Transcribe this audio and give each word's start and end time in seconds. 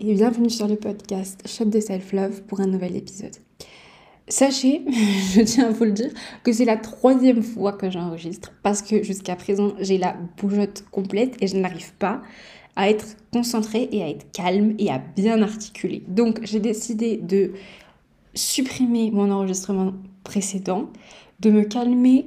et 0.00 0.14
bienvenue 0.14 0.50
sur 0.50 0.66
le 0.66 0.76
podcast 0.76 1.42
Shop 1.46 1.66
de 1.66 1.80
Self 1.80 2.12
Love 2.12 2.42
pour 2.42 2.60
un 2.60 2.66
nouvel 2.66 2.96
épisode. 2.96 3.34
Sachez, 4.28 4.82
je 5.34 5.40
tiens 5.42 5.68
à 5.68 5.70
vous 5.70 5.84
le 5.84 5.92
dire, 5.92 6.10
que 6.42 6.52
c'est 6.52 6.64
la 6.64 6.76
troisième 6.76 7.42
fois 7.42 7.72
que 7.72 7.90
j'enregistre 7.90 8.52
parce 8.62 8.82
que 8.82 9.02
jusqu'à 9.02 9.36
présent 9.36 9.74
j'ai 9.78 9.98
la 9.98 10.16
bougeotte 10.38 10.84
complète 10.90 11.36
et 11.40 11.46
je 11.46 11.56
n'arrive 11.56 11.92
pas 11.94 12.22
à 12.74 12.90
être 12.90 13.16
concentrée 13.32 13.88
et 13.92 14.02
à 14.02 14.08
être 14.08 14.30
calme 14.32 14.74
et 14.78 14.90
à 14.90 14.98
bien 14.98 15.42
articuler. 15.42 16.02
Donc 16.08 16.40
j'ai 16.42 16.60
décidé 16.60 17.16
de 17.16 17.52
supprimer 18.34 19.10
mon 19.10 19.30
enregistrement 19.30 19.92
précédent, 20.24 20.90
de 21.40 21.50
me 21.50 21.62
calmer 21.62 22.26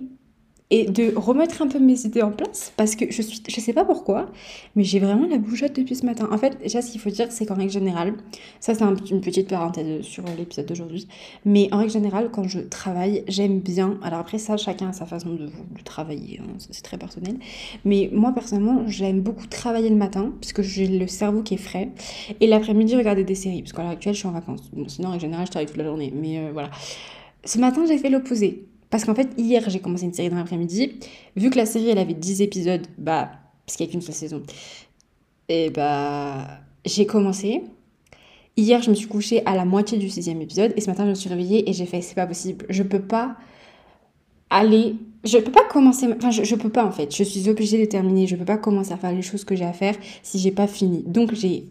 et 0.71 0.85
de 0.85 1.13
remettre 1.15 1.61
un 1.61 1.67
peu 1.67 1.79
mes 1.79 2.05
idées 2.05 2.21
en 2.21 2.31
place 2.31 2.73
parce 2.77 2.95
que 2.95 3.11
je 3.11 3.21
suis 3.21 3.41
je 3.47 3.59
sais 3.59 3.73
pas 3.73 3.85
pourquoi 3.85 4.29
mais 4.75 4.83
j'ai 4.83 4.99
vraiment 4.99 5.27
la 5.27 5.37
bougeotte 5.37 5.75
depuis 5.75 5.95
ce 5.95 6.05
matin. 6.05 6.29
En 6.31 6.37
fait 6.37 6.59
déjà 6.59 6.81
ce 6.81 6.91
qu'il 6.91 7.01
faut 7.01 7.09
dire 7.09 7.31
c'est 7.31 7.45
qu'en 7.45 7.55
règle 7.55 7.71
générale 7.71 8.13
ça 8.59 8.75
c'est 8.75 8.83
une 9.09 9.21
petite 9.21 9.49
parenthèse 9.49 10.03
sur 10.03 10.23
l'épisode 10.37 10.67
d'aujourd'hui 10.67 11.07
mais 11.45 11.69
en 11.71 11.77
règle 11.79 11.91
générale 11.91 12.29
quand 12.31 12.47
je 12.47 12.59
travaille 12.59 13.23
j'aime 13.27 13.59
bien 13.59 13.97
alors 14.03 14.19
après 14.19 14.37
ça 14.37 14.57
chacun 14.57 14.89
a 14.89 14.93
sa 14.93 15.05
façon 15.05 15.33
de, 15.33 15.49
travailler 15.83 16.39
hein, 16.43 16.47
c'est 16.57 16.83
très 16.83 16.97
personnel 16.97 17.37
mais 17.85 18.09
moi 18.13 18.31
personnellement 18.33 18.83
j'aime 18.87 19.21
beaucoup 19.21 19.47
travailler 19.47 19.89
le 19.89 19.95
matin 19.95 20.33
puisque 20.39 20.61
j'ai 20.61 20.87
le 20.87 21.07
cerveau 21.07 21.41
qui 21.41 21.55
est 21.55 21.57
frais 21.57 21.89
et 22.39 22.47
l'après-midi 22.47 22.95
regarder 22.95 23.23
des 23.23 23.35
séries 23.35 23.61
parce 23.61 23.73
qu'à 23.73 23.81
l'heure 23.81 23.91
actuelle 23.91 24.13
je 24.13 24.19
suis 24.19 24.27
en 24.27 24.31
vacances. 24.31 24.69
Sinon 24.87 25.09
en 25.09 25.11
règle 25.11 25.21
générale 25.21 25.45
je 25.45 25.51
travaille 25.51 25.67
toute 25.67 25.77
la 25.77 25.85
journée 25.85 26.13
mais 26.15 26.39
euh, 26.39 26.49
voilà. 26.53 26.69
Ce 27.45 27.57
matin 27.57 27.85
j'ai 27.87 27.97
fait 27.97 28.09
l'opposé 28.09 28.65
parce 28.89 29.05
qu'en 29.05 29.15
fait, 29.15 29.29
hier, 29.37 29.69
j'ai 29.69 29.79
commencé 29.79 30.05
une 30.05 30.13
série 30.13 30.29
dans 30.29 30.37
l'après-midi. 30.37 30.99
Vu 31.35 31.49
que 31.49 31.57
la 31.57 31.65
série, 31.65 31.89
elle 31.89 31.99
avait 31.99 32.13
10 32.13 32.41
épisodes, 32.41 32.87
bah, 32.97 33.31
parce 33.65 33.77
qu'il 33.77 33.85
n'y 33.85 33.91
a 33.91 33.93
qu'une 33.93 34.01
seule 34.01 34.15
saison, 34.15 34.41
et 35.47 35.69
bah, 35.69 36.47
j'ai 36.85 37.05
commencé. 37.05 37.63
Hier, 38.57 38.81
je 38.81 38.89
me 38.89 38.95
suis 38.95 39.07
couchée 39.07 39.45
à 39.45 39.55
la 39.55 39.65
moitié 39.65 39.97
du 39.97 40.09
sixième 40.09 40.41
épisode, 40.41 40.73
et 40.75 40.81
ce 40.81 40.89
matin, 40.89 41.05
je 41.05 41.09
me 41.09 41.15
suis 41.15 41.29
réveillée 41.29 41.69
et 41.69 41.73
j'ai 41.73 41.85
fait, 41.85 42.01
c'est 42.01 42.15
pas 42.15 42.27
possible, 42.27 42.65
je 42.69 42.83
peux 42.83 43.01
pas 43.01 43.37
aller, 44.49 44.95
je 45.23 45.37
peux 45.37 45.51
pas 45.51 45.63
commencer, 45.69 46.07
enfin, 46.13 46.31
je, 46.31 46.43
je 46.43 46.55
peux 46.55 46.69
pas 46.69 46.83
en 46.83 46.91
fait, 46.91 47.15
je 47.15 47.23
suis 47.23 47.47
obligée 47.47 47.79
de 47.79 47.85
terminer, 47.85 48.27
je 48.27 48.35
peux 48.35 48.45
pas 48.45 48.57
commencer 48.57 48.91
à 48.91 48.97
faire 48.97 49.13
les 49.13 49.21
choses 49.21 49.45
que 49.45 49.55
j'ai 49.55 49.63
à 49.63 49.71
faire 49.71 49.95
si 50.23 50.39
j'ai 50.39 50.51
pas 50.51 50.67
fini. 50.67 51.03
Donc, 51.05 51.33
j'ai, 51.35 51.69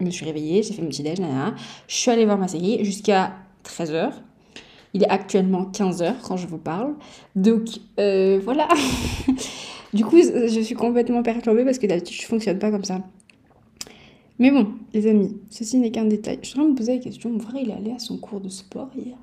je 0.00 0.04
me 0.04 0.10
suis 0.10 0.26
réveillée, 0.26 0.62
j'ai 0.62 0.74
fait 0.74 0.82
mon 0.82 0.88
petit 0.88 1.02
déj, 1.02 1.18
je 1.86 1.94
suis 1.94 2.10
allée 2.10 2.26
voir 2.26 2.36
ma 2.36 2.48
série 2.48 2.84
jusqu'à 2.84 3.32
13h. 3.64 4.12
Il 4.94 5.02
est 5.02 5.08
actuellement 5.08 5.64
15h 5.70 6.16
quand 6.22 6.36
je 6.36 6.46
vous 6.46 6.58
parle. 6.58 6.94
Donc 7.36 7.68
euh, 7.98 8.40
voilà. 8.42 8.68
du 9.92 10.04
coup, 10.04 10.18
je 10.18 10.60
suis 10.60 10.74
complètement 10.74 11.22
perturbée 11.22 11.64
parce 11.64 11.78
que 11.78 11.86
d'habitude, 11.86 12.16
je 12.16 12.22
ne 12.22 12.28
fonctionne 12.28 12.58
pas 12.58 12.70
comme 12.70 12.84
ça. 12.84 13.02
Mais 14.38 14.50
bon, 14.50 14.68
les 14.94 15.06
amis, 15.08 15.36
ceci 15.50 15.78
n'est 15.78 15.90
qu'un 15.90 16.04
détail. 16.04 16.38
Je 16.42 16.48
suis 16.48 16.58
de 16.58 16.64
me 16.64 16.74
poser 16.74 16.96
la 16.96 17.02
question, 17.02 17.30
mon 17.30 17.40
frère, 17.40 17.60
il 17.60 17.70
est 17.70 17.74
allé 17.74 17.90
à 17.92 17.98
son 17.98 18.18
cours 18.18 18.40
de 18.40 18.48
sport 18.48 18.90
hier 18.96 19.16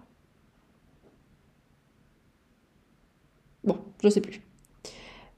Bon, 3.64 3.78
je 4.04 4.10
sais 4.10 4.22
plus. 4.22 4.42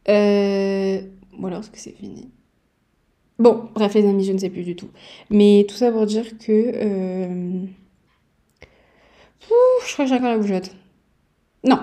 Euh... 0.09 1.01
Ou 1.39 1.47
alors, 1.47 1.59
est-ce 1.59 1.69
que 1.69 1.77
c'est 1.77 1.91
fini? 1.91 2.29
Bon, 3.37 3.69
bref, 3.75 3.93
les 3.93 4.05
amis, 4.07 4.25
je 4.25 4.33
ne 4.33 4.39
sais 4.39 4.49
plus 4.49 4.63
du 4.63 4.75
tout. 4.75 4.89
Mais 5.29 5.65
tout 5.69 5.75
ça 5.75 5.91
pour 5.91 6.05
dire 6.07 6.37
que... 6.39 6.71
Euh 6.75 7.65
je 9.41 9.93
crois 9.93 10.05
que 10.05 10.09
j'ai 10.09 10.15
encore 10.15 10.29
la 10.29 10.37
bougeotte. 10.37 10.71
Non. 11.63 11.79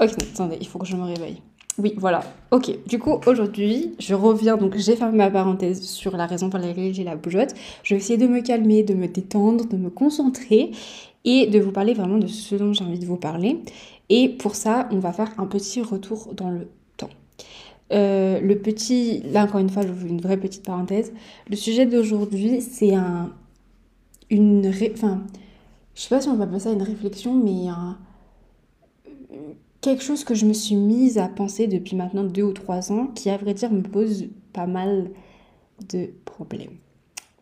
Ok, 0.00 0.10
attendez, 0.32 0.58
il 0.60 0.66
faut 0.66 0.78
que 0.78 0.86
je 0.86 0.96
me 0.96 1.04
réveille. 1.04 1.42
Oui, 1.78 1.94
voilà. 1.96 2.22
Ok, 2.50 2.70
du 2.86 2.98
coup, 2.98 3.20
aujourd'hui, 3.26 3.94
je 4.00 4.14
reviens, 4.14 4.56
donc 4.56 4.76
j'ai 4.76 4.96
fermé 4.96 5.18
ma 5.18 5.30
parenthèse 5.30 5.80
sur 5.82 6.16
la 6.16 6.26
raison 6.26 6.50
pour 6.50 6.58
laquelle 6.58 6.92
j'ai 6.92 7.04
la 7.04 7.14
bougeotte. 7.14 7.54
Je 7.84 7.94
vais 7.94 8.00
essayer 8.00 8.18
de 8.18 8.26
me 8.26 8.40
calmer, 8.40 8.82
de 8.82 8.94
me 8.94 9.06
détendre, 9.06 9.66
de 9.68 9.76
me 9.76 9.88
concentrer 9.88 10.72
et 11.24 11.46
de 11.46 11.60
vous 11.60 11.70
parler 11.70 11.94
vraiment 11.94 12.18
de 12.18 12.26
ce 12.26 12.56
dont 12.56 12.72
j'ai 12.72 12.84
envie 12.84 12.98
de 12.98 13.06
vous 13.06 13.16
parler. 13.16 13.60
Et 14.08 14.28
pour 14.28 14.56
ça, 14.56 14.88
on 14.90 14.98
va 14.98 15.12
faire 15.12 15.30
un 15.38 15.46
petit 15.46 15.80
retour 15.80 16.34
dans 16.34 16.50
le 16.50 16.68
temps. 16.96 17.10
Euh, 17.92 18.40
le 18.40 18.58
petit, 18.58 19.20
là 19.30 19.44
encore 19.44 19.60
une 19.60 19.70
fois, 19.70 19.82
je 19.82 19.92
vous 19.92 20.06
une 20.08 20.20
vraie 20.20 20.36
petite 20.36 20.64
parenthèse. 20.64 21.12
Le 21.48 21.54
sujet 21.54 21.86
d'aujourd'hui, 21.86 22.60
c'est 22.60 22.94
un, 22.94 23.32
une, 24.30 24.72
enfin, 24.92 25.22
je 25.98 26.04
sais 26.04 26.10
pas 26.10 26.20
si 26.20 26.28
on 26.28 26.36
va 26.36 26.44
appeler 26.44 26.60
ça 26.60 26.70
une 26.70 26.82
réflexion, 26.82 27.34
mais 27.34 27.66
quelque 29.80 30.04
chose 30.04 30.22
que 30.22 30.32
je 30.32 30.46
me 30.46 30.52
suis 30.52 30.76
mise 30.76 31.18
à 31.18 31.26
penser 31.26 31.66
depuis 31.66 31.96
maintenant 31.96 32.22
deux 32.22 32.44
ou 32.44 32.52
trois 32.52 32.92
ans, 32.92 33.08
qui 33.08 33.28
à 33.30 33.36
vrai 33.36 33.52
dire 33.52 33.72
me 33.72 33.82
pose 33.82 34.28
pas 34.52 34.68
mal 34.68 35.10
de 35.90 36.10
problèmes. 36.24 36.76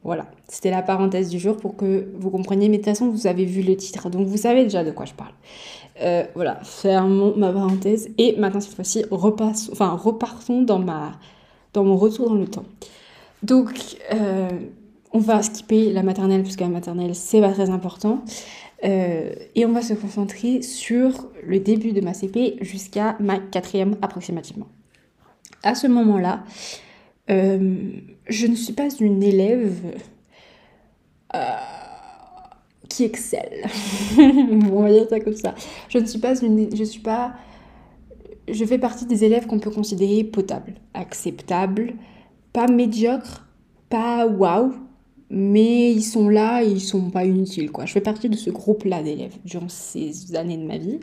Voilà, 0.04 0.26
c'était 0.48 0.70
la 0.70 0.80
parenthèse 0.80 1.28
du 1.28 1.38
jour 1.38 1.58
pour 1.58 1.76
que 1.76 2.08
vous 2.18 2.30
compreniez. 2.30 2.70
Mais 2.70 2.78
de 2.78 2.82
toute 2.82 2.92
façon, 2.92 3.10
vous 3.10 3.26
avez 3.26 3.44
vu 3.44 3.60
le 3.60 3.76
titre, 3.76 4.08
donc 4.08 4.26
vous 4.26 4.38
savez 4.38 4.62
déjà 4.62 4.84
de 4.84 4.90
quoi 4.90 5.04
je 5.04 5.12
parle. 5.12 5.34
Euh, 6.00 6.24
voilà, 6.34 6.58
fermons 6.62 7.36
ma 7.36 7.52
parenthèse. 7.52 8.08
Et 8.16 8.36
maintenant, 8.38 8.60
cette 8.60 8.74
fois-ci, 8.74 9.04
enfin, 9.10 9.90
repartons 9.90 10.62
dans, 10.62 10.78
ma, 10.78 11.12
dans 11.74 11.84
mon 11.84 11.98
retour 11.98 12.30
dans 12.30 12.36
le 12.36 12.48
temps. 12.48 12.64
Donc, 13.42 13.98
euh, 14.14 14.48
on 15.12 15.18
va 15.18 15.42
skipper 15.42 15.92
la 15.92 16.02
maternelle, 16.02 16.42
puisque 16.42 16.60
la 16.60 16.68
maternelle, 16.68 17.14
c'est 17.14 17.40
pas 17.40 17.52
très 17.52 17.70
important. 17.70 18.22
Euh, 18.84 19.32
et 19.54 19.64
on 19.64 19.72
va 19.72 19.82
se 19.82 19.94
concentrer 19.94 20.62
sur 20.62 21.30
le 21.42 21.60
début 21.60 21.92
de 21.92 22.00
ma 22.00 22.12
CP 22.12 22.58
jusqu'à 22.60 23.16
ma 23.20 23.38
quatrième 23.38 23.96
approximativement. 24.02 24.66
À 25.62 25.74
ce 25.74 25.86
moment-là, 25.86 26.44
euh, 27.30 27.90
je 28.28 28.46
ne 28.46 28.54
suis 28.54 28.74
pas 28.74 28.88
une 29.00 29.22
élève 29.22 29.96
euh, 31.34 31.38
qui 32.88 33.04
excelle. 33.04 33.64
on 34.18 34.82
va 34.82 34.90
dire 34.90 35.08
ça 35.08 35.20
comme 35.20 35.36
ça. 35.36 35.54
Je 35.88 35.98
ne 35.98 36.04
suis 36.04 36.20
pas 36.20 36.38
une... 36.40 36.74
Je 36.76 36.84
suis 36.84 37.00
pas... 37.00 37.34
Je 38.48 38.64
fais 38.64 38.78
partie 38.78 39.06
des 39.06 39.24
élèves 39.24 39.46
qu'on 39.46 39.58
peut 39.58 39.70
considérer 39.70 40.22
potables, 40.22 40.74
acceptables, 40.94 41.94
pas 42.52 42.68
médiocres, 42.68 43.44
pas 43.88 44.24
waouh, 44.24 44.72
mais 45.30 45.92
ils 45.92 46.02
sont 46.02 46.28
là 46.28 46.62
et 46.62 46.68
ils 46.68 46.80
sont 46.80 47.10
pas 47.10 47.24
inutiles 47.24 47.72
quoi. 47.72 47.84
Je 47.86 47.92
fais 47.92 48.00
partie 48.00 48.28
de 48.28 48.36
ce 48.36 48.50
groupe-là 48.50 49.02
d'élèves 49.02 49.36
durant 49.44 49.68
ces 49.68 50.36
années 50.36 50.56
de 50.56 50.64
ma 50.64 50.78
vie. 50.78 51.00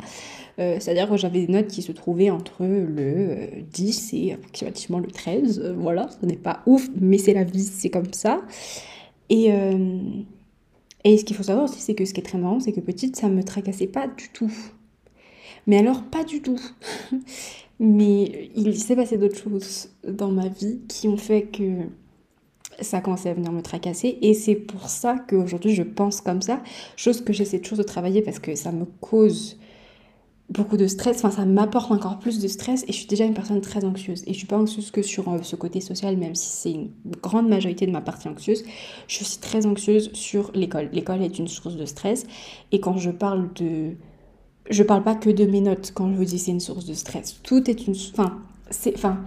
Euh, 0.59 0.78
c'est-à-dire 0.79 1.09
que 1.09 1.17
j'avais 1.17 1.45
des 1.45 1.51
notes 1.51 1.67
qui 1.67 1.81
se 1.81 1.91
trouvaient 1.91 2.29
entre 2.29 2.63
le 2.63 3.63
10 3.72 4.13
euh, 4.13 4.17
et 4.17 4.33
approximativement 4.33 5.00
le 5.00 5.07
13. 5.07 5.59
Euh, 5.59 5.73
voilà, 5.78 6.09
ce 6.22 6.25
n'est 6.25 6.38
pas 6.38 6.62
ouf, 6.66 6.89
mais 7.00 7.17
c'est 7.17 7.33
la 7.33 7.44
vie, 7.44 7.63
c'est 7.63 7.89
comme 7.89 8.13
ça. 8.13 8.41
Et, 9.29 9.50
et 11.03 11.17
ce 11.17 11.23
qu'il 11.23 11.35
faut 11.35 11.44
savoir 11.44 11.66
aussi, 11.66 11.79
c'est 11.79 11.95
que 11.95 12.06
ce 12.06 12.13
qui 12.13 12.19
est 12.19 12.23
très 12.23 12.38
marrant, 12.38 12.59
c'est 12.59 12.72
que 12.72 12.81
petite, 12.81 13.16
ça 13.16 13.29
me 13.29 13.44
tracassait 13.44 13.88
pas 13.88 14.07
du 14.07 14.29
tout. 14.29 14.51
Mais 15.66 15.78
alors, 15.79 16.03
pas 16.03 16.23
du 16.23 16.41
tout. 16.41 16.59
mais 17.79 18.51
il 18.56 18.78
s'est 18.78 18.95
passé 18.95 19.17
d'autres 19.17 19.38
choses 19.38 19.89
dans 20.07 20.29
ma 20.29 20.50
vie 20.50 20.81
qui 20.88 21.07
ont 21.07 21.17
fait 21.17 21.44
que 21.44 21.88
ça 22.81 23.01
commençait 23.01 23.29
à 23.29 23.34
venir 23.34 23.51
me 23.51 23.61
tracasser. 23.61 24.17
Et 24.22 24.34
c'est 24.34 24.56
pour 24.56 24.89
ça 24.89 25.17
qu'aujourd'hui 25.28 25.73
je 25.73 25.84
pense 25.84 26.22
comme 26.22 26.41
ça, 26.41 26.61
chose 26.95 27.22
que 27.22 27.34
j'essaie 27.34 27.59
toujours 27.59 27.79
de 27.79 27.84
travailler 27.84 28.22
parce 28.22 28.39
que 28.39 28.56
ça 28.56 28.72
me 28.72 28.85
cause 29.01 29.57
beaucoup 30.50 30.78
de 30.78 30.88
stress, 30.88 31.17
enfin 31.17 31.31
ça 31.31 31.45
m'apporte 31.45 31.91
encore 31.91 32.19
plus 32.19 32.39
de 32.39 32.47
stress 32.47 32.83
et 32.83 32.91
je 32.91 32.97
suis 32.97 33.07
déjà 33.07 33.25
une 33.25 33.33
personne 33.33 33.62
très 33.62 33.83
anxieuse. 33.85 34.23
Et 34.28 34.33
je 34.33 34.38
suis 34.38 34.47
pas 34.47 34.57
anxieuse 34.57 34.91
que 34.91 35.01
sur 35.01 35.28
euh, 35.29 35.39
ce 35.41 35.56
côté 35.56 35.81
social 35.81 36.17
même 36.17 36.35
si 36.35 36.50
c'est 36.50 36.72
une 36.72 36.91
grande 37.22 37.50
majorité 37.50 37.85
de 37.85 37.91
ma 37.91 38.01
partie 38.01 38.28
anxieuse, 38.28 38.63
je 39.07 39.23
suis 39.23 39.38
très 39.38 39.66
anxieuse 39.66 40.12
sur 40.13 40.51
l'école. 40.53 40.89
L'école 40.92 41.21
est 41.21 41.39
une 41.39 41.47
source 41.47 41.75
de 41.75 41.86
stress. 41.86 42.25
Et 42.71 42.80
quand 42.80 42.97
je 42.97 43.09
parle 43.09 43.51
de 43.53 43.94
je 44.69 44.83
parle 44.83 45.03
pas 45.03 45.15
que 45.15 45.30
de 45.30 45.45
mes 45.45 45.62
notes. 45.62 45.92
Quand 45.94 46.09
je 46.12 46.15
vous 46.15 46.25
dis 46.25 46.39
c'est 46.39 46.51
une 46.51 46.59
source 46.59 46.86
de 46.86 46.94
stress. 46.94 47.39
Tout 47.44 47.69
est 47.69 47.88
une 47.88 47.95
enfin 48.13 48.39
c'est 48.69 48.94
enfin 48.95 49.19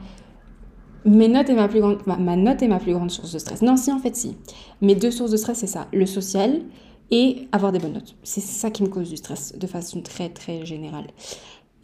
mes 1.06 1.28
notes 1.28 1.48
et 1.48 1.54
ma 1.54 1.68
plus 1.68 1.80
grande, 1.80 1.98
ma, 2.06 2.36
note 2.36 2.62
est 2.62 2.68
ma 2.68 2.78
plus 2.78 2.92
grande 2.92 3.10
source 3.10 3.32
de 3.32 3.38
stress. 3.38 3.62
Non, 3.62 3.76
si, 3.76 3.92
en 3.92 3.98
fait, 3.98 4.14
si. 4.16 4.36
Mes 4.82 4.94
deux 4.94 5.10
sources 5.10 5.30
de 5.30 5.36
stress, 5.36 5.58
c'est 5.58 5.66
ça. 5.66 5.86
Le 5.92 6.06
social 6.06 6.62
et 7.10 7.48
avoir 7.52 7.72
des 7.72 7.78
bonnes 7.78 7.92
notes. 7.92 8.16
C'est 8.24 8.40
ça 8.40 8.70
qui 8.70 8.82
me 8.82 8.88
cause 8.88 9.08
du 9.08 9.16
stress 9.16 9.56
de 9.56 9.66
façon 9.66 10.00
très, 10.00 10.28
très 10.28 10.66
générale. 10.66 11.06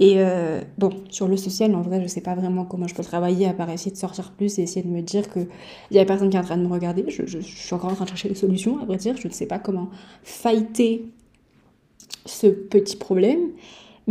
Et 0.00 0.14
euh, 0.16 0.62
bon, 0.78 0.90
sur 1.10 1.28
le 1.28 1.36
social, 1.36 1.74
en 1.76 1.82
vrai, 1.82 2.02
je 2.02 2.08
sais 2.08 2.20
pas 2.20 2.34
vraiment 2.34 2.64
comment 2.64 2.88
je 2.88 2.94
peux 2.94 3.04
travailler 3.04 3.46
à 3.46 3.52
part 3.52 3.70
essayer 3.70 3.92
de 3.92 3.96
sortir 3.96 4.32
plus 4.32 4.58
et 4.58 4.62
essayer 4.62 4.82
de 4.82 4.88
me 4.88 5.00
dire 5.00 5.30
qu'il 5.32 5.46
y 5.92 5.98
a 6.00 6.04
personne 6.04 6.28
qui 6.28 6.36
est 6.36 6.40
en 6.40 6.44
train 6.44 6.56
de 6.56 6.66
me 6.66 6.72
regarder. 6.72 7.04
Je, 7.08 7.24
je, 7.26 7.38
suis 7.38 7.74
encore 7.74 7.92
en 7.92 7.94
train 7.94 8.04
de 8.04 8.08
chercher 8.08 8.28
des 8.28 8.34
solutions, 8.34 8.80
à 8.82 8.84
vrai 8.84 8.96
dire. 8.96 9.16
Je 9.16 9.28
ne 9.28 9.32
sais 9.32 9.46
pas 9.46 9.60
comment 9.60 9.90
fighter 10.24 11.06
ce 12.26 12.48
petit 12.48 12.96
problème. 12.96 13.50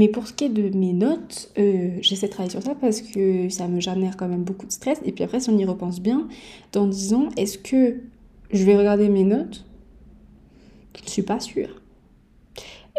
Mais 0.01 0.07
pour 0.07 0.25
ce 0.25 0.33
qui 0.33 0.45
est 0.45 0.49
de 0.49 0.75
mes 0.75 0.93
notes, 0.93 1.51
euh, 1.59 1.91
j'essaie 2.01 2.25
de 2.25 2.31
travailler 2.31 2.49
sur 2.49 2.63
ça 2.63 2.73
parce 2.73 3.01
que 3.01 3.49
ça 3.49 3.67
me 3.67 3.79
génère 3.79 4.17
quand 4.17 4.27
même 4.27 4.41
beaucoup 4.41 4.65
de 4.65 4.71
stress. 4.71 4.99
Et 5.05 5.11
puis 5.11 5.23
après, 5.23 5.39
si 5.39 5.51
on 5.51 5.57
y 5.59 5.63
repense 5.63 5.99
bien, 5.99 6.27
dans 6.71 6.87
10 6.87 7.13
ans, 7.13 7.29
est-ce 7.37 7.59
que 7.59 7.97
je 8.49 8.63
vais 8.63 8.75
regarder 8.75 9.09
mes 9.09 9.23
notes? 9.23 9.63
Je 10.97 11.03
ne 11.03 11.07
suis 11.07 11.21
pas 11.21 11.39
sûre. 11.39 11.79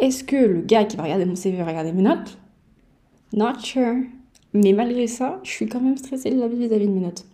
Est-ce 0.01 0.23
que 0.23 0.37
le 0.37 0.61
gars 0.61 0.85
qui 0.85 0.97
va 0.97 1.03
regarder 1.03 1.25
mon 1.25 1.35
CV 1.35 1.57
va 1.57 1.65
regarder 1.65 1.91
mes 1.91 2.03
notes? 2.03 2.39
Not 3.33 3.59
sure. 3.59 3.97
Mais 4.55 4.73
malgré 4.73 5.09
ça, 5.09 5.41
je 5.43 5.51
suis 5.51 5.67
quand 5.67 5.81
même 5.81 5.97
stressée 5.97 6.31
de 6.31 6.39
la 6.39 6.47
vie 6.47 6.69
vis-à-vis 6.69 6.87
de 6.87 6.93
mes 6.93 7.01
notes. 7.01 7.25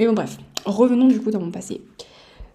Mais 0.00 0.06
bon, 0.08 0.14
bref, 0.14 0.36
revenons 0.64 1.06
du 1.06 1.20
coup 1.20 1.30
dans 1.30 1.40
mon 1.40 1.52
passé. 1.52 1.80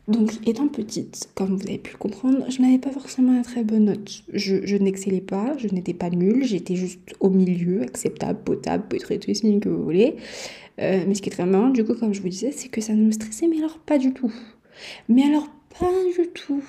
Donc, 0.08 0.32
étant 0.48 0.70
petite, 0.70 1.30
comme 1.36 1.58
vous 1.58 1.68
avez 1.68 1.80
pu 1.80 1.92
le 1.92 1.98
comprendre, 1.98 2.50
je 2.50 2.62
n'avais 2.62 2.78
pas 2.78 2.92
forcément 2.92 3.34
une 3.34 3.42
très 3.42 3.66
bonne 3.66 3.86
note. 3.86 4.24
Je, 4.34 4.78
n'excellais 4.78 5.20
pas, 5.20 5.58
je 5.58 5.68
n'étais 5.68 5.94
pas 5.94 6.10
nulle, 6.10 6.46
j'étais 6.46 6.76
juste 6.76 7.00
au 7.20 7.30
milieu, 7.30 7.82
acceptable, 7.82 8.40
potable, 8.40 8.86
tout 8.88 9.60
que 9.60 9.70
vous 9.70 9.84
voulez. 9.84 10.16
Euh, 10.80 11.04
mais 11.06 11.14
ce 11.14 11.22
qui 11.22 11.28
est 11.28 11.34
très 11.34 11.46
marrant, 11.46 11.70
du 11.70 11.84
coup, 11.84 11.94
comme 11.94 12.14
je 12.14 12.22
vous 12.22 12.30
disais, 12.30 12.52
c'est 12.52 12.70
que 12.70 12.80
ça 12.80 12.94
ne 12.94 13.04
me 13.04 13.12
stressait, 13.12 13.48
mais 13.48 13.58
alors 13.58 13.80
pas 13.80 13.98
du 13.98 14.14
tout. 14.14 14.32
Mais 15.10 15.24
alors 15.24 15.50
pas 15.78 15.92
du 16.18 16.28
tout. 16.30 16.64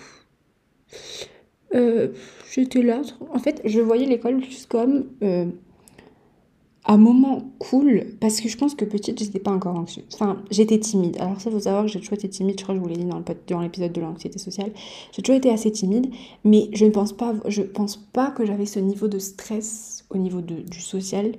Euh, 1.75 2.09
j'étais 2.51 2.83
là. 2.83 3.03
En 3.33 3.39
fait, 3.39 3.61
je 3.65 3.81
voyais 3.81 4.07
l'école 4.07 4.43
juste 4.43 4.67
comme 4.69 5.07
euh, 5.23 5.47
un 6.89 6.97
moment 6.97 7.53
cool 7.59 8.07
parce 8.21 8.41
que 8.41 8.49
je 8.49 8.57
pense 8.57 8.75
que 8.75 8.85
petite, 8.85 9.19
j'étais 9.19 9.39
pas 9.39 9.53
encore 9.53 9.77
anxieuse. 9.77 10.07
Enfin, 10.15 10.43
j'étais 10.51 10.79
timide. 10.79 11.17
Alors 11.21 11.41
ça, 11.41 11.51
faut 11.51 11.61
savoir 11.61 11.85
que 11.85 11.89
j'ai 11.89 12.01
toujours 12.01 12.15
été 12.15 12.29
timide. 12.29 12.59
Je 12.59 12.65
crois 12.65 12.75
que 12.75 12.81
je 12.81 12.83
vous 12.83 12.89
l'ai 12.89 12.97
dit 12.97 13.09
dans, 13.49 13.61
l'épisode 13.61 13.93
de 13.93 14.01
l'anxiété 14.01 14.39
sociale. 14.39 14.73
J'ai 15.13 15.23
toujours 15.23 15.37
été 15.37 15.51
assez 15.51 15.71
timide, 15.71 16.11
mais 16.45 16.69
je 16.73 16.87
ne 16.87 16.91
pense 16.91 17.13
pas, 17.13 17.35
je 17.47 17.63
pense 17.63 17.97
pas 17.97 18.31
que 18.31 18.45
j'avais 18.47 18.67
ce 18.67 18.81
niveau 18.81 19.07
de 19.07 19.19
stress 19.19 20.05
au 20.11 20.19
niveau 20.19 20.41
du 20.41 20.81
social 20.81 21.33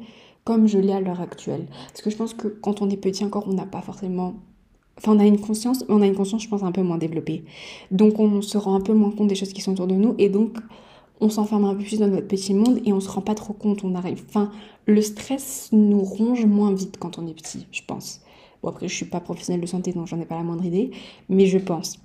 comme 0.45 0.67
je 0.67 0.79
l'ai 0.79 0.93
à 0.93 0.99
l'heure 0.99 1.21
actuelle. 1.21 1.67
Parce 1.89 2.01
que 2.01 2.09
je 2.09 2.15
pense 2.15 2.33
que 2.33 2.47
quand 2.47 2.81
on 2.81 2.89
est 2.89 2.97
petit 2.97 3.23
encore, 3.23 3.47
on 3.47 3.53
n'a 3.53 3.65
pas 3.65 3.81
forcément 3.81 4.35
Enfin, 4.97 5.15
on 5.15 5.19
a 5.19 5.25
une 5.25 5.39
conscience, 5.39 5.85
on 5.87 6.01
a 6.01 6.05
une 6.05 6.15
conscience, 6.15 6.43
je 6.43 6.49
pense, 6.49 6.61
un 6.61 6.73
peu 6.73 6.81
moins 6.81 6.97
développée. 6.97 7.45
Donc, 7.89 8.19
on 8.19 8.41
se 8.41 8.57
rend 8.57 8.75
un 8.75 8.81
peu 8.81 8.93
moins 8.93 9.11
compte 9.11 9.29
des 9.29 9.35
choses 9.35 9.53
qui 9.53 9.61
sont 9.61 9.71
autour 9.71 9.87
de 9.87 9.95
nous. 9.95 10.13
Et 10.17 10.27
donc, 10.27 10.57
on 11.21 11.29
s'enferme 11.29 11.63
un 11.65 11.73
peu 11.73 11.83
plus 11.83 11.99
dans 11.99 12.07
notre 12.07 12.27
petit 12.27 12.53
monde 12.53 12.81
et 12.85 12.91
on 12.91 12.99
se 12.99 13.09
rend 13.09 13.21
pas 13.21 13.35
trop 13.35 13.53
compte. 13.53 13.85
On 13.85 13.95
arrive. 13.95 14.23
Enfin, 14.27 14.51
le 14.89 15.01
stress 15.01 15.69
nous 15.71 16.01
ronge 16.01 16.45
moins 16.45 16.73
vite 16.73 16.97
quand 16.99 17.17
on 17.17 17.27
est 17.27 17.33
petit, 17.33 17.67
je 17.71 17.81
pense. 17.87 18.21
Bon, 18.61 18.69
après, 18.69 18.87
je 18.87 18.95
suis 18.95 19.05
pas 19.05 19.19
professionnelle 19.19 19.61
de 19.61 19.67
santé, 19.67 19.93
donc 19.93 20.07
j'en 20.07 20.19
ai 20.19 20.25
pas 20.25 20.35
la 20.35 20.43
moindre 20.43 20.65
idée. 20.65 20.91
Mais 21.29 21.45
je 21.45 21.57
pense. 21.57 21.99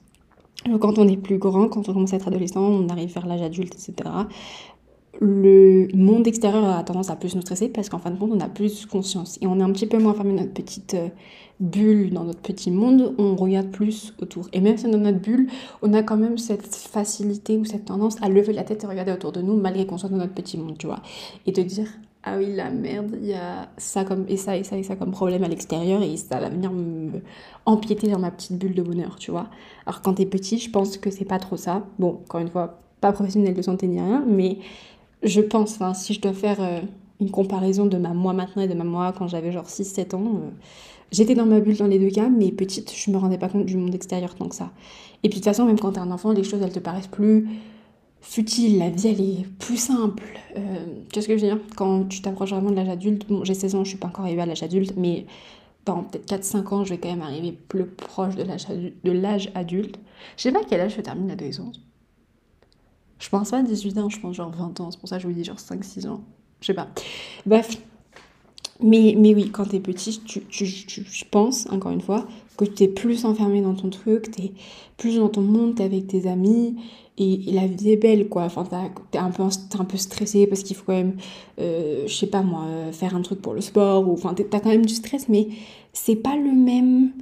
Quand 0.80 0.98
on 0.98 1.08
est 1.08 1.16
plus 1.16 1.38
grand, 1.38 1.68
quand 1.68 1.88
on 1.88 1.92
commence 1.92 2.12
à 2.12 2.16
être 2.16 2.28
adolescent, 2.28 2.62
on 2.62 2.88
arrive 2.88 3.12
vers 3.12 3.26
l'âge 3.26 3.42
adulte, 3.42 3.74
etc 3.74 4.10
le 5.20 5.88
monde 5.94 6.26
extérieur 6.26 6.64
a 6.64 6.82
tendance 6.82 7.10
à 7.10 7.16
plus 7.16 7.34
nous 7.34 7.42
stresser 7.42 7.68
parce 7.68 7.88
qu'en 7.88 7.98
fin 7.98 8.10
de 8.10 8.18
compte, 8.18 8.30
on 8.32 8.40
a 8.40 8.48
plus 8.48 8.86
conscience 8.86 9.38
et 9.40 9.46
on 9.46 9.58
est 9.60 9.62
un 9.62 9.70
petit 9.70 9.86
peu 9.86 9.98
moins 9.98 10.14
fermé 10.14 10.34
dans 10.34 10.42
notre 10.42 10.54
petite 10.54 10.94
euh, 10.94 11.08
bulle, 11.60 12.12
dans 12.12 12.24
notre 12.24 12.40
petit 12.40 12.70
monde, 12.70 13.14
on 13.18 13.36
regarde 13.36 13.68
plus 13.68 14.12
autour. 14.20 14.48
Et 14.52 14.60
même 14.60 14.76
si 14.76 14.90
dans 14.90 14.98
notre 14.98 15.20
bulle, 15.20 15.48
on 15.82 15.92
a 15.92 16.02
quand 16.02 16.16
même 16.16 16.38
cette 16.38 16.74
facilité 16.74 17.56
ou 17.56 17.64
cette 17.64 17.84
tendance 17.84 18.16
à 18.22 18.28
lever 18.28 18.52
la 18.52 18.64
tête 18.64 18.84
et 18.84 18.86
regarder 18.86 19.12
autour 19.12 19.32
de 19.32 19.40
nous 19.40 19.56
malgré 19.56 19.86
qu'on 19.86 19.98
soit 19.98 20.08
dans 20.08 20.16
notre 20.16 20.34
petit 20.34 20.58
monde, 20.58 20.76
tu 20.78 20.86
vois. 20.86 21.00
Et 21.46 21.52
te 21.52 21.60
dire, 21.60 21.88
ah 22.26 22.36
oui, 22.38 22.54
la 22.54 22.70
merde, 22.70 23.18
il 23.20 23.26
y 23.26 23.34
a 23.34 23.68
ça 23.76 24.04
comme, 24.04 24.24
et 24.28 24.38
ça 24.38 24.56
et 24.56 24.64
ça 24.64 24.78
et 24.78 24.82
ça 24.82 24.96
comme 24.96 25.10
problème 25.10 25.44
à 25.44 25.48
l'extérieur 25.48 26.02
et 26.02 26.16
ça 26.16 26.40
va 26.40 26.48
venir 26.48 26.72
me 26.72 27.20
empiéter 27.66 28.08
dans 28.08 28.18
ma 28.18 28.30
petite 28.30 28.56
bulle 28.56 28.74
de 28.74 28.82
bonheur, 28.82 29.16
tu 29.16 29.30
vois. 29.30 29.48
Alors 29.84 30.00
quand 30.00 30.14
t'es 30.14 30.24
petit, 30.24 30.58
je 30.58 30.70
pense 30.70 30.96
que 30.96 31.10
c'est 31.10 31.26
pas 31.26 31.38
trop 31.38 31.58
ça. 31.58 31.84
Bon, 31.98 32.20
encore 32.24 32.40
une 32.40 32.48
fois, 32.48 32.78
pas 33.02 33.12
professionnel 33.12 33.52
de 33.52 33.60
santé 33.60 33.86
ni 33.86 34.00
rien, 34.00 34.24
mais 34.26 34.58
je 35.22 35.42
pense, 35.42 35.78
si 35.94 36.14
je 36.14 36.20
dois 36.22 36.32
faire 36.32 36.56
euh, 36.60 36.80
une 37.20 37.30
comparaison 37.30 37.84
de 37.84 37.98
ma 37.98 38.14
moi 38.14 38.32
maintenant 38.32 38.62
et 38.62 38.68
de 38.68 38.74
ma 38.74 38.84
moi 38.84 39.12
quand 39.16 39.28
j'avais 39.28 39.52
genre 39.52 39.66
6-7 39.66 40.14
ans, 40.14 40.24
euh, 40.24 40.50
j'étais 41.12 41.34
dans 41.34 41.46
ma 41.46 41.60
bulle 41.60 41.76
dans 41.76 41.86
les 41.86 41.98
deux 41.98 42.10
cas, 42.10 42.30
mais 42.30 42.52
petite, 42.52 42.90
je 42.94 43.10
me 43.10 43.18
rendais 43.18 43.38
pas 43.38 43.50
compte 43.50 43.66
du 43.66 43.76
monde 43.76 43.94
extérieur 43.94 44.34
tant 44.34 44.48
que 44.48 44.56
ça. 44.56 44.70
Et 45.22 45.28
puis 45.28 45.40
de 45.40 45.44
toute 45.44 45.52
façon, 45.52 45.66
même 45.66 45.78
quand 45.78 45.92
t'es 45.92 46.00
un 46.00 46.10
enfant, 46.10 46.32
les 46.32 46.42
choses, 46.42 46.62
elles 46.62 46.72
te 46.72 46.78
paraissent 46.78 47.06
plus 47.06 47.48
futiles, 48.24 48.78
la 48.78 48.90
vie, 48.90 49.08
elle 49.08 49.20
est 49.20 49.46
plus 49.58 49.76
simple. 49.76 50.24
Euh, 50.56 50.86
Qu'est-ce 51.12 51.28
que 51.28 51.36
je 51.36 51.42
veux 51.44 51.48
dire? 51.54 51.60
Quand 51.76 52.04
tu 52.08 52.22
t'approches 52.22 52.50
vraiment 52.50 52.70
de 52.70 52.76
l'âge 52.76 52.88
adulte, 52.88 53.28
bon, 53.28 53.44
j'ai 53.44 53.54
16 53.54 53.74
ans, 53.74 53.84
je 53.84 53.90
suis 53.90 53.98
pas 53.98 54.08
encore 54.08 54.24
arrivée 54.24 54.42
à 54.42 54.46
l'âge 54.46 54.62
adulte, 54.62 54.94
mais 54.96 55.26
dans 55.84 56.02
peut-être 56.02 56.26
4-5 56.26 56.74
ans, 56.74 56.84
je 56.84 56.90
vais 56.94 56.98
quand 56.98 57.10
même 57.10 57.22
arriver 57.22 57.52
plus 57.52 57.84
proche 57.84 58.34
de 58.34 58.42
l'âge 58.42 59.50
adulte. 59.54 59.98
Je 60.36 60.42
sais 60.42 60.52
pas 60.52 60.60
à 60.60 60.64
quel 60.64 60.80
âge 60.80 60.94
je 60.96 61.00
termine 61.02 61.28
l'adolescence. 61.28 61.80
Je 63.18 63.28
pense 63.28 63.50
pas 63.50 63.58
à 63.58 63.62
18 63.62 63.98
ans, 63.98 64.08
je 64.08 64.18
pense 64.18 64.36
genre 64.36 64.50
20 64.50 64.80
ans. 64.80 64.90
C'est 64.90 64.98
pour 64.98 65.08
ça 65.08 65.16
que 65.16 65.22
je 65.22 65.28
vous 65.28 65.34
dis 65.34 65.44
genre 65.44 65.58
5-6 65.58 66.08
ans. 66.08 66.24
Je 66.60 66.66
sais 66.66 66.74
pas. 66.74 66.88
Bref. 67.46 67.78
Mais, 68.80 69.14
mais 69.16 69.34
oui, 69.34 69.50
quand 69.50 69.66
t'es 69.66 69.78
petit, 69.78 70.20
tu, 70.24 70.44
tu, 70.46 70.66
tu, 70.66 71.04
je 71.08 71.24
pense, 71.30 71.70
encore 71.70 71.92
une 71.92 72.00
fois, 72.00 72.26
que 72.56 72.64
t'es 72.64 72.88
plus 72.88 73.24
enfermé 73.24 73.60
dans 73.60 73.74
ton 73.74 73.88
truc, 73.88 74.30
t'es 74.32 74.52
plus 74.96 75.18
dans 75.18 75.28
ton 75.28 75.42
monde, 75.42 75.76
t'es 75.76 75.84
avec 75.84 76.08
tes 76.08 76.26
amis, 76.26 76.76
et, 77.18 77.52
la 77.52 77.66
vie 77.66 77.90
est 77.90 77.96
belle, 77.96 78.28
quoi. 78.28 78.42
Enfin, 78.42 78.64
t'es 79.10 79.18
un, 79.18 79.30
peu, 79.30 79.42
un 79.42 79.84
peu 79.84 79.96
stressé 79.96 80.46
parce 80.46 80.62
qu'il 80.62 80.76
faut 80.76 80.84
quand 80.86 80.94
même, 80.94 81.16
euh, 81.60 82.04
je 82.06 82.14
sais 82.14 82.26
pas 82.26 82.42
moi, 82.42 82.66
faire 82.92 83.14
un 83.14 83.22
truc 83.22 83.40
pour 83.40 83.54
le 83.54 83.60
sport, 83.60 84.08
ou 84.08 84.12
enfin, 84.12 84.34
t'as 84.34 84.60
quand 84.60 84.70
même 84.70 84.86
du 84.86 84.94
stress, 84.94 85.28
mais 85.28 85.48
c'est 85.92 86.16
pas 86.16 86.36
le 86.36 86.52
même 86.52 87.12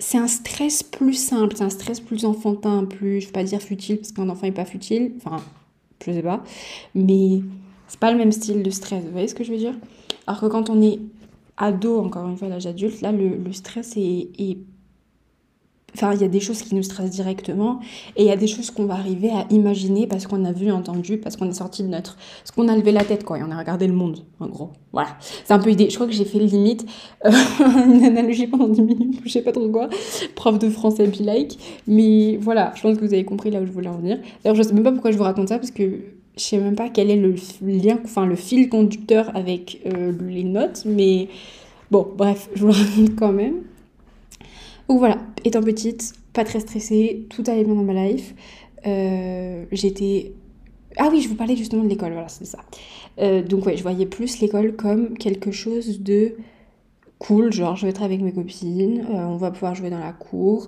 c'est 0.00 0.18
un 0.18 0.26
stress 0.26 0.82
plus 0.82 1.12
simple, 1.12 1.54
c'est 1.56 1.62
un 1.62 1.70
stress 1.70 2.00
plus 2.00 2.24
enfantin, 2.24 2.84
plus, 2.86 3.20
je 3.20 3.26
vais 3.26 3.32
pas 3.32 3.44
dire 3.44 3.60
futile, 3.60 3.98
parce 3.98 4.12
qu'un 4.12 4.28
enfant 4.30 4.46
n'est 4.46 4.52
pas 4.52 4.64
futile, 4.64 5.12
enfin, 5.18 5.42
je 6.04 6.12
sais 6.12 6.22
pas, 6.22 6.42
mais 6.94 7.42
c'est 7.86 8.00
pas 8.00 8.10
le 8.10 8.18
même 8.18 8.32
style 8.32 8.62
de 8.62 8.70
stress, 8.70 9.04
vous 9.04 9.10
voyez 9.12 9.28
ce 9.28 9.34
que 9.34 9.44
je 9.44 9.52
veux 9.52 9.58
dire? 9.58 9.74
Alors 10.26 10.40
que 10.40 10.46
quand 10.46 10.70
on 10.70 10.80
est 10.80 10.98
ado, 11.58 11.98
encore 11.98 12.26
une 12.28 12.36
fois, 12.36 12.46
à 12.48 12.50
l'âge 12.50 12.66
adulte, 12.66 13.02
là, 13.02 13.12
le, 13.12 13.36
le 13.36 13.52
stress 13.52 13.96
est, 13.96 14.30
est 14.38 14.56
Enfin, 15.94 16.12
il 16.14 16.20
y 16.20 16.24
a 16.24 16.28
des 16.28 16.40
choses 16.40 16.62
qui 16.62 16.74
nous 16.74 16.82
stressent 16.82 17.10
directement 17.10 17.80
et 18.16 18.22
il 18.22 18.26
y 18.26 18.32
a 18.32 18.36
des 18.36 18.46
choses 18.46 18.70
qu'on 18.70 18.84
va 18.84 18.94
arriver 18.94 19.30
à 19.30 19.46
imaginer 19.50 20.06
parce 20.06 20.26
qu'on 20.26 20.44
a 20.44 20.52
vu, 20.52 20.70
entendu, 20.70 21.18
parce 21.18 21.36
qu'on 21.36 21.48
est 21.48 21.54
sorti 21.54 21.82
de 21.82 21.88
notre. 21.88 22.16
Parce 22.16 22.50
qu'on 22.52 22.68
a 22.68 22.76
levé 22.76 22.92
la 22.92 23.04
tête, 23.04 23.24
quoi, 23.24 23.38
et 23.38 23.42
on 23.42 23.50
a 23.50 23.58
regardé 23.58 23.86
le 23.86 23.94
monde, 23.94 24.20
en 24.40 24.46
gros. 24.46 24.70
Voilà. 24.92 25.16
C'est 25.44 25.52
un 25.52 25.58
peu 25.58 25.70
idée. 25.70 25.88
Je 25.90 25.94
crois 25.94 26.06
que 26.06 26.12
j'ai 26.12 26.24
fait 26.24 26.38
limite 26.38 26.86
euh, 27.24 27.30
une 27.60 28.04
analogie 28.04 28.46
pendant 28.46 28.68
10 28.68 28.82
minutes, 28.82 29.20
je 29.24 29.30
sais 29.30 29.42
pas 29.42 29.52
trop 29.52 29.68
quoi. 29.68 29.88
Prof 30.34 30.58
de 30.58 30.68
français 30.68 31.06
be 31.06 31.20
like. 31.20 31.58
Mais 31.86 32.36
voilà, 32.40 32.72
je 32.74 32.82
pense 32.82 32.96
que 32.96 33.04
vous 33.04 33.14
avez 33.14 33.24
compris 33.24 33.50
là 33.50 33.60
où 33.60 33.66
je 33.66 33.72
voulais 33.72 33.88
en 33.88 33.98
venir. 33.98 34.18
D'ailleurs, 34.42 34.56
je 34.56 34.62
sais 34.62 34.72
même 34.72 34.84
pas 34.84 34.92
pourquoi 34.92 35.10
je 35.10 35.16
vous 35.16 35.24
raconte 35.24 35.48
ça 35.48 35.58
parce 35.58 35.70
que 35.70 36.00
je 36.36 36.42
sais 36.42 36.58
même 36.58 36.76
pas 36.76 36.88
quel 36.88 37.10
est 37.10 37.16
le 37.16 37.34
lien, 37.62 37.98
enfin 38.04 38.26
le 38.26 38.36
fil 38.36 38.68
conducteur 38.68 39.30
avec 39.34 39.82
euh, 39.86 40.12
les 40.26 40.44
notes, 40.44 40.84
mais 40.86 41.28
bon, 41.90 42.08
bref, 42.16 42.48
je 42.54 42.60
vous 42.60 42.68
le 42.68 42.72
raconte 42.72 43.16
quand 43.16 43.32
même. 43.32 43.56
Donc 44.90 44.98
voilà, 44.98 45.18
étant 45.44 45.62
petite, 45.62 46.14
pas 46.32 46.42
très 46.42 46.58
stressée, 46.58 47.28
tout 47.30 47.44
allait 47.46 47.62
bien 47.62 47.76
dans 47.76 47.84
ma 47.84 47.94
life. 47.94 48.34
Euh, 48.88 49.64
j'étais... 49.70 50.32
Ah 50.96 51.10
oui, 51.12 51.20
je 51.20 51.28
vous 51.28 51.36
parlais 51.36 51.54
justement 51.54 51.84
de 51.84 51.88
l'école, 51.88 52.10
voilà, 52.10 52.26
c'est 52.26 52.44
ça. 52.44 52.58
Euh, 53.20 53.40
donc 53.40 53.66
ouais, 53.66 53.76
je 53.76 53.82
voyais 53.82 54.06
plus 54.06 54.40
l'école 54.40 54.74
comme 54.74 55.16
quelque 55.16 55.52
chose 55.52 56.00
de 56.00 56.32
cool, 57.20 57.52
genre 57.52 57.76
je 57.76 57.86
vais 57.86 57.90
être 57.90 58.02
avec 58.02 58.20
mes 58.20 58.32
copines, 58.32 59.06
euh, 59.08 59.26
on 59.28 59.36
va 59.36 59.52
pouvoir 59.52 59.76
jouer 59.76 59.90
dans 59.90 60.00
la 60.00 60.12
cour. 60.12 60.66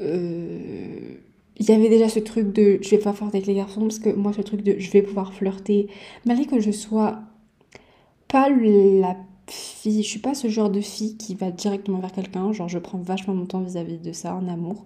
Il 0.00 1.18
y 1.58 1.72
avait 1.72 1.90
déjà 1.90 2.08
ce 2.08 2.20
truc 2.20 2.54
de 2.54 2.78
je 2.80 2.88
vais 2.88 2.96
pas 2.96 3.12
flirter 3.12 3.36
avec 3.36 3.46
les 3.46 3.54
garçons, 3.54 3.82
parce 3.82 3.98
que 3.98 4.08
moi 4.08 4.32
ce 4.32 4.40
truc 4.40 4.62
de 4.62 4.76
je 4.78 4.90
vais 4.92 5.02
pouvoir 5.02 5.34
flirter, 5.34 5.88
malgré 6.24 6.46
que 6.46 6.58
je 6.58 6.70
sois 6.70 7.20
pas 8.28 8.48
la 8.48 9.14
fille, 9.46 10.02
je 10.02 10.08
suis 10.08 10.18
pas 10.18 10.34
ce 10.34 10.48
genre 10.48 10.70
de 10.70 10.80
fille 10.80 11.16
qui 11.16 11.34
va 11.34 11.50
directement 11.50 11.98
vers 11.98 12.12
quelqu'un, 12.12 12.52
genre 12.52 12.68
je 12.68 12.78
prends 12.78 12.98
vachement 12.98 13.34
mon 13.34 13.46
temps 13.46 13.60
vis-à-vis 13.60 13.98
de 13.98 14.12
ça, 14.12 14.34
en 14.34 14.48
amour. 14.48 14.84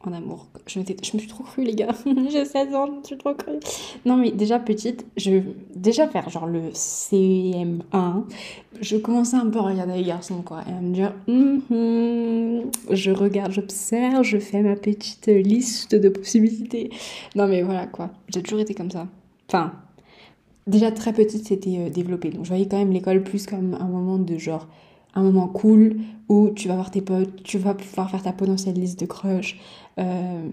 En 0.00 0.12
amour. 0.12 0.46
Je, 0.66 0.80
je 0.80 1.14
me 1.14 1.18
suis 1.18 1.28
trop 1.28 1.42
crue, 1.42 1.64
les 1.64 1.74
gars. 1.74 1.94
J'ai 2.30 2.44
16 2.44 2.74
ans, 2.74 2.86
je 2.86 2.92
me 2.92 3.02
suis 3.02 3.18
trop 3.18 3.34
crue. 3.34 3.58
Non, 4.04 4.16
mais 4.16 4.30
déjà 4.30 4.58
petite, 4.58 5.04
je 5.16 5.40
déjà 5.74 6.06
faire 6.06 6.28
genre 6.30 6.46
le 6.46 6.70
CM1, 6.70 8.24
je 8.80 8.96
commençais 8.96 9.36
un 9.36 9.48
peu 9.50 9.58
à 9.58 9.62
regarder 9.62 9.94
les 9.94 10.04
garçons, 10.04 10.42
quoi, 10.42 10.62
et 10.68 10.72
à 10.72 10.80
me 10.80 10.92
dire, 10.92 11.14
mm-hmm, 11.28 12.94
je 12.94 13.10
regarde, 13.10 13.52
j'observe, 13.52 14.22
je 14.22 14.38
fais 14.38 14.62
ma 14.62 14.76
petite 14.76 15.26
liste 15.26 15.94
de 15.94 16.08
possibilités. 16.08 16.90
Non, 17.34 17.46
mais 17.48 17.62
voilà, 17.62 17.86
quoi. 17.86 18.10
J'ai 18.28 18.42
toujours 18.42 18.60
été 18.60 18.74
comme 18.74 18.90
ça. 18.90 19.08
Enfin, 19.48 19.72
déjà 20.66 20.90
très 20.90 21.12
petite, 21.12 21.46
c'était 21.46 21.78
euh, 21.78 21.90
développé. 21.90 22.30
Donc 22.30 22.44
je 22.44 22.48
voyais 22.48 22.66
quand 22.66 22.78
même 22.78 22.92
l'école 22.92 23.22
plus 23.22 23.46
comme 23.46 23.74
un 23.74 23.86
moment 23.86 24.18
de 24.18 24.36
genre, 24.38 24.66
un 25.14 25.22
moment 25.22 25.48
cool 25.48 25.96
où 26.28 26.50
tu 26.50 26.68
vas 26.68 26.74
voir 26.74 26.90
tes 26.90 27.00
potes, 27.00 27.42
tu 27.42 27.58
vas 27.58 27.74
pouvoir 27.74 28.10
faire 28.10 28.22
ta 28.22 28.32
potentielle 28.32 28.74
liste 28.74 29.00
de 29.00 29.06
crush. 29.06 29.58
Euh, 29.98 30.48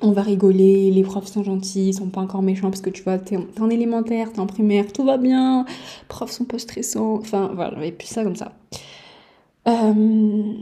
on 0.00 0.12
va 0.12 0.22
rigoler, 0.22 0.90
les 0.90 1.02
profs 1.02 1.26
sont 1.26 1.42
gentils, 1.42 1.88
ils 1.88 1.94
sont 1.94 2.08
pas 2.08 2.20
encore 2.20 2.42
méchants 2.42 2.70
parce 2.70 2.80
que 2.80 2.90
tu 2.90 3.02
vois, 3.02 3.18
t'es 3.18 3.38
en, 3.60 3.70
élémentaire, 3.70 4.32
t'es 4.32 4.40
en 4.40 4.46
primaire, 4.46 4.92
tout 4.92 5.04
va 5.04 5.18
bien, 5.18 5.66
profs 6.08 6.32
sont 6.32 6.44
pas 6.44 6.58
stressants, 6.58 7.18
enfin 7.18 7.50
voilà, 7.54 7.74
j'avais 7.74 7.92
plus 7.92 8.08
ça 8.08 8.24
comme 8.24 8.36
ça. 8.36 8.52
Euh, 9.68 10.54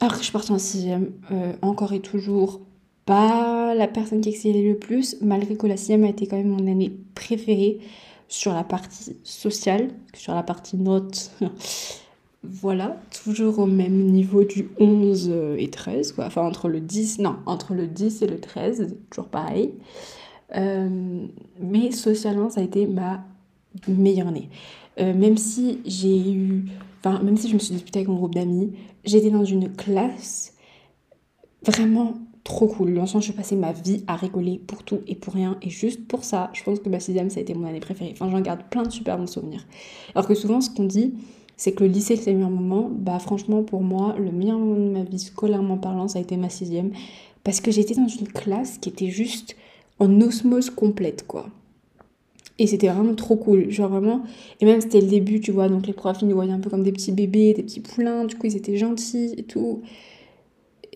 après, 0.00 0.18
je 0.18 0.24
suis 0.24 0.32
partie 0.32 0.52
en 0.52 0.58
sixième, 0.58 1.12
encore 1.60 1.92
et 1.92 2.00
toujours 2.00 2.60
pas 3.04 3.74
la 3.74 3.88
personne 3.88 4.20
qui 4.20 4.30
excellait 4.30 4.66
le 4.66 4.78
plus, 4.78 5.16
malgré 5.20 5.56
que 5.56 5.66
la 5.66 5.76
sixième 5.76 6.04
a 6.04 6.08
été 6.08 6.26
quand 6.26 6.36
même 6.36 6.48
mon 6.48 6.66
année 6.66 6.92
préférée 7.14 7.80
sur 8.28 8.52
la 8.52 8.64
partie 8.64 9.16
sociale, 9.24 9.88
sur 10.14 10.34
la 10.34 10.42
partie 10.42 10.76
notes. 10.76 11.32
voilà, 12.42 13.00
toujours 13.24 13.58
au 13.58 13.66
même 13.66 14.10
niveau 14.12 14.44
du 14.44 14.68
11 14.78 15.32
et 15.58 15.70
13, 15.70 16.12
quoi. 16.12 16.26
Enfin, 16.26 16.42
entre 16.42 16.68
le 16.68 16.80
10, 16.80 17.18
non, 17.18 17.36
entre 17.46 17.74
le 17.74 17.86
10 17.86 18.22
et 18.22 18.26
le 18.26 18.38
13, 18.38 18.96
toujours 19.10 19.28
pareil. 19.28 19.74
Euh, 20.56 21.26
mais 21.60 21.90
socialement, 21.90 22.50
ça 22.50 22.60
a 22.60 22.64
été 22.64 22.86
ma 22.86 23.24
meilleure 23.86 24.28
année. 24.28 24.48
Euh, 25.00 25.14
même 25.14 25.36
si 25.36 25.80
j'ai 25.84 26.30
eu, 26.30 26.64
enfin, 27.00 27.22
même 27.22 27.36
si 27.36 27.48
je 27.48 27.54
me 27.54 27.58
suis 27.58 27.74
disputée 27.74 28.00
avec 28.00 28.08
mon 28.08 28.16
groupe 28.16 28.34
d'amis, 28.34 28.72
j'étais 29.04 29.30
dans 29.30 29.44
une 29.44 29.72
classe 29.72 30.54
vraiment 31.62 32.14
trop 32.48 32.66
cool. 32.66 32.92
L'ensemble, 32.92 33.22
je 33.22 33.32
passais 33.32 33.56
ma 33.56 33.72
vie 33.72 34.04
à 34.06 34.16
rigoler 34.16 34.58
pour 34.66 34.82
tout 34.82 35.00
et 35.06 35.14
pour 35.14 35.34
rien. 35.34 35.58
Et 35.60 35.68
juste 35.68 36.08
pour 36.08 36.24
ça, 36.24 36.48
je 36.54 36.62
pense 36.62 36.80
que 36.80 36.88
ma 36.88 36.98
sixième, 36.98 37.28
ça 37.28 37.40
a 37.40 37.42
été 37.42 37.52
mon 37.52 37.66
année 37.66 37.78
préférée. 37.78 38.10
Enfin, 38.12 38.30
j'en 38.30 38.40
garde 38.40 38.62
plein 38.70 38.84
de 38.84 38.90
super 38.90 39.18
bons 39.18 39.26
souvenirs. 39.26 39.66
Alors 40.14 40.26
que 40.26 40.34
souvent, 40.34 40.62
ce 40.62 40.70
qu'on 40.70 40.84
dit, 40.84 41.12
c'est 41.58 41.72
que 41.72 41.84
le 41.84 41.90
lycée, 41.90 42.16
c'est 42.16 42.30
le 42.30 42.38
meilleur 42.38 42.50
moment. 42.50 42.90
Bah, 42.90 43.18
franchement, 43.18 43.62
pour 43.62 43.82
moi, 43.82 44.16
le 44.18 44.32
meilleur 44.32 44.58
moment 44.58 44.76
de 44.76 44.90
ma 44.90 45.02
vie, 45.02 45.18
scolairement 45.18 45.76
parlant, 45.76 46.08
ça 46.08 46.18
a 46.20 46.22
été 46.22 46.38
ma 46.38 46.48
sixième. 46.48 46.90
Parce 47.44 47.60
que 47.60 47.70
j'étais 47.70 47.94
dans 47.94 48.08
une 48.08 48.28
classe 48.28 48.78
qui 48.78 48.88
était 48.88 49.10
juste 49.10 49.54
en 49.98 50.20
osmose 50.22 50.70
complète, 50.70 51.26
quoi. 51.26 51.48
Et 52.58 52.66
c'était 52.66 52.88
vraiment 52.88 53.14
trop 53.14 53.36
cool. 53.36 53.70
Genre 53.70 53.90
vraiment. 53.90 54.22
Et 54.62 54.64
même 54.64 54.80
c'était 54.80 55.02
le 55.02 55.06
début, 55.06 55.40
tu 55.40 55.52
vois. 55.52 55.68
Donc 55.68 55.86
les 55.86 55.92
profs, 55.92 56.22
ils 56.22 56.28
nous 56.28 56.34
voyaient 56.34 56.52
un 56.52 56.60
peu 56.60 56.70
comme 56.70 56.82
des 56.82 56.92
petits 56.92 57.12
bébés, 57.12 57.52
des 57.52 57.62
petits 57.62 57.80
poulains. 57.80 58.24
Du 58.24 58.36
coup, 58.36 58.46
ils 58.46 58.56
étaient 58.56 58.78
gentils 58.78 59.34
et 59.36 59.42
tout. 59.42 59.82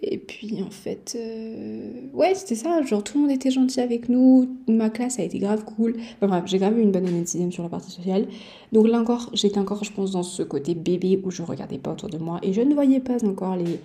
Et 0.05 0.19
puis 0.19 0.61
en 0.63 0.71
fait, 0.71 1.17
euh, 1.17 1.93
ouais, 2.13 2.35
c'était 2.35 2.57
ça. 2.57 2.83
Genre 2.83 3.05
tout 3.05 3.19
le 3.19 3.23
monde 3.23 3.31
était 3.31 3.53
gentil 3.53 3.81
avec 3.81 4.09
nous. 4.09 4.49
Ma 4.67 4.91
classe 4.91 5.21
a 5.21 5.23
été 5.23 5.39
grave 5.39 5.65
cool. 5.65 5.95
Enfin 6.17 6.27
bref, 6.27 6.43
j'ai 6.47 6.59
grave 6.59 6.77
eu 6.77 6.83
une 6.83 6.91
bonne 6.91 7.07
année 7.07 7.21
de 7.21 7.27
sixième 7.27 7.53
sur 7.53 7.63
la 7.63 7.69
partie 7.69 7.93
sociale. 7.93 8.27
Donc 8.73 8.89
là 8.89 9.01
encore, 9.01 9.31
j'étais 9.33 9.59
encore, 9.59 9.85
je 9.85 9.93
pense, 9.93 10.11
dans 10.11 10.25
ce 10.25 10.43
côté 10.43 10.75
bébé 10.75 11.21
où 11.23 11.31
je 11.31 11.43
regardais 11.43 11.79
pas 11.79 11.93
autour 11.93 12.09
de 12.09 12.19
moi. 12.19 12.41
Et 12.43 12.53
je 12.53 12.61
ne 12.61 12.75
voyais 12.75 12.99
pas 12.99 13.25
encore 13.25 13.55
les. 13.55 13.79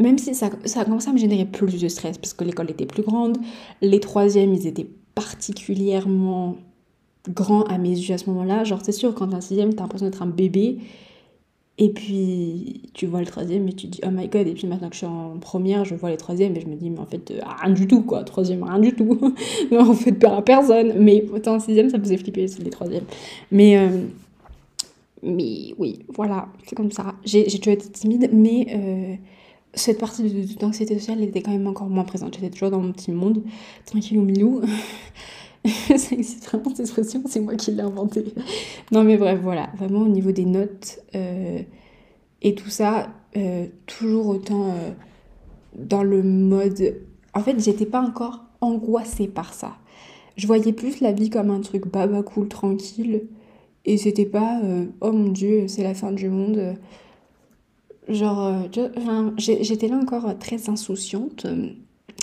Même 0.00 0.18
si 0.18 0.34
ça, 0.34 0.50
ça 0.64 0.80
a 0.80 0.84
commencé 0.84 1.08
à 1.08 1.12
me 1.12 1.18
générer 1.18 1.44
plus 1.44 1.80
de 1.80 1.88
stress 1.88 2.18
parce 2.18 2.34
que 2.34 2.42
l'école 2.42 2.70
était 2.70 2.86
plus 2.86 3.02
grande. 3.02 3.38
Les 3.80 4.00
troisièmes, 4.00 4.52
ils 4.52 4.66
étaient 4.66 4.88
particulièrement 5.14 6.56
grands 7.28 7.62
à 7.64 7.78
mes 7.78 7.90
yeux 7.90 8.14
à 8.14 8.18
ce 8.18 8.28
moment-là. 8.30 8.64
Genre, 8.64 8.80
c'est 8.82 8.92
sûr, 8.92 9.14
quand 9.14 9.28
t'es 9.28 9.36
un 9.36 9.40
sixième, 9.40 9.74
t'as 9.74 9.82
l'impression 9.82 10.06
d'être 10.06 10.22
un 10.22 10.26
bébé. 10.26 10.78
Et 11.80 11.90
puis, 11.90 12.82
tu 12.92 13.06
vois 13.06 13.20
le 13.20 13.26
troisième 13.26 13.68
et 13.68 13.72
tu 13.72 13.86
dis, 13.86 14.00
oh 14.04 14.10
my 14.10 14.26
god. 14.26 14.48
Et 14.48 14.54
puis 14.54 14.66
maintenant 14.66 14.88
que 14.88 14.94
je 14.94 14.98
suis 14.98 15.06
en 15.06 15.38
première, 15.38 15.84
je 15.84 15.94
vois 15.94 16.10
les 16.10 16.16
troisièmes 16.16 16.56
et 16.56 16.60
je 16.60 16.66
me 16.66 16.74
dis, 16.74 16.90
mais 16.90 16.98
en 16.98 17.06
fait, 17.06 17.30
euh, 17.30 17.40
rien 17.62 17.72
du 17.72 17.86
tout, 17.86 18.02
quoi. 18.02 18.24
Troisième, 18.24 18.64
rien 18.64 18.80
du 18.80 18.92
tout. 18.92 19.16
non, 19.70 19.90
en 19.90 19.94
fait, 19.94 20.10
peur 20.10 20.34
à 20.34 20.42
personne. 20.42 20.94
Mais 20.98 21.24
autant 21.32 21.54
en 21.54 21.60
sixième, 21.60 21.88
ça 21.88 21.98
me 21.98 22.02
faisait 22.02 22.16
flipper, 22.16 22.46
les 22.58 22.70
troisièmes. 22.70 23.04
Mais, 23.52 23.78
euh, 23.78 24.06
mais 25.22 25.72
oui, 25.78 26.00
voilà, 26.08 26.48
c'est 26.66 26.74
comme 26.74 26.90
ça. 26.90 27.14
J'ai 27.24 27.44
toujours 27.44 27.74
été 27.74 27.88
timide, 27.90 28.28
mais 28.32 28.66
euh, 28.74 29.14
cette 29.72 29.98
partie 29.98 30.28
d'anxiété 30.58 30.98
sociale 30.98 31.22
était 31.22 31.42
quand 31.42 31.52
même 31.52 31.68
encore 31.68 31.88
moins 31.88 32.04
présente. 32.04 32.34
J'étais 32.34 32.50
toujours 32.50 32.70
dans 32.70 32.80
mon 32.80 32.90
petit 32.90 33.12
monde, 33.12 33.44
tranquille 33.86 34.18
au 34.18 34.22
milieu. 34.22 34.62
ça 35.96 36.14
existe 36.14 36.46
vraiment 36.46 36.70
cette 36.70 36.80
expression, 36.80 37.22
c'est 37.26 37.40
moi 37.40 37.54
qui 37.56 37.72
l'ai 37.72 37.82
inventée. 37.82 38.24
Non 38.92 39.04
mais 39.04 39.16
bref, 39.16 39.40
voilà, 39.42 39.70
vraiment 39.76 40.00
au 40.00 40.08
niveau 40.08 40.32
des 40.32 40.44
notes 40.44 41.00
euh, 41.14 41.60
et 42.42 42.54
tout 42.54 42.70
ça, 42.70 43.08
euh, 43.36 43.66
toujours 43.86 44.28
autant 44.28 44.68
euh, 44.68 44.90
dans 45.76 46.02
le 46.02 46.22
mode... 46.22 46.96
En 47.34 47.40
fait, 47.40 47.62
j'étais 47.62 47.86
pas 47.86 48.00
encore 48.00 48.44
angoissée 48.60 49.28
par 49.28 49.52
ça. 49.52 49.76
Je 50.36 50.46
voyais 50.46 50.72
plus 50.72 51.00
la 51.00 51.12
vie 51.12 51.30
comme 51.30 51.50
un 51.50 51.60
truc 51.60 51.86
baba 51.86 52.22
cool, 52.22 52.48
tranquille. 52.48 53.24
Et 53.84 53.96
c'était 53.96 54.26
pas, 54.26 54.60
oh 55.00 55.12
mon 55.12 55.30
dieu, 55.30 55.66
c'est 55.68 55.82
la 55.82 55.94
fin 55.94 56.12
du 56.12 56.28
monde. 56.28 56.74
Genre, 58.08 58.68
j'étais 59.36 59.88
là 59.88 59.96
encore 59.96 60.36
très 60.38 60.68
insouciante. 60.68 61.46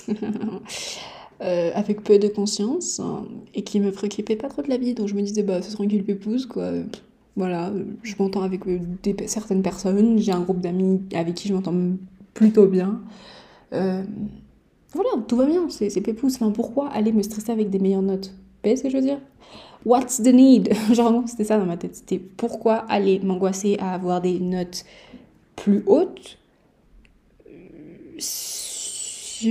Euh, 1.42 1.72
avec 1.74 2.02
peu 2.02 2.18
de 2.18 2.30
conscience 2.30 3.02
hein, 3.02 3.26
et 3.54 3.64
qui 3.64 3.82
me 3.82 3.92
préoccupait 3.92 4.38
pas 4.38 4.48
trop 4.48 4.62
de 4.62 4.70
la 4.70 4.78
vie. 4.78 4.94
Donc 4.94 5.10
je 5.10 5.16
me 5.16 5.22
disais, 5.22 5.44
bah, 5.44 5.62
c'est 5.62 5.74
tranquille, 5.74 6.04
pépouse, 6.04 6.46
quoi. 6.46 6.72
Voilà, 7.36 7.74
je 8.04 8.14
m'entends 8.18 8.42
avec 8.42 8.66
euh, 8.68 8.80
certaines 9.26 9.62
personnes, 9.62 10.18
j'ai 10.18 10.32
un 10.32 10.40
groupe 10.40 10.62
d'amis 10.62 11.02
avec 11.14 11.36
qui 11.36 11.50
je 11.50 11.54
m'entends 11.54 11.76
plutôt 12.34 12.68
bien. 12.68 13.02
Euh, 13.74 14.04
voilà, 14.94 15.10
tout 15.28 15.36
va 15.36 15.46
bien, 15.46 15.68
c'est 15.70 16.00
pépouse. 16.00 16.36
Enfin, 16.36 16.52
pourquoi 16.52 16.88
aller 16.88 17.12
me 17.12 17.22
stresser 17.22 17.52
avec 17.52 17.70
des 17.70 17.80
meilleures 17.80 18.02
notes? 18.02 18.28
Vous 18.28 18.60
voyez 18.64 18.78
ce 18.78 18.84
que 18.84 18.90
je 18.90 18.96
veux 18.96 19.04
dire? 19.04 19.20
What's 19.86 20.24
the 20.24 20.34
need? 20.34 20.74
Genre, 20.94 21.24
c'était 21.28 21.44
ça 21.44 21.58
dans 21.58 21.66
ma 21.66 21.76
tête. 21.76 21.98
C'était 21.98 22.18
pourquoi 22.20 22.76
aller 22.76 23.20
m'angoisser 23.20 23.76
à 23.80 23.94
avoir 23.94 24.22
des 24.22 24.40
notes 24.40 24.86
plus 25.58 25.84
hautes? 25.86 26.38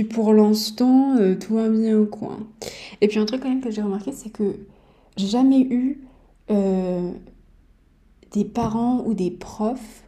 Pour 0.09 0.33
l'instant, 0.33 1.17
euh, 1.17 1.35
tout 1.35 1.55
va 1.55 1.69
bien, 1.69 2.05
quoi. 2.05 2.37
Et 3.01 3.07
puis 3.07 3.19
un 3.19 3.25
truc 3.25 3.41
quand 3.41 3.49
même 3.49 3.61
que 3.61 3.71
j'ai 3.71 3.81
remarqué, 3.81 4.11
c'est 4.11 4.29
que 4.29 4.55
j'ai 5.17 5.27
jamais 5.27 5.61
eu 5.61 6.01
euh, 6.51 7.11
des 8.31 8.45
parents 8.45 9.03
ou 9.05 9.13
des 9.13 9.31
profs 9.31 10.03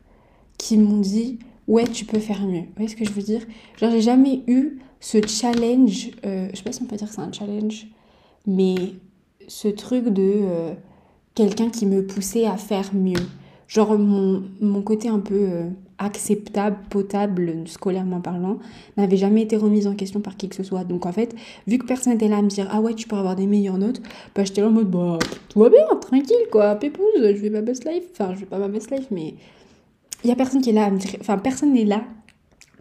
qui 0.57 0.77
m'ont 0.77 0.99
dit 0.99 1.39
ouais 1.67 1.85
tu 1.85 2.05
peux 2.05 2.19
faire 2.19 2.45
mieux. 2.45 2.61
Vous 2.61 2.73
voyez 2.75 2.89
ce 2.89 2.95
que 2.95 3.05
je 3.05 3.11
veux 3.11 3.21
dire? 3.21 3.45
Genre 3.77 3.91
j'ai 3.91 4.01
jamais 4.01 4.43
eu 4.47 4.79
ce 4.99 5.25
challenge, 5.25 6.11
euh, 6.25 6.47
je 6.51 6.57
sais 6.57 6.63
pas 6.63 6.71
si 6.71 6.81
on 6.81 6.85
peut 6.85 6.95
dire 6.95 7.07
que 7.07 7.13
c'est 7.13 7.21
un 7.21 7.31
challenge, 7.31 7.87
mais 8.45 8.75
ce 9.47 9.67
truc 9.67 10.05
de 10.05 10.73
quelqu'un 11.35 11.69
qui 11.69 11.85
me 11.85 12.05
poussait 12.05 12.45
à 12.45 12.57
faire 12.57 12.93
mieux. 12.93 13.25
Genre 13.67 13.97
mon, 13.97 14.43
mon 14.59 14.81
côté 14.81 15.09
un 15.09 15.19
peu 15.19 15.69
acceptable, 15.99 16.77
potable, 16.89 17.63
scolairement 17.65 18.21
parlant, 18.21 18.59
n'avait 18.97 19.17
jamais 19.17 19.41
été 19.41 19.57
remise 19.57 19.87
en 19.87 19.95
question 19.95 20.19
par 20.19 20.37
qui 20.37 20.47
que 20.49 20.55
ce 20.55 20.63
soit. 20.63 20.83
Donc 20.83 21.05
en 21.05 21.11
fait, 21.11 21.35
vu 21.65 21.77
que 21.77 21.85
personne 21.85 22.13
n'était 22.13 22.27
là 22.27 22.37
à 22.37 22.41
me 22.41 22.49
dire 22.49 22.67
ah 22.71 22.81
ouais 22.81 22.93
tu 22.93 23.07
peux 23.07 23.15
avoir 23.15 23.35
des 23.35 23.47
meilleures 23.47 23.77
notes, 23.77 24.01
bah 24.35 24.43
j'étais 24.43 24.61
là 24.61 24.67
en 24.67 24.71
mode 24.71 24.89
bah 24.91 25.17
tout 25.49 25.59
va 25.59 25.69
bien, 25.69 25.85
tranquille 25.99 26.35
quoi, 26.51 26.75
pépouse, 26.75 27.03
je 27.15 27.41
vais 27.41 27.49
ma 27.49 27.61
best 27.61 27.85
life, 27.85 28.03
enfin 28.11 28.33
je 28.35 28.41
vais 28.41 28.45
pas 28.45 28.59
ma 28.59 28.67
best 28.67 28.91
life 28.91 29.07
mais 29.11 29.33
il 30.23 30.29
y 30.29 30.33
a 30.33 30.35
personne 30.35 30.61
qui 30.61 30.69
est 30.69 30.73
là 30.73 30.85
à 30.85 30.91
me 30.91 30.97
dire, 30.97 31.11
enfin 31.19 31.37
personne 31.37 31.73
n'est 31.73 31.85
là, 31.85 32.03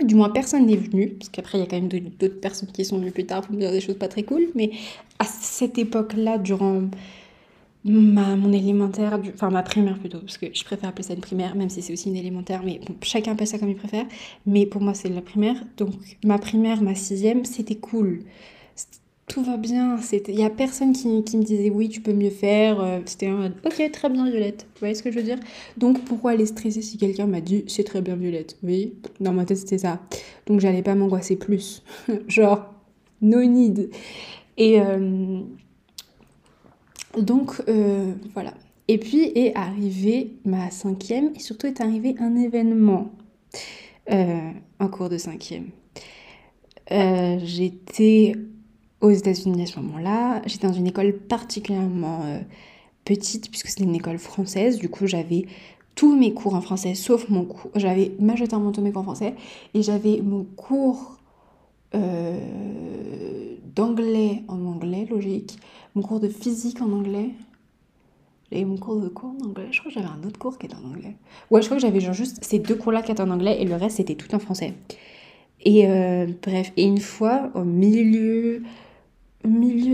du 0.02 0.14
moins 0.14 0.30
personne 0.30 0.66
n'est 0.66 0.76
venu, 0.76 1.08
parce 1.10 1.30
qu'après 1.30 1.58
il 1.58 1.60
y 1.62 1.64
a 1.64 1.66
quand 1.66 1.80
même 1.80 1.88
d'autres 1.88 2.40
personnes 2.40 2.68
qui 2.70 2.84
sont 2.84 2.98
venues 2.98 3.12
plus 3.12 3.26
tard 3.26 3.42
pour 3.42 3.54
me 3.54 3.60
dire 3.60 3.72
des 3.72 3.80
choses 3.80 3.96
pas 3.96 4.08
très 4.08 4.24
cool, 4.24 4.48
mais 4.54 4.70
à 5.18 5.24
cette 5.24 5.78
époque-là, 5.78 6.38
durant 6.38 6.82
ma, 7.86 8.36
mon 8.36 8.52
élémentaire, 8.52 9.18
du, 9.18 9.30
enfin 9.30 9.50
ma 9.50 9.62
primaire 9.62 9.98
plutôt, 9.98 10.18
parce 10.20 10.38
que 10.38 10.46
je 10.52 10.64
préfère 10.64 10.90
appeler 10.90 11.04
ça 11.04 11.14
une 11.14 11.20
primaire, 11.20 11.54
même 11.54 11.70
si 11.70 11.82
c'est 11.82 11.92
aussi 11.92 12.08
une 12.08 12.16
élémentaire, 12.16 12.62
mais 12.64 12.80
chacun 13.02 13.32
appelle 13.32 13.46
ça 13.46 13.58
comme 13.58 13.68
il 13.68 13.76
préfère. 13.76 14.06
Mais 14.46 14.66
pour 14.66 14.82
moi, 14.82 14.94
c'est 14.94 15.08
la 15.08 15.22
primaire. 15.22 15.56
Donc 15.76 15.90
ma 16.24 16.38
primaire, 16.38 16.82
ma 16.82 16.94
sixième, 16.94 17.44
c'était 17.44 17.76
cool. 17.76 18.20
Tout 19.28 19.42
va 19.42 19.56
bien. 19.56 19.98
Il 20.28 20.36
n'y 20.36 20.44
a 20.44 20.50
personne 20.50 20.92
qui, 20.92 21.24
qui, 21.24 21.36
me 21.36 21.42
disait 21.42 21.70
oui, 21.70 21.88
tu 21.88 22.00
peux 22.00 22.12
mieux 22.12 22.30
faire. 22.30 22.80
Euh, 22.80 23.00
c'était 23.06 23.26
un 23.26 23.52
ok, 23.64 23.90
très 23.92 24.08
bien, 24.08 24.24
Violette. 24.30 24.66
Vous 24.74 24.80
voyez 24.80 24.94
ce 24.94 25.02
que 25.02 25.10
je 25.10 25.16
veux 25.16 25.24
dire? 25.24 25.38
Donc 25.76 26.04
pourquoi 26.04 26.32
aller 26.32 26.46
stresser 26.46 26.82
si 26.82 26.96
quelqu'un 26.96 27.26
m'a 27.26 27.40
dit 27.40 27.64
c'est 27.66 27.84
très 27.84 28.02
bien, 28.02 28.14
Violette? 28.14 28.56
Oui, 28.62 28.94
dans 29.20 29.32
ma 29.32 29.44
tête, 29.44 29.58
c'était 29.58 29.78
ça. 29.78 30.00
Donc 30.46 30.60
j'allais 30.60 30.82
pas 30.82 30.94
m'angoisser 30.94 31.36
plus. 31.36 31.82
Genre, 32.28 32.72
no 33.20 33.42
need. 33.44 33.90
Et. 34.56 34.80
Euh, 34.80 35.40
donc 37.16 37.62
euh, 37.68 38.12
voilà. 38.34 38.54
Et 38.88 38.98
puis 38.98 39.32
est 39.34 39.54
arrivée 39.56 40.36
ma 40.44 40.70
cinquième 40.70 41.32
et 41.34 41.40
surtout 41.40 41.66
est 41.66 41.80
arrivé 41.80 42.14
un 42.20 42.36
événement 42.36 43.10
euh, 44.12 44.50
en 44.78 44.88
cours 44.88 45.08
de 45.08 45.18
cinquième. 45.18 45.70
Euh, 46.92 47.38
j'étais 47.42 48.36
aux 49.00 49.10
États-Unis 49.10 49.62
à 49.62 49.66
ce 49.66 49.80
moment-là. 49.80 50.42
J'étais 50.46 50.68
dans 50.68 50.72
une 50.72 50.86
école 50.86 51.14
particulièrement 51.14 52.20
petite 53.04 53.50
puisque 53.50 53.68
c'était 53.68 53.84
une 53.84 53.94
école 53.94 54.18
française. 54.18 54.78
Du 54.78 54.88
coup, 54.88 55.06
j'avais 55.06 55.46
tous 55.96 56.14
mes 56.16 56.32
cours 56.32 56.54
en 56.54 56.60
français 56.60 56.94
sauf 56.94 57.28
mon 57.28 57.44
cours. 57.44 57.70
J'avais 57.74 58.12
majoritairement 58.20 58.70
tous 58.70 58.82
mes 58.82 58.92
cours 58.92 59.02
en 59.02 59.04
français 59.04 59.34
et 59.74 59.82
j'avais 59.82 60.20
mon 60.22 60.44
cours 60.44 61.18
d'anglais 63.76 64.42
en 64.48 64.64
anglais, 64.64 65.06
logique, 65.08 65.58
mon 65.94 66.02
cours 66.02 66.18
de 66.18 66.28
physique 66.28 66.80
en 66.82 66.90
anglais. 66.90 67.30
J'avais 68.50 68.64
mon 68.64 68.76
cours 68.76 69.00
de 69.00 69.08
cours 69.08 69.34
en 69.40 69.44
anglais. 69.46 69.68
Je 69.70 69.80
crois 69.80 69.92
que 69.92 69.98
j'avais 69.98 70.08
un 70.08 70.26
autre 70.26 70.38
cours 70.38 70.58
qui 70.58 70.66
était 70.66 70.76
en 70.76 70.84
anglais. 70.84 71.16
Ouais, 71.50 71.60
je 71.60 71.66
crois 71.66 71.76
que 71.76 71.82
j'avais 71.82 72.00
genre 72.00 72.14
juste 72.14 72.42
ces 72.42 72.58
deux 72.58 72.76
cours-là 72.76 73.02
qui 73.02 73.12
étaient 73.12 73.22
en 73.22 73.30
anglais 73.30 73.60
et 73.60 73.64
le 73.64 73.74
reste 73.74 73.98
c'était 73.98 74.14
tout 74.14 74.34
en 74.34 74.38
français. 74.38 74.74
Et 75.64 75.86
euh, 75.88 76.26
bref, 76.42 76.72
et 76.76 76.84
une 76.84 77.00
fois 77.00 77.50
au 77.54 77.64
milieu, 77.64 78.62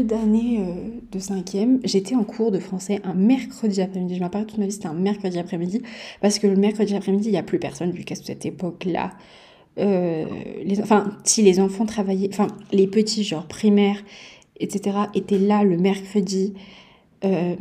d'année 0.05 0.59
euh, 0.61 0.89
de 1.11 1.19
cinquième, 1.19 1.81
j'étais 1.85 2.15
en 2.15 2.25
cours 2.25 2.51
de 2.51 2.59
français 2.59 3.01
un 3.05 3.15
mercredi 3.15 3.81
après-midi. 3.81 4.17
Je 4.17 4.21
m'appelle 4.21 4.47
toute 4.47 4.59
ma 4.59 4.67
vie, 4.67 4.73
c'était 4.73 4.87
un 4.87 4.95
mercredi 4.95 5.39
après-midi 5.39 5.83
parce 6.21 6.39
que 6.39 6.47
le 6.47 6.57
mercredi 6.57 6.95
après-midi, 6.95 7.29
il 7.29 7.33
n'y 7.33 7.39
a 7.39 7.43
plus 7.43 7.59
personne 7.59 7.91
vu 7.91 8.05
qu'à 8.05 8.15
cette 8.15 8.45
époque-là, 8.45 9.13
euh, 9.79 10.27
les, 10.65 10.81
enfin, 10.81 11.17
si 11.25 11.43
les 11.43 11.61
enfants 11.61 11.87
travaillaient, 11.87 12.29
enfin, 12.31 12.49
les 12.73 12.87
petits, 12.87 13.25
genre 13.25 13.47
primaires, 13.47 14.03
etc., 14.61 14.97
étaient 15.15 15.39
là 15.39 15.65
le 15.65 15.79
mercredi, 15.79 16.53
euh, 17.25 17.57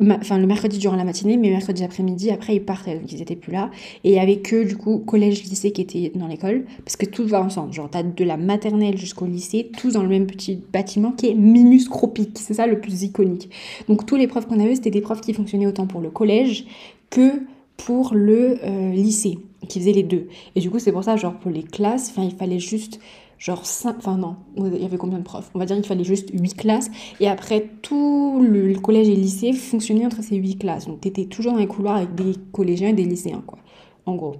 enfin, 0.00 0.38
le 0.38 0.46
mercredi 0.46 0.78
durant 0.78 0.94
la 0.94 1.02
matinée, 1.02 1.36
mais 1.36 1.50
mercredi 1.50 1.82
après-midi, 1.82 2.30
après, 2.30 2.54
ils 2.54 2.64
partaient, 2.64 2.96
donc 2.96 3.10
ils 3.12 3.20
étaient 3.20 3.34
plus 3.34 3.52
là. 3.52 3.70
Et 4.04 4.10
il 4.10 4.14
y 4.14 4.20
avait 4.20 4.38
que, 4.38 4.62
du 4.62 4.76
coup, 4.76 4.98
collège, 4.98 5.42
lycée 5.42 5.72
qui 5.72 5.80
étaient 5.80 6.12
dans 6.14 6.28
l'école, 6.28 6.64
parce 6.84 6.96
que 6.96 7.06
tout 7.06 7.26
va 7.26 7.42
ensemble. 7.42 7.72
Genre, 7.72 7.90
t'as 7.90 8.04
de 8.04 8.24
la 8.24 8.36
maternelle 8.36 8.96
jusqu'au 8.96 9.26
lycée, 9.26 9.70
tous 9.76 9.94
dans 9.94 10.02
le 10.02 10.08
même 10.08 10.26
petit 10.26 10.62
bâtiment 10.72 11.10
qui 11.10 11.28
est 11.28 11.34
minuscropique. 11.34 12.38
C'est 12.38 12.54
ça 12.54 12.68
le 12.68 12.80
plus 12.80 13.02
iconique. 13.02 13.50
Donc, 13.88 14.06
tous 14.06 14.16
les 14.16 14.28
profs 14.28 14.46
qu'on 14.46 14.60
avait, 14.60 14.76
c'était 14.76 14.90
des 14.90 15.00
profs 15.00 15.22
qui 15.22 15.32
fonctionnaient 15.32 15.66
autant 15.66 15.88
pour 15.88 16.00
le 16.00 16.10
collège 16.10 16.66
que 17.10 17.42
pour 17.78 18.14
le 18.14 18.58
euh, 18.62 18.92
lycée, 18.92 19.38
qui 19.68 19.80
faisait 19.80 19.92
les 19.92 20.02
deux. 20.02 20.28
Et 20.54 20.60
du 20.60 20.70
coup, 20.70 20.78
c'est 20.78 20.92
pour 20.92 21.02
ça, 21.02 21.16
genre, 21.16 21.34
pour 21.38 21.50
les 21.50 21.62
classes, 21.62 22.12
il 22.18 22.32
fallait 22.32 22.58
juste 22.58 23.00
genre 23.38 23.64
5, 23.64 23.96
enfin 23.98 24.16
non, 24.16 24.34
il 24.56 24.82
y 24.82 24.84
avait 24.84 24.96
combien 24.98 25.18
de 25.18 25.22
profs? 25.22 25.50
On 25.54 25.58
va 25.58 25.64
dire 25.64 25.76
qu'il 25.76 25.86
fallait 25.86 26.04
juste 26.04 26.30
8 26.32 26.56
classes, 26.56 26.90
et 27.20 27.28
après 27.28 27.70
tout 27.82 28.44
le, 28.44 28.74
collège 28.74 29.08
et 29.08 29.14
le 29.14 29.22
lycée 29.22 29.52
fonctionnait 29.52 30.04
entre 30.04 30.22
ces 30.22 30.36
8 30.36 30.56
classes. 30.56 30.86
Donc 30.86 31.00
tu 31.00 31.08
étais 31.08 31.24
toujours 31.24 31.52
dans 31.52 31.58
les 31.58 31.68
couloirs 31.68 31.96
avec 31.96 32.14
des 32.14 32.34
collégiens 32.52 32.88
et 32.88 32.92
des 32.92 33.04
lycéens, 33.04 33.42
quoi, 33.46 33.58
en 34.06 34.16
gros. 34.16 34.36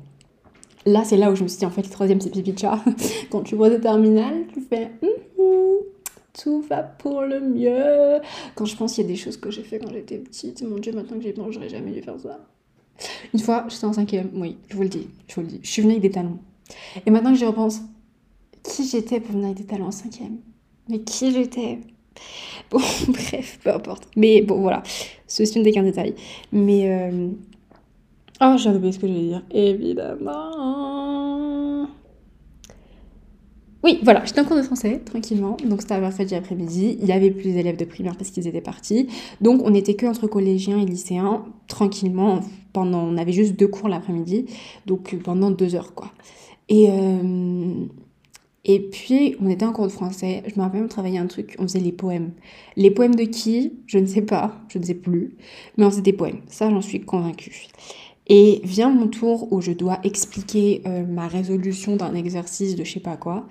Là, 0.84 1.04
c'est 1.04 1.16
là 1.16 1.30
où 1.30 1.36
je 1.36 1.42
me 1.42 1.48
suis 1.48 1.58
dit, 1.58 1.66
en 1.66 1.70
fait, 1.70 1.82
le 1.82 1.90
troisième, 1.90 2.20
c'est 2.20 2.30
pipi 2.30 2.54
chat. 2.56 2.82
Quand 3.30 3.42
tu 3.42 3.54
vois 3.54 3.68
des 3.68 3.80
terminales, 3.80 4.46
tu 4.52 4.60
fais 4.60 4.90
mm-hmm, 5.02 5.58
tout 6.42 6.60
va 6.62 6.82
pour 6.82 7.22
le 7.22 7.40
mieux. 7.40 8.20
Quand 8.54 8.64
je 8.64 8.76
pense 8.76 8.94
qu'il 8.94 9.04
y 9.04 9.06
a 9.06 9.10
des 9.10 9.16
choses 9.16 9.36
que 9.36 9.50
j'ai 9.50 9.62
fait 9.62 9.78
quand 9.78 9.90
j'étais 9.92 10.18
petite, 10.18 10.62
mon 10.62 10.78
Dieu, 10.78 10.92
maintenant 10.92 11.16
que 11.16 11.22
j'ai 11.22 11.34
je 11.34 11.52
j'aurais 11.52 11.68
jamais 11.68 11.90
dû 11.90 12.00
faire 12.00 12.18
ça. 12.18 12.40
Une 13.32 13.40
fois, 13.40 13.66
j'étais 13.68 13.84
en 13.84 13.92
cinquième, 13.92 14.30
oui, 14.34 14.56
je 14.68 14.76
vous 14.76 14.82
le 14.82 14.88
dis, 14.88 15.08
je 15.28 15.34
vous 15.36 15.40
le 15.42 15.46
dis. 15.46 15.60
Je 15.62 15.70
suis 15.70 15.82
venue 15.82 15.92
avec 15.94 16.02
des 16.02 16.10
talons. 16.10 16.38
Et 17.06 17.10
maintenant 17.10 17.32
que 17.32 17.38
j'y 17.38 17.46
repense, 17.46 17.82
qui 18.62 18.86
j'étais 18.88 19.20
pour 19.20 19.32
venir 19.32 19.46
avec 19.46 19.58
des 19.58 19.64
talons 19.64 19.86
en 19.86 19.90
cinquième? 19.90 20.38
Mais 20.88 21.00
qui 21.00 21.32
j'étais? 21.32 21.78
Bon, 22.70 22.78
bref, 23.08 23.58
peu 23.62 23.70
importe. 23.70 24.08
Mais 24.16 24.42
bon, 24.42 24.60
voilà. 24.60 24.82
Ceci 25.26 25.60
n'est 25.60 25.72
qu'un 25.72 25.82
détail. 25.82 26.14
Mais. 26.52 26.90
Euh... 26.90 27.28
Oh, 28.40 28.54
j'ai 28.56 28.70
oublié 28.70 28.92
ce 28.92 28.98
que 28.98 29.08
je 29.08 29.12
dire. 29.12 29.42
Évidemment. 29.50 31.17
Oui, 33.88 34.00
voilà, 34.02 34.22
j'étais 34.26 34.42
en 34.42 34.44
cours 34.44 34.58
de 34.58 34.62
français, 34.62 35.00
tranquillement. 35.02 35.56
Donc 35.64 35.80
c'était 35.80 35.94
à 35.94 35.98
mercredi 35.98 36.34
après-midi. 36.34 36.98
Il 37.00 37.08
y 37.08 37.12
avait 37.12 37.30
plus 37.30 37.54
d'élèves 37.54 37.78
de 37.78 37.86
primaire 37.86 38.18
parce 38.18 38.28
qu'ils 38.28 38.46
étaient 38.46 38.60
partis. 38.60 39.08
Donc 39.40 39.62
on 39.64 39.70
n'était 39.70 39.94
que 39.94 40.04
entre 40.04 40.26
collégiens 40.26 40.78
et 40.78 40.84
lycéens, 40.84 41.46
tranquillement. 41.68 42.40
Pendant, 42.74 43.00
on 43.00 43.16
avait 43.16 43.32
juste 43.32 43.58
deux 43.58 43.66
cours 43.66 43.88
l'après-midi. 43.88 44.44
Donc 44.84 45.16
pendant 45.24 45.50
deux 45.50 45.74
heures, 45.74 45.94
quoi. 45.94 46.12
Et. 46.68 46.88
Euh 46.90 47.86
et 48.70 48.80
puis, 48.80 49.34
on 49.40 49.48
était 49.48 49.64
en 49.64 49.72
cours 49.72 49.86
de 49.86 49.92
français. 49.92 50.42
Je 50.46 50.54
me 50.56 50.62
rappelle, 50.62 50.82
on 50.82 50.88
travaillait 50.88 51.18
un 51.18 51.26
truc, 51.26 51.56
on 51.58 51.62
faisait 51.62 51.80
les 51.80 51.92
poèmes. 51.92 52.32
Les 52.76 52.90
poèmes 52.90 53.14
de 53.14 53.22
qui? 53.22 53.72
Je 53.86 53.98
ne 53.98 54.04
sais 54.04 54.20
pas, 54.20 54.60
je 54.68 54.78
ne 54.78 54.84
sais 54.84 54.94
plus. 54.94 55.36
Mais 55.78 55.86
on 55.86 55.90
faisait 55.90 56.02
des 56.02 56.12
poèmes. 56.12 56.40
Ça, 56.48 56.68
j'en 56.68 56.82
suis 56.82 57.00
convaincue. 57.00 57.68
Et 58.28 58.60
vient 58.64 58.90
mon 58.90 59.08
tour 59.08 59.52
où 59.52 59.60
je 59.60 59.72
dois 59.72 60.00
expliquer 60.04 60.82
euh, 60.86 61.06
ma 61.06 61.28
résolution 61.28 61.96
d'un 61.96 62.14
exercice 62.14 62.76
de 62.76 62.84
je 62.84 62.92
sais 62.92 63.00
pas 63.00 63.16
quoi. 63.16 63.46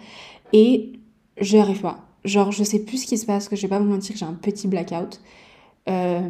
Et 0.53 0.93
je 1.39 1.57
arrive 1.57 1.81
pas. 1.81 2.05
Genre, 2.25 2.51
je 2.51 2.63
sais 2.63 2.79
plus 2.79 3.03
ce 3.03 3.07
qui 3.07 3.17
se 3.17 3.25
passe, 3.25 3.47
que 3.49 3.55
je 3.55 3.61
vais 3.63 3.67
pas 3.67 3.79
vous 3.79 3.89
mentir, 3.89 4.15
j'ai 4.15 4.25
un 4.25 4.33
petit 4.33 4.67
blackout. 4.67 5.21
Euh, 5.89 6.29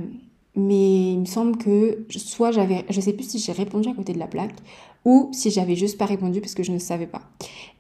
mais 0.56 1.14
il 1.14 1.20
me 1.20 1.26
semble 1.26 1.58
que 1.58 2.06
soit 2.10 2.52
j'avais, 2.52 2.84
je 2.90 3.00
sais 3.00 3.14
plus 3.14 3.30
si 3.30 3.40
j'ai 3.40 3.52
répondu 3.52 3.90
à 3.90 3.94
côté 3.94 4.14
de 4.14 4.20
la 4.20 4.28
plaque 4.28 4.56
ou 5.06 5.30
si 5.32 5.52
j'avais 5.52 5.76
juste 5.76 5.98
pas 5.98 6.06
répondu 6.06 6.42
parce 6.42 6.56
que 6.56 6.64
je 6.64 6.72
ne 6.72 6.80
savais 6.80 7.08
pas. 7.08 7.22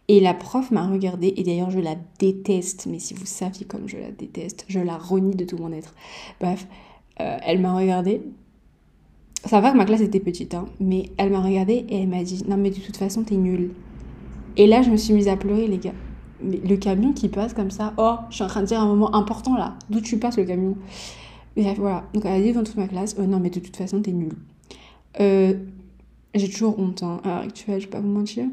Et 0.08 0.20
la 0.20 0.34
prof 0.34 0.72
m'a 0.72 0.88
regardée, 0.88 1.34
et 1.36 1.44
d'ailleurs 1.44 1.72
je 1.72 1.80
la 1.80 1.96
déteste, 2.20 2.86
mais 2.90 3.00
si 3.00 3.14
vous 3.14 3.26
saviez 3.26 3.66
comme 3.66 3.90
je 3.90 3.98
la 3.98 4.12
déteste, 4.12 4.64
je 4.70 4.80
la 4.80 4.98
renie 4.98 5.36
de 5.36 5.44
tout 5.44 5.58
mon 5.58 5.72
être. 5.74 5.94
Bref, 6.40 6.68
euh, 7.20 7.38
elle 7.44 7.60
m'a 7.60 7.76
regardée. 7.76 8.22
Ça 9.46 9.62
va 9.62 9.72
que 9.72 9.78
ma 9.78 9.86
classe 9.86 10.02
était 10.02 10.20
petite, 10.20 10.54
hein, 10.54 10.66
mais 10.80 11.12
elle 11.18 11.32
m'a 11.32 11.42
regardée 11.42 11.86
et 11.90 12.02
elle 12.02 12.08
m'a 12.08 12.24
dit 12.24 12.44
Non, 12.48 12.58
mais 12.58 12.70
de 12.70 12.80
toute 12.80 12.98
façon, 12.98 13.24
t'es 13.24 13.36
nulle. 13.36 13.72
Et 14.58 14.68
là, 14.68 14.82
je 14.82 14.90
me 14.90 14.98
suis 14.98 15.14
mise 15.14 15.28
à 15.28 15.38
pleurer, 15.38 15.68
les 15.68 15.78
gars. 15.78 15.94
Mais 16.42 16.58
le 16.58 16.76
camion 16.78 17.14
qui 17.14 17.30
passe 17.30 17.54
comme 17.54 17.72
ça, 17.72 17.94
oh, 17.98 18.16
je 18.30 18.36
suis 18.36 18.44
en 18.44 18.48
train 18.48 18.62
de 18.62 18.68
dire 18.68 18.80
un 18.80 18.88
moment 18.88 19.14
important 19.16 19.56
là. 19.56 19.76
D'où 19.90 20.02
tu 20.02 20.18
passes 20.18 20.38
le 20.38 20.46
camion? 20.46 20.76
Bref, 21.56 21.78
voilà. 21.80 22.04
Donc 22.14 22.26
elle 22.26 22.34
a 22.34 22.42
dit 22.42 22.52
devant 22.52 22.64
toute 22.64 22.78
ma 22.78 22.88
classe 22.88 23.16
oh, 23.20 23.24
Non, 23.24 23.40
mais 23.40 23.50
de 23.50 23.60
toute 23.60 23.76
façon, 23.76 24.02
t'es 24.02 24.12
nulle. 24.12 24.36
Euh, 25.20 25.54
j'ai 26.36 26.50
toujours 26.50 26.78
honte 26.80 27.02
hein, 27.04 27.20
à 27.24 27.28
l'heure 27.28 27.38
actuelle, 27.40 27.80
je 27.80 27.86
vais 27.86 27.92
pas 27.92 28.00
vous 28.00 28.10
mentir. 28.10 28.46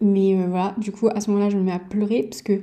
Mais 0.00 0.34
euh, 0.34 0.46
voilà, 0.48 0.74
du 0.78 0.92
coup, 0.92 1.08
à 1.08 1.20
ce 1.20 1.30
moment-là, 1.30 1.50
je 1.50 1.58
me 1.58 1.62
mets 1.62 1.72
à 1.72 1.78
pleurer 1.78 2.22
parce 2.22 2.42
que 2.42 2.60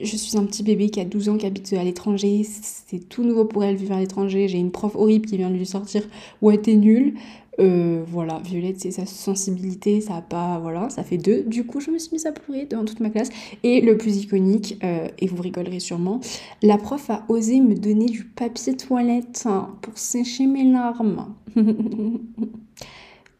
je 0.00 0.16
suis 0.16 0.36
un 0.36 0.44
petit 0.44 0.62
bébé 0.62 0.90
qui 0.90 1.00
a 1.00 1.04
12 1.04 1.28
ans, 1.28 1.36
qui 1.36 1.46
habite 1.46 1.72
à 1.72 1.84
l'étranger. 1.84 2.42
C'est 2.44 3.08
tout 3.08 3.22
nouveau 3.22 3.44
pour 3.44 3.62
elle 3.64 3.76
vivre 3.76 3.94
à 3.94 4.00
l'étranger. 4.00 4.48
J'ai 4.48 4.58
une 4.58 4.72
prof 4.72 4.96
horrible 4.96 5.26
qui 5.26 5.36
vient 5.36 5.50
de 5.50 5.56
lui 5.56 5.66
sortir 5.66 6.02
Ouais, 6.42 6.58
t'es 6.58 6.74
nulle. 6.74 7.14
Euh, 7.60 8.02
voilà, 8.08 8.40
Violette, 8.44 8.80
c'est 8.80 8.90
sa 8.90 9.06
sensibilité, 9.06 10.00
ça 10.00 10.16
a 10.16 10.22
pas. 10.22 10.58
Voilà, 10.58 10.90
ça 10.90 11.04
fait 11.04 11.18
deux. 11.18 11.42
Du 11.44 11.64
coup, 11.64 11.80
je 11.80 11.90
me 11.90 11.98
suis 11.98 12.12
mise 12.12 12.26
à 12.26 12.32
pleurer 12.32 12.66
devant 12.66 12.84
toute 12.84 13.00
ma 13.00 13.10
classe. 13.10 13.28
Et 13.62 13.80
le 13.80 13.96
plus 13.96 14.16
iconique, 14.16 14.78
euh, 14.82 15.08
et 15.18 15.28
vous 15.28 15.40
rigolerez 15.40 15.80
sûrement, 15.80 16.20
la 16.62 16.78
prof 16.78 17.08
a 17.10 17.24
osé 17.28 17.60
me 17.60 17.74
donner 17.76 18.06
du 18.06 18.24
papier 18.24 18.76
toilette 18.76 19.44
hein, 19.46 19.76
pour 19.82 19.96
sécher 19.96 20.46
mes 20.46 20.64
larmes. 20.64 21.34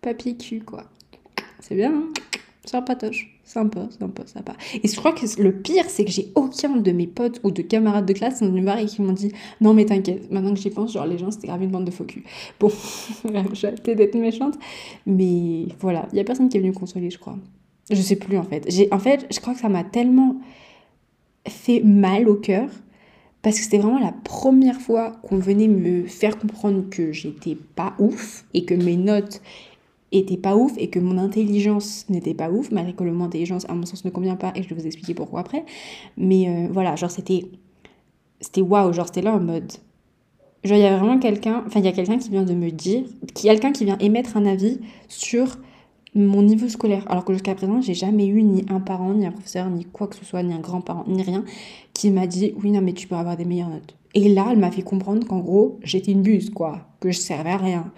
papier 0.01 0.37
cul, 0.37 0.61
quoi. 0.61 0.85
C'est 1.61 1.75
bien, 1.75 1.95
hein? 1.95 2.13
Sympatoche. 2.65 3.31
Sympa, 3.45 3.89
sympa, 3.99 4.27
sympa. 4.27 4.55
Et 4.83 4.89
je 4.89 4.97
crois 4.97 5.13
que 5.13 5.27
le 5.41 5.53
pire, 5.53 5.85
c'est 5.89 6.05
que 6.05 6.11
j'ai 6.11 6.33
aucun 6.35 6.77
de 6.77 6.93
mes 6.93 7.07
potes 7.07 7.41
ou 7.45 7.51
de 7.51 7.61
camarades 7.61 8.07
de 8.07 8.13
classe 8.15 8.43
voir 8.43 8.79
et 8.79 8.87
qui 8.87 9.03
m'ont 9.03 9.13
dit 9.13 9.33
Non, 9.61 9.75
mais 9.75 9.85
t'inquiète, 9.85 10.31
maintenant 10.31 10.55
que 10.55 10.61
j'y 10.61 10.71
pense, 10.71 10.95
genre 10.95 11.07
les 11.07 11.19
gens, 11.19 11.31
c'était 11.31 11.49
grave 11.49 11.63
une 11.63 11.71
bande 11.71 11.85
de 11.85 11.91
faux 11.91 12.05
cul. 12.05 12.25
Bon, 12.61 12.71
j'ai 13.53 13.69
arrêté 13.69 13.95
d'être 13.95 14.15
méchante, 14.15 14.55
mais 15.07 15.67
voilà, 15.79 16.09
il 16.13 16.17
y 16.17 16.21
a 16.21 16.25
personne 16.25 16.49
qui 16.49 16.57
est 16.57 16.61
venu 16.61 16.73
consoler, 16.73 17.11
je 17.11 17.19
crois. 17.19 17.37
Je 17.91 18.01
sais 18.01 18.17
plus 18.17 18.39
en 18.39 18.45
fait. 18.45 18.67
En 18.91 18.99
fait, 18.99 19.27
je 19.31 19.41
crois 19.41 19.53
que 19.53 19.61
ça 19.61 19.69
m'a 19.69 19.85
tellement 19.85 20.37
fait 21.47 21.83
mal 21.83 22.29
au 22.29 22.37
cœur 22.37 22.71
parce 23.43 23.59
que 23.59 23.65
c'était 23.65 23.77
vraiment 23.77 24.01
la 24.01 24.13
première 24.13 24.81
fois 24.81 25.13
qu'on 25.23 25.37
venait 25.37 25.69
me 25.69 26.07
faire 26.07 26.39
comprendre 26.39 26.89
que 26.89 27.13
j'étais 27.13 27.59
pas 27.75 27.93
ouf 27.99 28.47
et 28.55 28.65
que 28.65 28.73
mes 28.73 28.97
notes 28.97 29.43
était 30.19 30.37
pas 30.37 30.57
ouf 30.57 30.73
et 30.79 30.89
que 30.89 30.99
mon 30.99 31.19
intelligence 31.19 32.07
n'était 32.09 32.35
pas 32.35 32.51
ouf, 32.51 32.71
malgré 32.71 32.95
que 32.95 33.05
le 33.05 33.13
mot 33.13 33.25
intelligence, 33.25 33.65
à 33.69 33.75
mon 33.75 33.87
sens, 33.87 34.05
ne 34.05 34.11
convient 34.11 34.37
pas 34.37 34.53
et 34.55 34.63
je 34.63 34.69
vais 34.69 34.75
vous 34.75 34.87
expliquer 34.87 35.15
pourquoi 35.15 35.41
après. 35.41 35.65
Mais 36.17 36.49
euh, 36.49 36.69
voilà, 36.71 36.97
genre 36.97 37.11
c'était. 37.11 37.47
C'était 38.41 38.61
waouh, 38.61 38.93
genre 38.93 39.07
c'était 39.07 39.23
là 39.23 39.33
en 39.33 39.41
mode. 39.41 39.73
Genre 40.65 40.77
il 40.77 40.83
y 40.83 40.87
a 40.87 40.99
vraiment 40.99 41.19
quelqu'un. 41.19 41.63
Enfin, 41.67 41.81
il 41.81 41.87
y 41.87 41.89
a 41.89 41.93
quelqu'un 41.93 42.19
qui 42.19 42.31
vient 42.31 42.45
de 42.45 42.55
me 42.55 42.71
dire. 42.71 43.05
Quelqu'un 43.35 43.73
qui 43.73 43.85
vient 43.85 43.99
émettre 43.99 44.37
un 44.37 44.47
avis 44.47 44.81
sur 45.09 45.57
mon 46.15 46.43
niveau 46.43 46.69
scolaire. 46.69 47.05
Alors 47.11 47.25
que 47.25 47.33
jusqu'à 47.33 47.55
présent, 47.55 47.81
j'ai 47.81 47.95
jamais 47.95 48.27
eu 48.27 48.43
ni 48.43 48.65
un 48.69 48.81
parent, 48.81 49.13
ni 49.15 49.27
un 49.27 49.33
professeur, 49.33 49.69
ni 49.71 49.85
quoi 49.85 50.07
que 50.07 50.17
ce 50.17 50.25
soit, 50.25 50.43
ni 50.43 50.55
un 50.55 50.61
grand-parent, 50.61 51.05
ni 51.09 51.23
rien, 51.23 51.45
qui 51.93 52.11
m'a 52.11 52.27
dit 52.27 52.55
oui, 52.63 52.71
non, 52.71 52.81
mais 52.81 52.93
tu 52.93 53.09
peux 53.09 53.17
avoir 53.17 53.37
des 53.37 53.45
meilleures 53.45 53.71
notes. 53.71 53.97
Et 54.15 54.29
là, 54.29 54.47
elle 54.51 54.59
m'a 54.59 54.71
fait 54.71 54.83
comprendre 54.83 55.27
qu'en 55.27 55.41
gros, 55.41 55.79
j'étais 55.83 56.13
une 56.13 56.23
buse, 56.23 56.51
quoi, 56.51 56.87
que 57.01 57.11
je 57.11 57.19
servais 57.19 57.51
à 57.51 57.57
rien. 57.57 57.93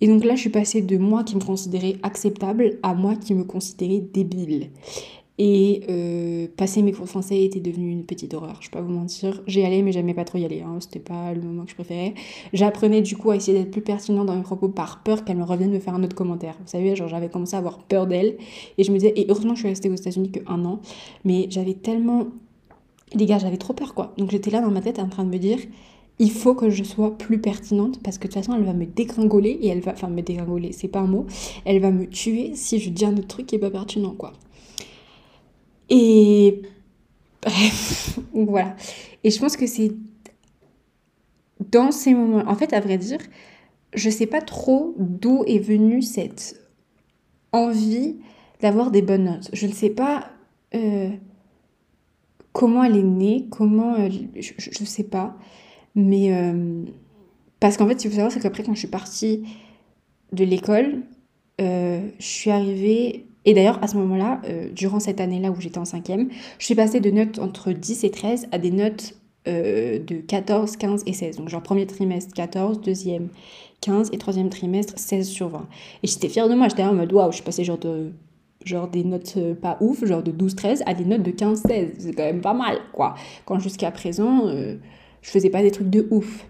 Et 0.00 0.08
donc 0.08 0.24
là, 0.24 0.34
je 0.34 0.40
suis 0.40 0.50
passée 0.50 0.82
de 0.82 0.96
moi 0.96 1.24
qui 1.24 1.34
me 1.36 1.40
considérais 1.40 1.96
acceptable 2.02 2.78
à 2.82 2.94
moi 2.94 3.16
qui 3.16 3.34
me 3.34 3.44
considérais 3.44 4.00
débile. 4.00 4.70
Et 5.40 5.82
euh, 5.88 6.48
passer 6.56 6.82
mes 6.82 6.90
cours 6.90 7.08
français 7.08 7.44
était 7.44 7.60
devenu 7.60 7.90
une 7.92 8.04
petite 8.04 8.34
horreur, 8.34 8.56
je 8.60 8.66
vais 8.66 8.72
pas 8.72 8.80
vous 8.80 8.90
mentir. 8.90 9.40
J'y 9.46 9.62
allais, 9.62 9.82
mais 9.82 9.92
j'aimais 9.92 10.14
pas 10.14 10.24
trop 10.24 10.36
y 10.36 10.44
aller, 10.44 10.62
hein. 10.62 10.78
c'était 10.80 10.98
pas 10.98 11.32
le 11.32 11.40
moment 11.40 11.62
que 11.62 11.70
je 11.70 11.76
préférais. 11.76 12.14
J'apprenais 12.52 13.02
du 13.02 13.16
coup 13.16 13.30
à 13.30 13.36
essayer 13.36 13.56
d'être 13.56 13.70
plus 13.70 13.80
pertinent 13.80 14.24
dans 14.24 14.34
mes 14.34 14.42
propos 14.42 14.68
par 14.68 15.04
peur 15.04 15.24
qu'elle 15.24 15.36
me 15.36 15.44
revienne 15.44 15.70
me 15.70 15.78
faire 15.78 15.94
un 15.94 16.02
autre 16.02 16.16
commentaire. 16.16 16.56
Vous 16.60 16.66
savez, 16.66 16.96
genre 16.96 17.06
j'avais 17.06 17.28
commencé 17.28 17.54
à 17.54 17.60
avoir 17.60 17.78
peur 17.78 18.08
d'elle. 18.08 18.36
Et 18.78 18.82
je 18.82 18.90
me 18.90 18.98
disais, 18.98 19.12
et 19.14 19.26
heureusement 19.28 19.54
je 19.54 19.60
suis 19.60 19.68
restée 19.68 19.88
aux 19.88 19.94
États-Unis 19.94 20.32
que 20.32 20.40
un 20.48 20.64
an, 20.64 20.80
mais 21.24 21.46
j'avais 21.50 21.74
tellement. 21.74 22.26
Les 23.14 23.24
gars, 23.24 23.38
j'avais 23.38 23.58
trop 23.58 23.74
peur 23.74 23.94
quoi. 23.94 24.14
Donc 24.18 24.32
j'étais 24.32 24.50
là 24.50 24.60
dans 24.60 24.72
ma 24.72 24.80
tête 24.80 24.98
en 24.98 25.08
train 25.08 25.24
de 25.24 25.30
me 25.30 25.38
dire, 25.38 25.58
il 26.18 26.30
faut 26.32 26.54
que 26.54 26.68
je 26.70 26.82
sois 26.82 27.16
plus 27.16 27.38
pertinente 27.38 28.02
parce 28.02 28.18
que 28.18 28.26
de 28.26 28.32
toute 28.32 28.42
façon 28.42 28.56
elle 28.56 28.64
va 28.64 28.72
me 28.72 28.86
dégringoler 28.86 29.50
et 29.50 29.68
elle 29.68 29.80
va 29.80 29.92
enfin 29.92 30.08
me 30.08 30.20
dégringoler 30.20 30.72
c'est 30.72 30.88
pas 30.88 31.00
un 31.00 31.06
mot. 31.06 31.26
Elle 31.64 31.80
va 31.80 31.90
me 31.90 32.06
tuer 32.06 32.52
si 32.54 32.80
je 32.80 32.90
dis 32.90 33.04
un 33.04 33.16
autre 33.16 33.28
truc 33.28 33.46
qui 33.46 33.54
est 33.54 33.60
pas 33.60 33.70
pertinent 33.70 34.14
quoi. 34.14 34.32
Et 35.90 36.62
bref 37.42 38.18
voilà. 38.32 38.76
Et 39.24 39.30
je 39.30 39.38
pense 39.38 39.56
que 39.56 39.66
c'est 39.66 39.92
dans 41.70 41.92
ces 41.92 42.14
moments 42.14 42.44
en 42.48 42.54
fait 42.54 42.72
à 42.72 42.80
vrai 42.80 42.98
dire 42.98 43.20
je 43.94 44.10
sais 44.10 44.26
pas 44.26 44.40
trop 44.40 44.94
d'où 44.98 45.44
est 45.46 45.60
venue 45.60 46.02
cette 46.02 46.60
envie 47.52 48.16
d'avoir 48.60 48.90
des 48.90 49.02
bonnes 49.02 49.24
notes. 49.24 49.50
Je 49.52 49.66
ne 49.66 49.72
sais 49.72 49.90
pas 49.90 50.30
euh, 50.74 51.10
comment 52.52 52.82
elle 52.82 52.96
est 52.96 53.02
née 53.02 53.46
comment 53.50 53.96
je, 54.10 54.52
je, 54.58 54.84
sais 54.84 55.04
pas 55.04 55.36
mais 55.94 56.32
euh, 56.32 56.84
parce 57.60 57.76
qu'en 57.76 57.86
fait, 57.88 57.94
ce 57.94 58.02
qu'il 58.02 58.10
faut 58.10 58.16
savoir, 58.16 58.32
c'est 58.32 58.40
qu'après, 58.40 58.62
quand 58.62 58.74
je 58.74 58.78
suis 58.78 58.88
partie 58.88 59.44
de 60.32 60.44
l'école, 60.44 61.02
euh, 61.60 62.08
je 62.18 62.26
suis 62.26 62.50
arrivée. 62.50 63.26
Et 63.44 63.54
d'ailleurs, 63.54 63.82
à 63.82 63.88
ce 63.88 63.96
moment-là, 63.96 64.40
euh, 64.44 64.68
durant 64.70 65.00
cette 65.00 65.20
année-là 65.20 65.50
où 65.50 65.60
j'étais 65.60 65.78
en 65.78 65.84
cinquième, 65.84 66.28
je 66.58 66.66
suis 66.66 66.74
passée 66.74 67.00
de 67.00 67.10
notes 67.10 67.38
entre 67.38 67.72
10 67.72 68.04
et 68.04 68.10
13 68.10 68.48
à 68.52 68.58
des 68.58 68.70
notes 68.70 69.14
de 69.46 70.20
14, 70.20 70.76
15 70.76 71.04
et 71.06 71.14
16. 71.14 71.38
Donc, 71.38 71.48
genre, 71.48 71.62
premier 71.62 71.86
trimestre 71.86 72.34
14, 72.34 72.82
deuxième 72.82 73.28
15 73.80 74.10
et 74.12 74.18
troisième 74.18 74.50
trimestre 74.50 74.98
16 74.98 75.26
sur 75.26 75.48
20. 75.48 75.66
Et 76.02 76.06
j'étais 76.06 76.28
fière 76.28 76.50
de 76.50 76.54
moi, 76.54 76.68
j'étais 76.68 76.82
en 76.82 76.92
mode 76.92 77.10
waouh, 77.10 77.30
je 77.30 77.36
suis 77.36 77.44
passée 77.44 77.64
genre 77.64 77.78
de 77.78 78.12
genre 78.66 78.88
des 78.88 79.04
notes 79.04 79.38
pas 79.62 79.78
ouf, 79.80 80.04
genre 80.04 80.22
de 80.22 80.32
12-13 80.32 80.82
à 80.84 80.92
des 80.92 81.06
notes 81.06 81.22
de 81.22 81.30
15-16. 81.30 81.92
C'est 81.98 82.12
quand 82.12 82.24
même 82.24 82.42
pas 82.42 82.52
mal, 82.52 82.76
quoi. 82.92 83.14
Quand 83.46 83.58
jusqu'à 83.58 83.90
présent, 83.90 84.50
je 85.22 85.30
faisais 85.30 85.50
pas 85.50 85.62
des 85.62 85.70
trucs 85.70 85.90
de 85.90 86.06
ouf. 86.10 86.46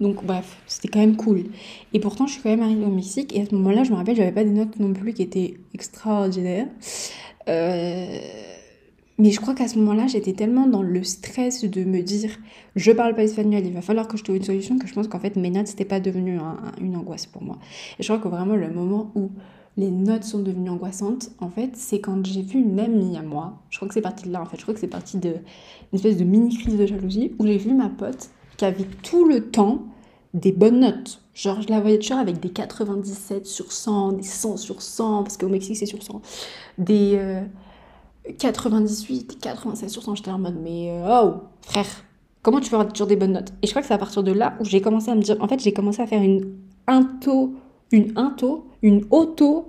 Donc 0.00 0.24
bref, 0.24 0.58
c'était 0.66 0.88
quand 0.88 0.98
même 0.98 1.16
cool. 1.16 1.44
Et 1.92 2.00
pourtant, 2.00 2.26
je 2.26 2.32
suis 2.32 2.42
quand 2.42 2.50
même 2.50 2.62
arrivée 2.62 2.84
au 2.84 2.90
Mexique 2.90 3.34
et 3.34 3.42
à 3.42 3.46
ce 3.46 3.54
moment-là, 3.54 3.84
je 3.84 3.90
me 3.90 3.96
rappelle, 3.96 4.16
j'avais 4.16 4.32
pas 4.32 4.44
des 4.44 4.50
notes 4.50 4.78
non 4.78 4.92
plus 4.92 5.12
qui 5.12 5.22
étaient 5.22 5.54
extraordinaires. 5.74 6.66
Euh, 7.48 8.18
mais 9.18 9.30
je 9.30 9.40
crois 9.40 9.54
qu'à 9.54 9.68
ce 9.68 9.78
moment-là, 9.78 10.06
j'étais 10.08 10.34
tellement 10.34 10.66
dans 10.66 10.82
le 10.82 11.02
stress 11.02 11.64
de 11.64 11.84
me 11.84 12.02
dire 12.02 12.30
je 12.74 12.92
parle 12.92 13.14
pas 13.14 13.22
espagnol, 13.22 13.62
il 13.64 13.72
va 13.72 13.80
falloir 13.80 14.08
que 14.08 14.18
je 14.18 14.24
trouve 14.24 14.36
une 14.36 14.44
solution 14.44 14.78
que 14.78 14.86
je 14.86 14.92
pense 14.92 15.08
qu'en 15.08 15.18
fait 15.18 15.36
mes 15.36 15.48
notes 15.48 15.68
c'était 15.68 15.86
pas 15.86 16.00
devenu 16.00 16.38
une 16.80 16.96
angoisse 16.96 17.24
pour 17.24 17.42
moi. 17.42 17.58
Et 17.98 18.02
je 18.02 18.12
crois 18.12 18.18
que 18.22 18.28
vraiment 18.28 18.56
le 18.56 18.70
moment 18.70 19.10
où 19.14 19.30
les 19.76 19.90
notes 19.90 20.24
sont 20.24 20.38
devenues 20.38 20.70
angoissantes, 20.70 21.30
en 21.38 21.50
fait, 21.50 21.70
c'est 21.74 22.00
quand 22.00 22.24
j'ai 22.24 22.42
vu 22.42 22.60
une 22.60 22.80
amie 22.80 23.16
à 23.16 23.22
moi. 23.22 23.62
Je 23.68 23.76
crois 23.76 23.88
que 23.88 23.94
c'est 23.94 24.00
parti 24.00 24.26
de 24.26 24.32
là, 24.32 24.40
en 24.40 24.46
fait. 24.46 24.56
Je 24.56 24.62
crois 24.62 24.72
que 24.72 24.80
c'est 24.80 24.86
parti 24.86 25.18
d'une 25.18 25.42
espèce 25.92 26.16
de 26.16 26.24
mini 26.24 26.56
crise 26.56 26.78
de 26.78 26.86
jalousie 26.86 27.34
où 27.38 27.46
j'ai 27.46 27.58
vu 27.58 27.74
ma 27.74 27.90
pote 27.90 28.30
qui 28.56 28.64
avait 28.64 28.86
tout 29.02 29.26
le 29.26 29.50
temps 29.50 29.82
des 30.32 30.52
bonnes 30.52 30.80
notes. 30.80 31.20
Genre, 31.34 31.60
je 31.60 31.68
la 31.68 31.80
voyais 31.80 31.98
toujours 31.98 32.18
avec 32.18 32.40
des 32.40 32.48
97 32.48 33.46
sur 33.46 33.70
100, 33.70 34.12
des 34.12 34.22
100 34.22 34.56
sur 34.56 34.80
100, 34.80 35.24
parce 35.24 35.36
qu'au 35.36 35.48
Mexique, 35.48 35.76
c'est 35.76 35.84
sur 35.84 36.02
100. 36.02 36.22
Des 36.78 37.42
98, 38.38 39.28
des 39.28 39.34
96 39.36 39.92
sur 39.92 40.02
100. 40.02 40.14
J'étais 40.16 40.30
en 40.30 40.38
mode, 40.38 40.56
mais 40.62 40.90
euh, 40.90 41.22
oh, 41.22 41.34
frère, 41.60 41.86
comment 42.42 42.60
tu 42.60 42.70
feras 42.70 42.86
toujours 42.86 43.06
des 43.06 43.16
bonnes 43.16 43.32
notes? 43.32 43.52
Et 43.62 43.66
je 43.66 43.72
crois 43.72 43.82
que 43.82 43.88
c'est 43.88 43.94
à 43.94 43.98
partir 43.98 44.22
de 44.22 44.32
là 44.32 44.54
où 44.60 44.64
j'ai 44.64 44.80
commencé 44.80 45.10
à 45.10 45.14
me 45.14 45.22
dire, 45.22 45.36
en 45.40 45.48
fait, 45.48 45.60
j'ai 45.60 45.72
commencé 45.72 46.00
à 46.00 46.06
faire 46.06 46.22
une 46.22 46.56
into 46.86 47.54
une 47.92 48.12
into, 48.16 48.64
une 48.82 49.04
auto, 49.10 49.68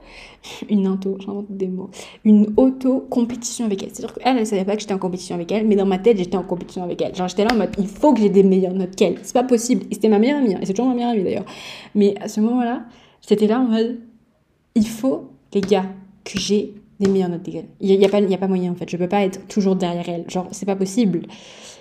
une 0.70 0.88
into, 0.88 1.18
j'invente 1.26 1.46
des 1.50 1.68
mots, 1.68 1.90
une 2.26 2.54
auto-compétition 2.58 3.66
avec 3.66 3.84
elle. 3.84 3.90
C'est-à-dire 3.94 4.16
qu'elle, 4.16 4.38
elle 4.38 4.48
savait 4.48 4.66
pas 4.66 4.76
que 4.76 4.82
j'étais 4.82 4.94
en 4.94 5.00
compétition 5.00 5.36
avec 5.36 5.52
elle, 5.52 5.68
mais 5.68 5.76
dans 5.76 5.86
ma 5.86 5.98
tête, 5.98 6.18
j'étais 6.18 6.38
en 6.38 6.44
compétition 6.44 6.84
avec 6.84 7.02
elle. 7.02 7.16
Genre, 7.16 7.28
j'étais 7.28 7.44
là 7.44 7.54
en 7.54 7.58
mode, 7.58 7.70
il 7.78 7.88
faut 7.88 8.14
que 8.14 8.20
j'ai 8.20 8.30
des 8.30 8.44
meilleures 8.44 8.74
notes 8.74 8.96
qu'elle. 8.96 9.18
C'est 9.24 9.34
pas 9.34 9.44
possible. 9.44 9.86
Et 9.92 9.96
c'était 9.96 10.10
ma 10.10 10.20
meilleure 10.20 10.40
amie, 10.40 10.56
hein. 10.56 10.60
et 10.62 10.66
c'est 10.66 10.74
toujours 10.74 10.90
ma 10.90 10.96
meilleure 10.96 11.12
amie 11.12 11.24
d'ailleurs. 11.24 11.46
Mais 11.96 12.16
à 12.20 12.28
ce 12.28 12.42
moment-là, 12.42 12.86
j'étais 13.28 13.48
là 13.48 13.60
en 13.60 13.66
mode, 13.66 14.00
il 14.76 14.88
faut, 14.88 15.30
les 15.54 15.62
gars, 15.62 15.86
que 16.24 16.40
j'ai 16.40 16.74
des 17.00 17.10
meilleures 17.10 17.30
notes 17.30 17.44
qu'elle. 17.44 17.68
Il 17.80 17.98
n'y 17.98 18.06
a, 18.06 18.10
pas, 18.10 18.18
a 18.18 18.38
pas 18.38 18.48
moyen 18.48 18.72
en 18.72 18.76
fait. 18.76 18.90
Je 18.90 18.98
peux 18.98 19.08
pas 19.08 19.24
être 19.24 19.48
toujours 19.48 19.76
derrière 19.76 20.08
elle. 20.10 20.30
Genre, 20.30 20.48
c'est 20.52 20.66
pas 20.66 20.76
possible. 20.76 21.22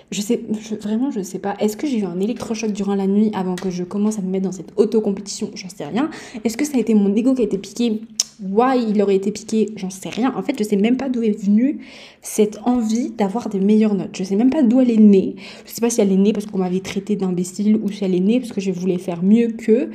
Je 0.09 0.21
sais, 0.21 0.39
vraiment, 0.81 1.11
je 1.11 1.21
sais 1.21 1.39
pas. 1.39 1.55
Est-ce 1.59 1.75
que 1.75 1.85
j'ai 1.85 1.99
eu 1.99 2.05
un 2.05 2.19
électrochoc 2.19 2.71
durant 2.71 2.95
la 2.95 3.07
nuit 3.07 3.29
avant 3.33 3.55
que 3.55 3.69
je 3.69 3.83
commence 3.83 4.17
à 4.17 4.21
me 4.21 4.29
mettre 4.29 4.45
dans 4.45 4.53
cette 4.53 4.71
auto-compétition? 4.77 5.51
J'en 5.53 5.67
sais 5.67 5.85
rien. 5.85 6.09
Est-ce 6.45 6.55
que 6.55 6.63
ça 6.63 6.77
a 6.77 6.79
été 6.79 6.93
mon 6.93 7.13
ego 7.13 7.33
qui 7.33 7.41
a 7.41 7.45
été 7.45 7.57
piqué? 7.57 8.01
Why 8.41 8.85
il 8.89 9.01
aurait 9.01 9.15
été 9.15 9.31
piqué? 9.31 9.69
J'en 9.75 9.89
sais 9.89 10.07
rien. 10.07 10.33
En 10.37 10.43
fait, 10.43 10.57
je 10.57 10.63
sais 10.63 10.77
même 10.77 10.95
pas 10.95 11.09
d'où 11.09 11.23
est 11.23 11.37
venue 11.37 11.79
cette 12.21 12.59
envie 12.63 13.09
d'avoir 13.09 13.49
des 13.49 13.59
meilleures 13.59 13.95
notes. 13.95 14.15
Je 14.15 14.23
sais 14.23 14.37
même 14.37 14.49
pas 14.49 14.63
d'où 14.63 14.79
elle 14.79 14.91
est 14.91 14.97
née. 14.97 15.35
Je 15.65 15.71
sais 15.71 15.81
pas 15.81 15.89
si 15.89 15.99
elle 15.99 16.11
est 16.13 16.17
née 16.17 16.31
parce 16.31 16.45
qu'on 16.45 16.59
m'avait 16.59 16.79
traité 16.79 17.17
d'imbécile 17.17 17.75
ou 17.75 17.91
si 17.91 18.05
elle 18.05 18.15
est 18.15 18.21
née 18.21 18.39
parce 18.39 18.53
que 18.53 18.61
je 18.61 18.71
voulais 18.71 18.99
faire 18.99 19.21
mieux 19.23 19.49
que. 19.49 19.89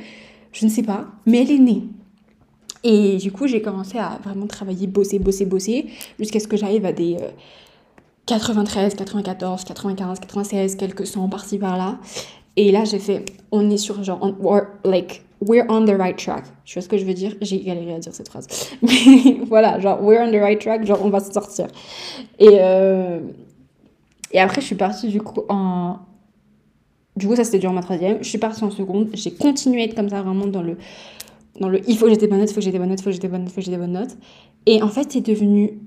Je 0.51 0.65
ne 0.65 0.69
sais 0.69 0.83
pas. 0.83 1.07
Mais 1.25 1.41
elle 1.41 1.51
est 1.51 1.59
née. 1.59 1.83
Et 2.83 3.17
du 3.17 3.31
coup, 3.31 3.47
j'ai 3.47 3.61
commencé 3.61 3.97
à 3.97 4.19
vraiment 4.23 4.45
travailler, 4.45 4.87
bosser, 4.87 5.17
bosser, 5.17 5.45
bosser, 5.45 5.85
jusqu'à 6.19 6.39
ce 6.39 6.47
que 6.47 6.57
j'arrive 6.57 6.85
à 6.85 6.91
des, 6.91 7.15
euh, 7.15 7.29
93, 8.25 8.95
94, 8.95 9.63
95, 9.63 10.19
96, 10.19 10.75
quelques 10.75 11.05
cents 11.05 11.27
par-ci 11.27 11.57
par-là. 11.57 11.99
Et 12.55 12.71
là, 12.71 12.85
j'ai 12.85 12.99
fait, 12.99 13.25
on 13.51 13.69
est 13.69 13.77
sur 13.77 14.03
genre, 14.03 14.19
on, 14.21 14.61
like, 14.87 15.23
we're 15.41 15.65
on 15.69 15.85
the 15.85 15.97
right 15.97 16.17
track. 16.17 16.45
Tu 16.65 16.75
vois 16.75 16.83
ce 16.83 16.89
que 16.89 16.97
je 16.97 17.05
veux 17.05 17.13
dire? 17.13 17.35
J'ai 17.41 17.59
galéré 17.59 17.95
à 17.95 17.99
dire 17.99 18.13
cette 18.13 18.29
phrase. 18.29 18.47
Mais 18.81 19.39
voilà, 19.47 19.79
genre, 19.79 20.01
we're 20.01 20.21
on 20.21 20.31
the 20.31 20.41
right 20.41 20.59
track, 20.59 20.85
genre, 20.85 20.99
on 21.03 21.09
va 21.09 21.19
se 21.19 21.31
sortir. 21.31 21.67
Et, 22.39 22.49
euh, 22.51 23.19
et 24.31 24.39
après, 24.39 24.61
je 24.61 24.67
suis 24.67 24.75
partie 24.75 25.07
du 25.07 25.21
coup 25.21 25.41
en. 25.49 25.97
Du 27.15 27.27
coup, 27.27 27.35
ça 27.35 27.43
c'était 27.43 27.59
durant 27.59 27.73
ma 27.73 27.83
troisième. 27.83 28.17
Je 28.23 28.27
suis 28.27 28.39
partie 28.39 28.63
en 28.63 28.71
seconde. 28.71 29.09
J'ai 29.13 29.31
continué 29.31 29.81
à 29.81 29.85
être 29.85 29.95
comme 29.95 30.09
ça, 30.09 30.21
vraiment 30.21 30.47
dans 30.47 30.63
le. 30.63 30.77
Dans 31.59 31.69
le 31.69 31.87
il 31.87 31.95
faut 31.95 32.05
que 32.05 32.11
j'ai 32.11 32.17
des 32.17 32.27
bonnes 32.27 32.39
notes, 32.39 32.49
il 32.49 32.53
faut 32.53 32.59
que 32.59 32.65
j'ai 32.65 32.71
des 32.71 32.79
bonnes 32.79 32.89
notes, 32.89 32.99
il 32.99 33.03
faut 33.03 33.11
que 33.11 33.15
j'ai 33.15 33.21
des 33.21 33.27
bonnes 33.27 33.43
notes, 33.43 33.51
il 33.51 33.53
faut 33.53 33.61
que 33.61 33.65
j'ai 33.65 33.71
des 33.71 33.77
bonnes 33.77 33.91
notes. 33.91 34.17
Et 34.65 34.81
en 34.81 34.87
fait, 34.87 35.11
c'est 35.11 35.21
devenu 35.21 35.79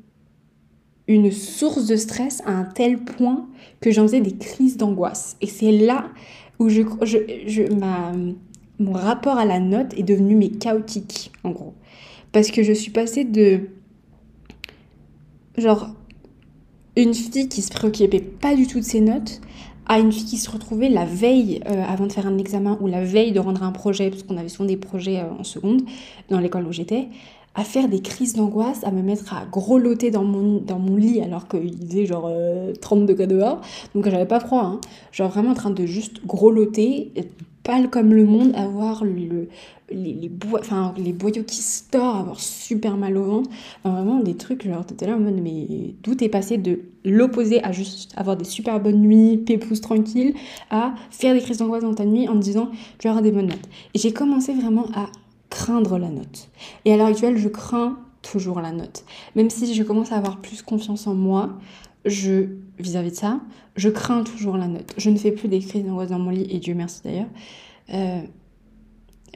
une 1.08 1.30
source 1.30 1.86
de 1.86 1.96
stress 1.96 2.42
à 2.46 2.52
un 2.52 2.64
tel 2.64 2.98
point 2.98 3.46
que 3.80 3.90
j'en 3.90 4.02
faisais 4.02 4.20
des 4.20 4.36
crises 4.36 4.76
d'angoisse. 4.76 5.36
Et 5.40 5.46
c'est 5.46 5.72
là 5.72 6.08
où 6.58 6.68
je, 6.68 6.82
je, 7.02 7.18
je 7.46 7.62
mon 8.78 8.92
rapport 8.92 9.38
à 9.38 9.44
la 9.44 9.60
note 9.60 9.94
est 9.96 10.02
devenu 10.02 10.34
mais 10.34 10.48
chaotique, 10.48 11.30
en 11.44 11.50
gros. 11.50 11.74
Parce 12.32 12.50
que 12.50 12.62
je 12.62 12.72
suis 12.72 12.90
passée 12.90 13.24
de 13.24 13.60
genre 15.56 15.88
une 16.96 17.14
fille 17.14 17.48
qui 17.48 17.62
se 17.62 17.70
préoccupait 17.70 18.20
pas 18.20 18.54
du 18.54 18.66
tout 18.66 18.78
de 18.78 18.84
ses 18.84 19.00
notes 19.00 19.40
à 19.86 19.98
une 19.98 20.12
fille 20.12 20.24
qui 20.24 20.36
se 20.36 20.50
retrouvait 20.50 20.88
la 20.88 21.04
veille 21.04 21.60
euh, 21.66 21.82
avant 21.86 22.06
de 22.06 22.12
faire 22.12 22.26
un 22.26 22.38
examen 22.38 22.76
ou 22.80 22.88
la 22.88 23.04
veille 23.04 23.32
de 23.32 23.38
rendre 23.38 23.62
un 23.62 23.70
projet, 23.70 24.10
parce 24.10 24.24
qu'on 24.24 24.36
avait 24.36 24.48
souvent 24.48 24.66
des 24.66 24.76
projets 24.76 25.20
euh, 25.20 25.30
en 25.38 25.44
seconde 25.44 25.82
dans 26.28 26.40
l'école 26.40 26.66
où 26.66 26.72
j'étais, 26.72 27.08
à 27.56 27.64
faire 27.64 27.88
des 27.88 28.00
crises 28.00 28.34
d'angoisse, 28.34 28.84
à 28.84 28.92
me 28.92 29.02
mettre 29.02 29.34
à 29.34 29.46
grelotter 29.50 30.10
dans 30.10 30.24
mon, 30.24 30.58
dans 30.58 30.78
mon 30.78 30.94
lit 30.94 31.22
alors 31.22 31.48
qu'il 31.48 31.74
faisait 31.88 32.06
genre 32.06 32.30
30 32.80 33.00
euh, 33.00 33.06
degrés 33.06 33.26
dehors. 33.26 33.62
Donc 33.94 34.08
j'avais 34.08 34.26
pas 34.26 34.40
froid, 34.40 34.62
hein. 34.62 34.80
Genre 35.10 35.30
vraiment 35.30 35.50
en 35.50 35.54
train 35.54 35.70
de 35.70 35.86
juste 35.86 36.24
grelotter, 36.26 37.12
pâle 37.64 37.88
comme 37.88 38.12
le 38.12 38.26
monde, 38.26 38.54
avoir 38.54 39.04
le, 39.04 39.48
les, 39.90 40.12
les, 40.12 40.30
enfin, 40.52 40.94
les 40.98 41.12
boyaux 41.12 41.44
qui 41.44 41.56
se 41.56 41.82
avoir 41.96 42.38
super 42.38 42.98
mal 42.98 43.16
au 43.16 43.24
ventre. 43.24 43.50
vraiment 43.84 44.20
des 44.20 44.36
trucs, 44.36 44.66
genre 44.66 44.84
t'étais 44.84 45.06
là 45.06 45.16
en 45.16 45.20
mode 45.20 45.40
mais 45.42 45.94
d'où 46.02 46.14
t'es 46.14 46.28
passé 46.28 46.58
de 46.58 46.80
l'opposé 47.04 47.64
à 47.64 47.72
juste 47.72 48.12
avoir 48.16 48.36
des 48.36 48.44
super 48.44 48.80
bonnes 48.80 49.00
nuits, 49.00 49.38
pépouze 49.38 49.80
tranquille, 49.80 50.34
à 50.70 50.94
faire 51.10 51.34
des 51.34 51.40
crises 51.40 51.58
d'angoisse 51.58 51.84
dans 51.84 51.94
ta 51.94 52.04
nuit 52.04 52.28
en 52.28 52.34
te 52.34 52.40
disant 52.40 52.68
tu 52.98 53.08
auras 53.08 53.22
des 53.22 53.32
bonnes 53.32 53.46
notes. 53.46 53.68
Et 53.94 53.98
j'ai 53.98 54.12
commencé 54.12 54.52
vraiment 54.52 54.86
à 54.94 55.06
craindre 55.56 55.96
la 55.96 56.10
note. 56.10 56.50
Et 56.84 56.92
à 56.92 56.98
l'heure 56.98 57.06
actuelle, 57.06 57.38
je 57.38 57.48
crains 57.48 57.98
toujours 58.20 58.60
la 58.60 58.72
note. 58.72 59.04
Même 59.36 59.48
si 59.48 59.74
je 59.74 59.82
commence 59.82 60.12
à 60.12 60.16
avoir 60.16 60.42
plus 60.42 60.60
confiance 60.60 61.06
en 61.06 61.14
moi, 61.14 61.58
je 62.04 62.48
vis-à-vis 62.78 63.10
de 63.10 63.16
ça, 63.16 63.40
je 63.74 63.88
crains 63.88 64.22
toujours 64.22 64.58
la 64.58 64.68
note. 64.68 64.92
Je 64.98 65.08
ne 65.08 65.16
fais 65.16 65.32
plus 65.32 65.48
des 65.48 65.60
crises 65.60 65.82
d'angoisse 65.82 66.10
dans 66.10 66.18
mon 66.18 66.30
lit, 66.30 66.46
et 66.50 66.58
Dieu 66.58 66.74
merci 66.74 67.00
d'ailleurs. 67.04 67.30
Euh, 67.94 68.20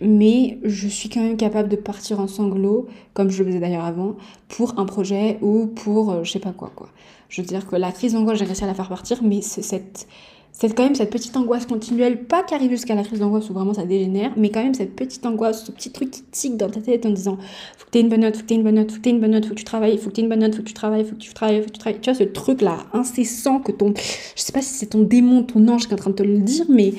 mais 0.03 0.59
je 0.63 0.89
suis 0.89 1.09
quand 1.09 1.23
même 1.23 1.39
capable 1.39 1.71
de 1.71 1.77
partir 1.77 2.21
en 2.21 2.29
sanglots, 2.29 2.87
comme 3.15 3.31
je 3.31 3.43
le 3.43 3.49
faisais 3.49 3.61
d'ailleurs 3.61 3.85
avant, 3.87 4.17
pour 4.49 4.79
un 4.79 4.85
projet 4.85 5.39
ou 5.41 5.69
pour 5.69 6.11
euh, 6.11 6.25
je 6.25 6.33
sais 6.33 6.39
pas 6.39 6.53
quoi 6.53 6.71
quoi. 6.75 6.91
Je 7.31 7.41
veux 7.41 7.49
dire 7.49 7.67
que 7.67 7.77
la 7.77 7.93
crise 7.93 8.13
d'angoisse, 8.13 8.39
j'ai 8.39 8.45
réussi 8.45 8.65
à 8.65 8.67
la 8.67 8.75
faire 8.75 8.89
partir, 8.89 9.23
mais 9.23 9.41
cette 9.41 10.07
c'est 10.53 10.75
quand 10.75 10.85
même 10.85 10.95
cette 10.95 11.11
petite 11.11 11.37
angoisse 11.37 11.67
continuelle, 11.67 12.25
pas 12.25 12.43
qui 12.43 12.55
arrive 12.55 12.71
jusqu'à 12.71 12.95
la 12.95 13.03
crise 13.03 13.21
d'angoisse 13.21 13.49
où 13.49 13.55
vraiment 13.55 13.75
ça 13.75 13.85
dégénère, 13.85 14.33
mais 14.37 14.51
quand 14.51 14.63
même 14.63 14.75
cette 14.75 14.95
petite 14.95 15.25
angoisse, 15.25 15.65
ce 15.65 15.73
petit 15.73 15.91
truc 15.91 16.11
qui 16.11 16.23
tique 16.31 16.57
dans 16.57 16.69
ta 16.69 16.81
tête 16.81 17.07
en 17.07 17.11
disant 17.11 17.39
faut 17.79 17.87
que 17.87 17.91
tu 17.91 17.99
aies 17.99 18.01
une 18.03 18.09
bonne 18.09 18.21
note, 18.21 18.37
faut 18.37 18.43
que 18.43 18.47
tu 18.47 18.55
aies 18.55 18.57
une 18.57 18.63
bonne 18.63 18.75
note, 18.75 18.91
faut 18.91 18.99
que 18.99 19.03
tu 19.03 19.09
aies 19.09 19.13
une 19.13 19.21
bonne 19.21 19.31
note, 19.31 19.45
faut 19.47 19.55
que 19.55 19.59
tu 19.59 19.65
travailles, 19.65 19.99
faut 19.99 20.11
que 20.11 20.15
tu 20.15 20.21
aies 20.21 20.25
une 20.25 20.29
bonne 20.29 20.41
note, 20.41 20.55
faut 20.55 20.63
que 20.63 20.69
tu 20.69 20.75
travailles, 20.75 21.05
faut 21.05 21.15
que 21.15 21.21
tu 21.21 21.33
travailles, 21.33 21.61
faut 21.61 21.67
que 21.67 21.73
tu 21.73 21.79
travailles. 21.79 22.01
Tu 22.01 22.11
vois, 22.11 22.19
ce 22.19 22.25
truc 22.25 22.61
là 22.61 22.79
incessant 22.93 23.61
que 23.61 23.73
ton, 23.73 23.95
je 23.97 24.43
sais 24.43 24.53
pas 24.53 24.63
si 24.63 24.75
c'est 24.75 24.87
ton 24.87 25.03
démon, 25.03 25.43
ton 25.45 25.67
ange 25.69 25.87
qui 25.87 25.91
est 25.91 25.95
en 25.95 25.97
train 25.97 26.11
de 26.11 26.17
te 26.17 26.23
le 26.23 26.39
dire, 26.39 26.67
mais 26.69 26.95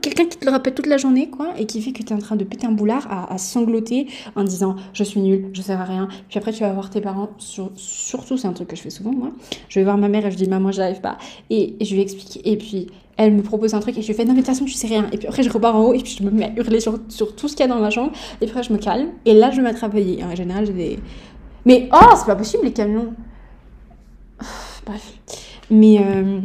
quelqu'un 0.00 0.26
qui 0.26 0.38
te 0.38 0.44
le 0.44 0.50
répète 0.50 0.74
toute 0.74 0.86
la 0.86 0.96
journée, 0.96 1.28
quoi, 1.28 1.54
et 1.58 1.66
qui 1.66 1.80
fait 1.80 1.92
que 1.92 2.02
tu 2.02 2.12
es 2.12 2.16
en 2.16 2.18
train 2.18 2.36
de 2.36 2.44
péter 2.44 2.66
un 2.66 2.72
boulard 2.72 3.06
à, 3.10 3.38
sangloter 3.38 4.08
en 4.34 4.44
disant 4.44 4.76
je 4.92 5.04
suis 5.04 5.20
nulle, 5.20 5.50
je 5.52 5.62
sers 5.62 5.80
à 5.80 5.84
rien. 5.84 6.08
Puis 6.28 6.38
après, 6.38 6.52
tu 6.52 6.60
vas 6.60 6.72
voir 6.72 6.90
tes 6.90 7.00
parents, 7.00 7.30
sur, 7.38 7.70
surtout, 7.74 8.36
c'est 8.36 8.48
un 8.48 8.52
truc 8.52 8.68
que 8.68 8.76
je 8.76 8.82
fais 8.82 8.90
souvent, 8.90 9.12
moi. 9.12 9.30
Je 9.68 9.78
vais 9.78 9.84
voir 9.84 9.98
ma 9.98 10.08
mère 10.08 10.26
et 10.26 10.30
je 10.30 10.36
dis 10.36 10.48
maman, 10.48 10.72
j'arrive 10.72 11.00
pas. 11.00 11.18
Et, 11.50 11.76
je 11.80 11.94
lui 11.94 12.00
explique, 12.00 12.40
et 12.44 12.56
puis 12.56 12.88
elle 13.16 13.32
me 13.32 13.42
propose 13.42 13.72
un 13.74 13.80
truc 13.80 13.96
et 13.96 14.02
je 14.02 14.06
lui 14.06 14.14
fais 14.14 14.24
non, 14.24 14.34
mais 14.34 14.40
de 14.40 14.46
toute 14.46 14.54
façon, 14.54 14.66
tu 14.66 14.72
sais 14.72 14.86
rien. 14.86 15.08
Et 15.12 15.18
puis 15.18 15.26
après, 15.26 15.42
je 15.42 15.50
repars 15.50 15.74
en 15.74 15.84
haut 15.84 15.94
et 15.94 16.00
puis 16.00 16.16
je 16.18 16.22
me 16.22 16.30
mets 16.30 16.46
à 16.46 16.52
hurler 16.56 16.80
sur, 16.80 16.98
sur 17.08 17.34
tout 17.34 17.48
ce 17.48 17.56
qu'il 17.56 17.64
y 17.66 17.70
a 17.70 17.72
dans 17.72 17.80
ma 17.80 17.90
chambre. 17.90 18.12
Et 18.40 18.46
puis 18.46 18.50
après, 18.50 18.62
je 18.62 18.72
me 18.72 18.78
calme, 18.78 19.08
et 19.24 19.34
là, 19.34 19.50
je 19.50 19.58
me 19.58 19.64
mets 19.64 19.70
à 19.70 19.74
travailler. 19.74 20.22
En 20.24 20.34
général, 20.34 20.66
j'ai 20.66 20.72
des. 20.72 20.98
Mais 21.64 21.88
oh, 21.92 22.14
c'est 22.16 22.26
pas 22.26 22.36
possible, 22.36 22.64
les 22.64 22.72
camions. 22.72 23.14
Bref. 24.84 25.14
Mais. 25.70 25.98
Euh, 26.00 26.40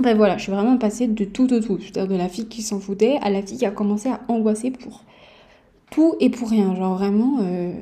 Bref, 0.00 0.16
voilà, 0.16 0.38
je 0.38 0.44
suis 0.44 0.52
vraiment 0.52 0.78
passée 0.78 1.08
de 1.08 1.24
tout 1.26 1.52
au 1.52 1.60
tout. 1.60 1.78
C'est-à-dire 1.78 2.08
de 2.08 2.16
la 2.16 2.28
fille 2.28 2.46
qui 2.46 2.62
s'en 2.62 2.80
foutait 2.80 3.18
à 3.20 3.28
la 3.28 3.42
fille 3.42 3.58
qui 3.58 3.66
a 3.66 3.70
commencé 3.70 4.08
à 4.08 4.20
angoisser 4.28 4.70
pour 4.70 5.04
tout 5.90 6.14
et 6.20 6.30
pour 6.30 6.48
rien. 6.48 6.74
Genre 6.74 6.94
vraiment 6.94 7.38
euh, 7.42 7.74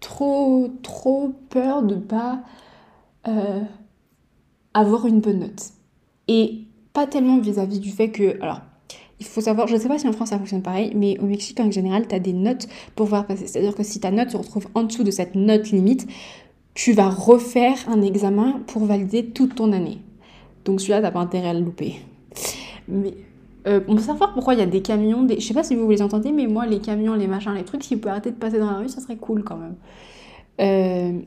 trop, 0.00 0.70
trop 0.82 1.32
peur 1.50 1.84
de 1.84 1.94
pas 1.94 2.40
euh, 3.28 3.60
avoir 4.74 5.06
une 5.06 5.20
bonne 5.20 5.38
note. 5.38 5.70
Et 6.26 6.62
pas 6.92 7.06
tellement 7.06 7.38
vis-à-vis 7.38 7.78
du 7.78 7.90
fait 7.90 8.10
que. 8.10 8.42
Alors, 8.42 8.60
il 9.20 9.26
faut 9.26 9.40
savoir, 9.40 9.68
je 9.68 9.74
ne 9.74 9.78
sais 9.78 9.86
pas 9.86 9.98
si 9.98 10.08
en 10.08 10.12
France 10.12 10.30
ça 10.30 10.38
fonctionne 10.38 10.62
pareil, 10.62 10.92
mais 10.96 11.16
au 11.20 11.26
Mexique 11.26 11.60
en 11.60 11.70
général, 11.70 12.08
tu 12.08 12.14
as 12.16 12.18
des 12.18 12.32
notes 12.32 12.66
pour 12.96 13.06
pouvoir 13.06 13.24
passer. 13.24 13.46
C'est-à-dire 13.46 13.76
que 13.76 13.84
si 13.84 14.00
ta 14.00 14.10
note 14.10 14.30
se 14.30 14.36
retrouve 14.36 14.66
en 14.74 14.82
dessous 14.82 15.04
de 15.04 15.12
cette 15.12 15.36
note 15.36 15.70
limite, 15.70 16.08
tu 16.74 16.92
vas 16.92 17.08
refaire 17.08 17.76
un 17.86 18.02
examen 18.02 18.62
pour 18.66 18.84
valider 18.84 19.26
toute 19.26 19.54
ton 19.54 19.72
année. 19.72 19.98
Donc 20.64 20.80
celui-là, 20.80 21.00
t'as 21.02 21.10
pas 21.10 21.20
intérêt 21.20 21.48
à 21.48 21.54
le 21.54 21.60
louper. 21.60 21.96
Mais 22.88 23.14
euh, 23.66 23.80
on 23.88 23.96
peut 23.96 24.02
savoir 24.02 24.32
pourquoi 24.32 24.54
il 24.54 24.60
y 24.60 24.62
a 24.62 24.66
des 24.66 24.82
camions, 24.82 25.22
des... 25.22 25.38
je 25.40 25.46
sais 25.46 25.54
pas 25.54 25.62
si 25.62 25.74
vous 25.74 25.88
les 25.88 26.02
entendez, 26.02 26.32
mais 26.32 26.46
moi, 26.46 26.66
les 26.66 26.80
camions, 26.80 27.14
les 27.14 27.26
machins, 27.28 27.54
les 27.54 27.64
trucs, 27.64 27.84
si 27.84 27.94
vous 27.94 28.00
pouvez 28.00 28.12
arrêter 28.12 28.30
de 28.30 28.36
passer 28.36 28.58
dans 28.58 28.70
la 28.70 28.78
rue, 28.78 28.88
ça 28.88 29.00
serait 29.00 29.16
cool 29.16 29.44
quand 29.44 29.56
même. 29.56 29.76
Euh, 30.60 31.20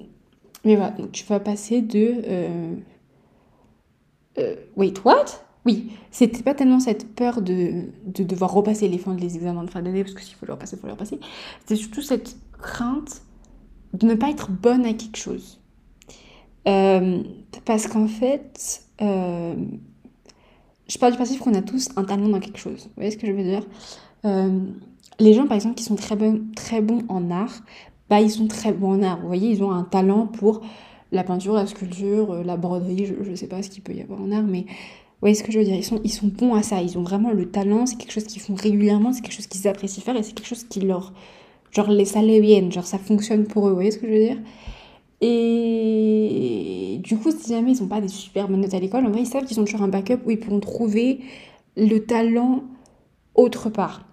mais 0.64 0.76
voilà, 0.76 0.92
donc 0.92 1.12
tu 1.12 1.26
vas 1.26 1.40
passer 1.40 1.82
de... 1.82 2.16
Euh, 4.38 4.56
wait, 4.76 4.94
what? 5.06 5.26
Oui, 5.66 5.92
c'était 6.12 6.44
pas 6.44 6.54
tellement 6.54 6.80
cette 6.80 7.16
peur 7.16 7.42
de, 7.42 7.86
de 8.06 8.24
devoir 8.24 8.54
repasser 8.54 8.88
les 8.88 8.98
fins 8.98 9.16
des 9.16 9.36
examens 9.36 9.64
de 9.64 9.70
fin 9.70 9.82
d'année, 9.82 10.04
parce 10.04 10.14
que 10.14 10.22
s'il 10.22 10.36
faut 10.36 10.46
le 10.46 10.54
repasser, 10.54 10.76
il 10.76 10.80
faut 10.80 10.88
le 10.88 10.94
repasser. 10.94 11.20
C'était 11.62 11.76
surtout 11.76 12.02
cette 12.02 12.36
crainte 12.62 13.22
de 13.94 14.06
ne 14.06 14.14
pas 14.14 14.30
être 14.30 14.52
bonne 14.52 14.86
à 14.86 14.94
quelque 14.94 15.18
chose. 15.18 15.60
Parce 16.64 17.88
qu'en 17.88 18.08
fait, 18.08 18.85
euh, 19.02 19.56
je 20.88 20.98
parle 20.98 21.14
du 21.14 21.18
principe 21.18 21.40
qu'on 21.40 21.54
a 21.54 21.62
tous 21.62 21.90
un 21.96 22.04
talent 22.04 22.30
dans 22.30 22.40
quelque 22.40 22.60
chose. 22.60 22.84
Vous 22.86 22.94
voyez 22.98 23.12
ce 23.12 23.18
que 23.18 23.28
je 23.28 23.32
veux 23.32 23.44
dire? 23.44 23.64
Euh, 24.26 24.60
Les 25.20 25.34
gens, 25.34 25.48
par 25.48 25.56
exemple, 25.56 25.76
qui 25.76 25.84
sont 25.84 25.96
très, 25.96 26.16
bons, 26.16 27.02
en 27.08 27.32
art, 27.32 27.62
bah, 28.10 28.22
ils 28.22 28.32
sont 28.32 28.48
très 28.48 28.74
bons 28.74 28.94
en 29.00 29.04
art. 29.04 29.20
Vous 29.22 29.28
voyez, 29.28 29.50
ils 29.50 29.64
ont 29.64 29.72
un 29.72 29.84
talent 29.84 30.28
pour 30.28 30.62
la 31.12 31.24
peinture, 31.24 31.54
la 31.54 31.66
sculpture, 31.68 32.44
la 32.44 32.58
broderie, 32.58 33.06
je 33.06 33.30
ne 33.30 33.36
sais 33.36 33.48
pas 33.48 33.64
ce 33.64 33.70
qu'il 33.70 33.84
peut 33.84 33.94
y 33.94 34.02
avoir 34.02 34.22
en 34.22 34.32
art, 34.32 34.44
mais 34.44 34.62
vous 34.62 35.22
voyez 35.22 35.36
ce 35.36 35.44
que 35.44 35.52
je 35.52 35.60
veux 35.60 35.66
dire? 35.66 35.76
Ils 35.76 36.12
sont, 36.12 36.28
bons 36.28 36.56
à 36.56 36.62
ça, 36.64 36.82
ils 36.82 36.98
ont 36.98 37.04
vraiment 37.04 37.32
le 37.32 37.50
talent, 37.50 37.86
c'est 37.86 37.96
quelque 37.96 38.12
chose 38.12 38.26
qu'ils 38.26 38.42
font 38.42 38.56
régulièrement, 38.56 39.14
c'est 39.14 39.22
quelque 39.22 39.34
chose 39.34 39.48
qu'ils 39.48 39.68
apprécient 39.68 40.04
faire 40.04 40.18
et 40.18 40.24
c'est 40.24 40.34
quelque 40.34 40.48
chose 40.48 40.66
qui 40.66 40.82
leur... 40.82 41.14
Genre, 41.72 41.90
ça 42.06 42.22
les 42.22 42.42
vient, 42.42 42.70
genre 42.70 42.86
ça 42.86 42.98
fonctionne 42.98 43.46
pour 43.46 43.68
eux, 43.68 43.70
vous 43.70 43.76
voyez 43.76 43.92
ce 43.92 43.98
que 43.98 44.08
je 44.08 44.12
veux 44.12 44.20
dire? 44.20 44.38
Et 45.22 46.35
si 47.46 47.54
jamais 47.54 47.74
ils 47.74 47.82
n'ont 47.82 47.88
pas 47.88 48.02
des 48.02 48.08
super 48.08 48.48
bonnes 48.48 48.62
notes 48.62 48.74
à 48.74 48.80
l'école, 48.80 49.06
en 49.06 49.10
vrai, 49.10 49.22
ils 49.22 49.28
savent 49.28 49.46
qu'ils 49.46 49.60
ont 49.60 49.66
toujours 49.66 49.84
un 49.84 49.88
backup 49.88 50.20
où 50.26 50.32
ils 50.32 50.40
pourront 50.40 50.60
trouver 50.60 51.20
le 51.78 52.00
talent 52.00 52.64
autre 53.36 53.70
part. 53.70 54.06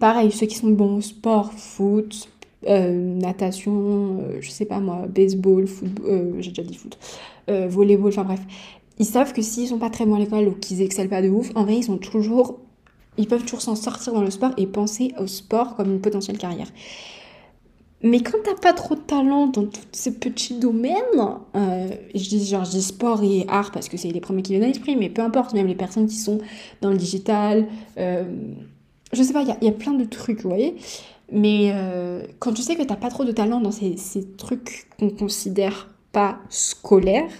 Pareil, 0.00 0.32
ceux 0.32 0.46
qui 0.46 0.56
sont 0.56 0.70
bons 0.70 0.96
au 0.96 1.00
sport, 1.00 1.52
foot, 1.52 2.28
euh, 2.68 2.90
natation, 2.90 4.20
euh, 4.20 4.38
je 4.40 4.50
sais 4.50 4.64
pas 4.64 4.80
moi, 4.80 5.06
baseball, 5.08 5.66
football, 5.66 6.06
euh, 6.08 6.32
j'ai 6.40 6.50
déjà 6.50 6.62
dit 6.62 6.74
foot, 6.74 6.98
volleyball, 7.48 8.08
enfin 8.08 8.24
bref 8.24 8.40
ils 8.98 9.06
savent 9.06 9.32
que 9.32 9.42
s'ils 9.42 9.68
sont 9.68 9.78
pas 9.78 9.90
très 9.90 10.06
bons 10.06 10.14
à 10.14 10.18
l'école 10.18 10.48
ou 10.48 10.52
qu'ils 10.52 10.80
excellent 10.82 11.08
pas 11.08 11.22
de 11.22 11.28
ouf, 11.28 11.52
en 11.54 11.64
vrai, 11.64 11.76
ils 11.76 11.84
sont 11.84 11.98
toujours, 11.98 12.58
ils 13.18 13.28
peuvent 13.28 13.42
toujours 13.42 13.60
s'en 13.60 13.76
sortir 13.76 14.14
dans 14.14 14.22
le 14.22 14.30
sport 14.30 14.52
et 14.56 14.66
penser 14.66 15.12
au 15.18 15.26
sport 15.26 15.76
comme 15.76 15.92
une 15.92 16.00
potentielle 16.00 16.38
carrière. 16.38 16.68
Mais 18.02 18.20
quand 18.20 18.38
t'as 18.44 18.54
pas 18.54 18.74
trop 18.74 18.94
de 18.94 19.00
talent 19.00 19.46
dans 19.46 19.64
tous 19.64 19.80
ces 19.92 20.12
petits 20.12 20.58
domaines, 20.58 20.94
euh, 21.54 21.88
je 22.14 22.28
dis 22.28 22.46
genre 22.46 22.64
je 22.64 22.78
sport 22.78 23.22
et 23.24 23.46
art 23.48 23.72
parce 23.72 23.88
que 23.88 23.96
c'est 23.96 24.10
les 24.10 24.20
premiers 24.20 24.42
qui 24.42 24.52
viennent 24.52 24.64
à 24.64 24.68
l'esprit, 24.68 24.96
mais 24.96 25.08
peu 25.08 25.22
importe, 25.22 25.54
même 25.54 25.66
les 25.66 25.74
personnes 25.74 26.06
qui 26.06 26.16
sont 26.16 26.38
dans 26.82 26.90
le 26.90 26.98
digital, 26.98 27.66
euh, 27.96 28.24
je 29.12 29.22
sais 29.22 29.32
pas, 29.32 29.42
il 29.42 29.66
y, 29.66 29.68
a 29.68 29.72
plein 29.72 29.94
de 29.94 30.04
trucs, 30.04 30.42
vous 30.42 30.50
voyez. 30.50 30.76
Mais 31.32 31.70
euh, 31.72 32.22
quand 32.38 32.52
tu 32.52 32.62
sais 32.62 32.76
que 32.76 32.82
t'as 32.82 32.96
pas 32.96 33.08
trop 33.08 33.24
de 33.24 33.32
talent 33.32 33.60
dans 33.60 33.70
ces, 33.70 33.96
ces 33.96 34.30
trucs 34.32 34.88
qu'on 34.98 35.08
considère 35.08 35.88
pas 36.12 36.38
scolaires, 36.50 37.32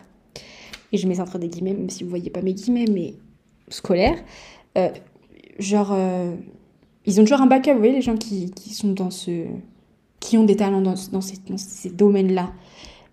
et 0.90 0.96
je 0.96 1.06
mets 1.06 1.20
entre 1.20 1.38
des 1.38 1.48
guillemets, 1.48 1.74
même 1.74 1.90
si 1.90 2.02
vous 2.02 2.10
voyez 2.10 2.30
pas 2.30 2.40
mes 2.40 2.54
guillemets, 2.54 2.86
mais 2.90 3.14
scolaires, 3.68 4.18
euh, 4.78 4.88
genre, 5.58 5.94
ils 7.04 7.20
ont 7.20 7.24
toujours 7.24 7.42
un 7.42 7.46
backup, 7.46 7.72
vous 7.72 7.78
voyez, 7.78 7.92
les 7.92 8.02
gens 8.02 8.16
qui, 8.16 8.50
qui 8.52 8.72
sont 8.72 8.92
dans 8.92 9.10
ce... 9.10 9.44
qui 10.26 10.36
ont 10.36 10.44
des 10.44 10.56
talents 10.56 10.80
dans, 10.80 10.94
dans 11.12 11.20
ces, 11.20 11.90
domaines-là. 11.90 12.50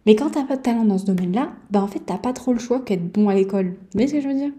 Mais 0.07 0.15
quand 0.15 0.31
t'as 0.31 0.43
pas 0.43 0.57
de 0.57 0.63
talent 0.63 0.83
dans 0.83 0.97
ce 0.97 1.05
domaine-là, 1.05 1.51
bah 1.69 1.83
en 1.83 1.87
fait, 1.87 1.99
t'as 1.99 2.17
pas 2.17 2.33
trop 2.33 2.53
le 2.53 2.59
choix 2.59 2.79
qu'être 2.79 3.13
bon 3.13 3.29
à 3.29 3.35
l'école. 3.35 3.67
Vous 3.67 3.75
voyez 3.93 4.07
ce 4.07 4.13
que 4.15 4.21
je 4.21 4.27
veux 4.27 4.33
dire? 4.33 4.49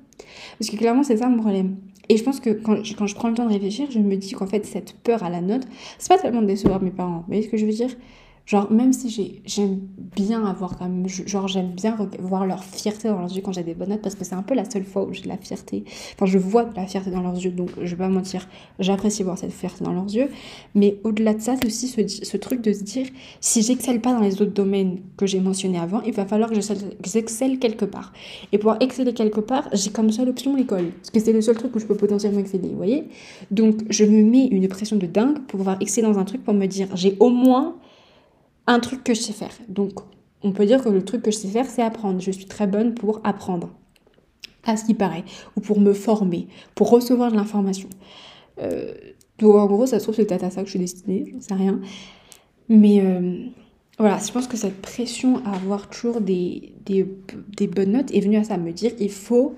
Parce 0.59 0.71
que 0.71 0.77
clairement, 0.77 1.03
c'est 1.03 1.17
ça 1.17 1.29
mon 1.29 1.39
problème. 1.39 1.77
Et 2.09 2.17
je 2.17 2.23
pense 2.23 2.39
que 2.39 2.51
quand 2.51 2.85
je, 2.85 2.95
quand 2.95 3.09
je 3.09 3.15
prends 3.17 3.29
le 3.29 3.35
temps 3.35 3.47
de 3.47 3.53
réfléchir, 3.53 3.91
je 3.91 3.99
me 3.99 4.17
dis 4.17 4.33
qu'en 4.33 4.47
fait, 4.47 4.65
cette 4.65 4.95
peur 5.03 5.25
à 5.25 5.31
la 5.31 5.41
note, 5.41 5.67
c'est 5.99 6.09
pas 6.09 6.19
tellement 6.19 6.43
de 6.43 6.47
décevoir 6.47 6.81
mes 6.81 6.91
parents. 6.91 7.19
Vous 7.19 7.27
voyez 7.27 7.43
ce 7.43 7.49
que 7.49 7.57
je 7.57 7.67
veux 7.67 7.73
dire? 7.73 7.91
Genre, 8.47 8.71
même 8.71 8.93
si 8.93 9.41
j'aime 9.47 9.81
bien 10.15 10.45
avoir 10.45 10.77
quand 10.77 10.85
même, 10.85 11.09
genre, 11.09 11.49
j'aime 11.49 11.71
bien 11.71 11.97
voir 12.19 12.45
leur 12.45 12.63
fierté 12.63 13.09
dans 13.09 13.19
leurs 13.19 13.35
yeux 13.35 13.41
quand 13.41 13.53
j'ai 13.53 13.63
des 13.63 13.73
bonnes 13.73 13.89
notes 13.89 14.03
parce 14.03 14.15
que 14.15 14.25
c'est 14.25 14.35
un 14.35 14.43
peu 14.43 14.55
la 14.55 14.69
seule 14.69 14.85
fois 14.85 15.05
où 15.05 15.15
j'ai 15.15 15.23
de 15.23 15.29
la 15.29 15.39
fierté. 15.39 15.85
Enfin, 16.15 16.27
je 16.27 16.37
vois 16.37 16.65
de 16.65 16.77
la 16.77 16.87
fierté 16.87 17.11
dans 17.11 17.23
leurs 17.23 17.37
yeux, 17.37 17.53
donc 17.53 17.71
je 17.81 17.91
vais 17.91 17.97
pas 17.97 18.09
mentir, 18.09 18.47
j'apprécie 18.79 19.23
voir 19.23 19.39
cette 19.39 19.53
fierté 19.53 19.83
dans 19.83 19.93
leurs 19.93 20.13
yeux. 20.13 20.29
Mais 20.75 20.99
au-delà 21.05 21.33
de 21.33 21.41
ça, 21.41 21.55
c'est 21.57 21.67
aussi 21.67 21.89
ce, 21.89 22.37
truc 22.37 22.61
de 22.61 22.75
se 22.75 22.83
dire, 22.83 23.07
si 23.41 23.63
j'excelle 23.63 24.03
pas 24.03 24.13
dans 24.13 24.21
les 24.21 24.43
autres 24.43 24.53
domaines 24.53 24.99
que 25.17 25.25
j'ai 25.25 25.41
mentionnés 25.41 25.79
avant, 25.79 26.03
il 26.03 26.13
va 26.13 26.27
falloir 26.27 26.51
que 26.51 26.61
j'excelle 27.07 27.59
quelque 27.59 27.87
part. 27.87 28.13
Et 28.53 28.59
pour 28.59 28.77
exceller 28.81 29.15
quelque 29.15 29.41
part, 29.41 29.71
j'ai 29.73 29.89
comme 29.89 30.11
seule 30.11 30.29
option 30.29 30.55
l'école. 30.55 30.91
Parce 30.91 31.11
que 31.11 31.21
c'est 31.21 31.33
le 31.33 31.41
seul 31.41 31.57
truc 31.57 31.75
où 31.75 31.79
je 31.79 31.87
peux 31.87 31.97
potentiellement 31.97 32.41
exceller, 32.41 32.69
vous 32.69 32.77
voyez? 32.77 33.05
Donc, 33.51 33.85
je 33.89 34.05
me 34.05 34.23
mets 34.23 34.49
une 34.49 34.69
pression 34.69 34.97
de 34.97 35.07
dingue 35.07 35.39
pour 35.47 35.59
pouvoir 35.59 35.79
exceller 35.81 36.07
dans 36.07 36.19
un 36.19 36.25
truc 36.25 36.45
pour 36.45 36.53
me 36.53 36.67
dire, 36.67 36.89
j'ai 36.95 37.17
au 37.21 37.31
moins 37.31 37.77
un 38.67 38.81
truc 38.81 39.05
que 39.05 39.15
je 39.15 39.21
sais 39.21 39.33
faire. 39.33 39.53
Donc, 39.69 39.93
on 40.43 40.53
peut 40.53 40.67
dire 40.67 40.83
que 40.83 40.89
le 40.89 41.05
truc 41.05 41.23
que 41.23 41.31
je 41.31 41.37
sais 41.37 41.49
faire, 41.49 41.67
c'est 41.67 41.83
apprendre. 41.83 42.21
Je 42.21 42.31
suis 42.31 42.47
très 42.47 42.67
bonne 42.67 42.95
pour 42.95 43.21
apprendre, 43.25 43.71
à 44.65 44.77
ce 44.77 44.85
qui 44.85 44.95
paraît, 44.95 45.25
ou 45.57 45.61
pour 45.61 45.81
me 45.81 45.93
former, 45.93 46.49
pour 46.75 46.91
recevoir 46.91 47.31
de 47.31 47.37
l'information. 47.37 47.89
Euh, 48.61 48.95
donc, 49.39 49.55
en 49.57 49.67
gros, 49.67 49.87
ça 49.87 49.99
se 49.99 50.05
trouve, 50.05 50.15
c'est 50.15 50.27
peut-être 50.27 50.45
à 50.45 50.51
ça 50.51 50.61
que 50.61 50.67
je 50.67 50.73
suis 50.73 50.79
destinée, 50.79 51.25
je 51.29 51.37
ne 51.37 51.41
sais 51.41 51.55
rien. 51.55 51.81
Mais 52.69 53.01
euh, 53.01 53.47
voilà, 53.99 54.19
je 54.19 54.31
pense 54.33 54.47
que 54.47 54.57
cette 54.57 54.81
pression 54.81 55.45
à 55.45 55.55
avoir 55.55 55.89
toujours 55.89 56.21
des, 56.21 56.73
des, 56.87 57.07
des, 57.57 57.67
bonnes 57.67 57.93
notes 57.93 58.13
est 58.13 58.21
venue 58.21 58.37
à 58.37 58.45
ça, 58.45 58.57
me 58.57 58.73
dire 58.73 58.93
il 58.99 59.11
faut 59.11 59.55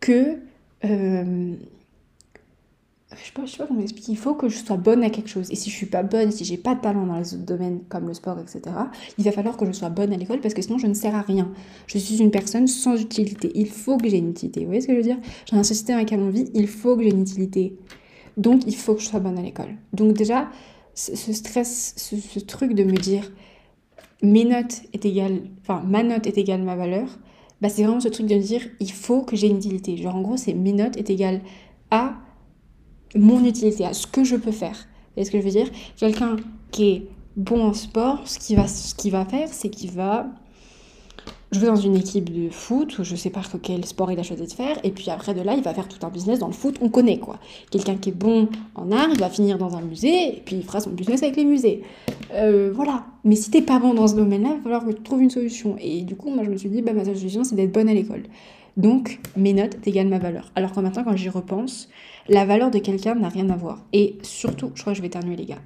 que. 0.00 0.38
Euh, 0.84 1.54
je 3.16 3.24
sais 3.24 3.32
pas, 3.32 3.46
je 3.46 3.52
sais 3.52 3.58
pas 3.58 3.66
comment 3.66 3.80
expliquer, 3.80 4.12
il 4.12 4.18
faut 4.18 4.34
que 4.34 4.50
je 4.50 4.58
sois 4.58 4.76
bonne 4.76 5.02
à 5.02 5.08
quelque 5.08 5.30
chose. 5.30 5.50
Et 5.50 5.56
si 5.56 5.70
je 5.70 5.74
suis 5.74 5.86
pas 5.86 6.02
bonne, 6.02 6.30
si 6.30 6.44
j'ai 6.44 6.58
pas 6.58 6.74
de 6.74 6.80
talent 6.80 7.06
dans 7.06 7.18
les 7.18 7.34
autres 7.34 7.44
domaines 7.44 7.80
comme 7.88 8.06
le 8.06 8.12
sport, 8.12 8.38
etc., 8.38 8.60
il 9.16 9.24
va 9.24 9.32
falloir 9.32 9.56
que 9.56 9.64
je 9.64 9.72
sois 9.72 9.88
bonne 9.88 10.12
à 10.12 10.16
l'école 10.16 10.40
parce 10.40 10.52
que 10.52 10.60
sinon 10.60 10.76
je 10.76 10.86
ne 10.86 10.94
sers 10.94 11.14
à 11.14 11.22
rien. 11.22 11.50
Je 11.86 11.96
suis 11.96 12.18
une 12.18 12.30
personne 12.30 12.66
sans 12.66 13.00
utilité. 13.00 13.50
Il 13.54 13.68
faut 13.68 13.96
que 13.96 14.08
j'ai 14.08 14.18
une 14.18 14.30
utilité. 14.30 14.60
Vous 14.60 14.66
voyez 14.66 14.82
ce 14.82 14.88
que 14.88 14.92
je 14.92 14.98
veux 14.98 15.04
dire? 15.04 15.18
Dans 15.50 15.58
un 15.58 15.62
société 15.62 15.92
dans 15.92 15.98
laquelle 15.98 16.20
on 16.20 16.28
vit, 16.28 16.50
il 16.52 16.68
faut 16.68 16.96
que 16.96 17.02
j'ai 17.02 17.10
une 17.10 17.22
utilité. 17.22 17.78
Donc 18.36 18.62
il 18.66 18.76
faut 18.76 18.94
que 18.94 19.00
je 19.00 19.06
sois 19.06 19.20
bonne 19.20 19.38
à 19.38 19.42
l'école. 19.42 19.74
Donc 19.94 20.12
déjà, 20.12 20.50
ce 20.94 21.32
stress, 21.32 21.94
ce, 21.96 22.40
truc 22.40 22.74
de 22.74 22.84
me 22.84 22.96
dire 22.96 23.32
mes 24.22 24.44
notes 24.44 24.82
est 24.92 25.06
égale, 25.06 25.42
enfin 25.62 25.82
ma 25.86 26.02
note 26.02 26.26
est 26.26 26.36
égale 26.36 26.62
ma 26.62 26.76
valeur, 26.76 27.18
bah 27.62 27.68
c'est 27.68 27.84
vraiment 27.84 28.00
ce 28.00 28.08
truc 28.08 28.26
de 28.26 28.34
me 28.34 28.42
dire 28.42 28.62
il 28.80 28.90
faut 28.92 29.22
que 29.22 29.34
j'ai 29.34 29.48
une 29.48 29.56
utilité. 29.56 29.96
Genre 29.96 30.14
en 30.14 30.20
gros 30.20 30.36
c'est 30.36 30.54
mes 30.54 30.72
notes 30.72 30.96
est 30.96 31.08
égale 31.08 31.40
à 31.90 32.16
mon 33.14 33.44
utilité, 33.44 33.84
à 33.84 33.92
ce 33.92 34.06
que 34.06 34.24
je 34.24 34.36
peux 34.36 34.52
faire. 34.52 34.86
Vous 35.16 35.24
ce 35.24 35.30
que 35.30 35.38
je 35.38 35.44
veux 35.44 35.50
dire? 35.50 35.68
Quelqu'un 35.96 36.36
qui 36.70 36.90
est 36.90 37.06
bon 37.36 37.62
en 37.62 37.72
sport, 37.72 38.20
ce 38.26 38.38
qu'il 38.38 38.56
va, 38.56 38.64
va 38.64 39.24
faire, 39.24 39.48
c'est 39.50 39.68
qu'il 39.68 39.90
va 39.90 40.26
jouer 41.50 41.66
dans 41.68 41.76
une 41.76 41.96
équipe 41.96 42.30
de 42.30 42.50
foot, 42.50 42.98
ou 42.98 43.04
je 43.04 43.16
sais 43.16 43.30
pas 43.30 43.40
quel 43.62 43.84
sport 43.86 44.12
il 44.12 44.18
a 44.18 44.22
choisi 44.22 44.46
de 44.46 44.52
faire, 44.52 44.76
et 44.84 44.90
puis 44.90 45.10
après 45.10 45.32
de 45.32 45.40
là, 45.40 45.54
il 45.54 45.62
va 45.62 45.72
faire 45.72 45.88
tout 45.88 46.04
un 46.04 46.10
business 46.10 46.38
dans 46.38 46.46
le 46.46 46.52
foot, 46.52 46.76
on 46.82 46.90
connaît 46.90 47.18
quoi. 47.18 47.38
Quelqu'un 47.70 47.96
qui 47.96 48.10
est 48.10 48.12
bon 48.12 48.48
en 48.74 48.92
art, 48.92 49.08
il 49.10 49.18
va 49.18 49.30
finir 49.30 49.56
dans 49.56 49.74
un 49.76 49.80
musée, 49.80 50.36
et 50.36 50.42
puis 50.44 50.56
il 50.56 50.62
fera 50.62 50.80
son 50.80 50.90
business 50.90 51.22
avec 51.22 51.36
les 51.36 51.46
musées. 51.46 51.82
Euh, 52.34 52.70
voilà. 52.74 53.06
Mais 53.24 53.34
si 53.34 53.50
t'es 53.50 53.62
pas 53.62 53.78
bon 53.78 53.94
dans 53.94 54.06
ce 54.06 54.14
domaine-là, 54.14 54.50
il 54.50 54.56
va 54.56 54.62
falloir 54.62 54.84
que 54.84 54.92
tu 54.92 55.02
trouves 55.02 55.22
une 55.22 55.30
solution. 55.30 55.76
Et 55.80 56.02
du 56.02 56.16
coup, 56.16 56.30
moi 56.30 56.44
je 56.44 56.50
me 56.50 56.56
suis 56.56 56.68
dit, 56.68 56.82
bah 56.82 56.92
ma 56.92 57.04
solution 57.04 57.44
c'est 57.44 57.54
d'être 57.54 57.72
bonne 57.72 57.88
à 57.88 57.94
l'école. 57.94 58.24
Donc 58.78 59.18
mes 59.36 59.52
notes 59.52 59.76
égalent 59.86 60.08
ma 60.08 60.20
valeur. 60.20 60.50
Alors 60.54 60.72
que 60.72 60.78
maintenant, 60.78 61.02
quand 61.02 61.16
j'y 61.16 61.28
repense, 61.28 61.88
la 62.28 62.46
valeur 62.46 62.70
de 62.70 62.78
quelqu'un 62.78 63.16
n'a 63.16 63.28
rien 63.28 63.50
à 63.50 63.56
voir. 63.56 63.84
Et 63.92 64.16
surtout, 64.22 64.70
je 64.74 64.80
crois 64.80 64.92
que 64.92 64.96
je 64.96 65.02
vais 65.02 65.08
éternuer 65.08 65.34
les 65.34 65.46
gars. 65.46 65.60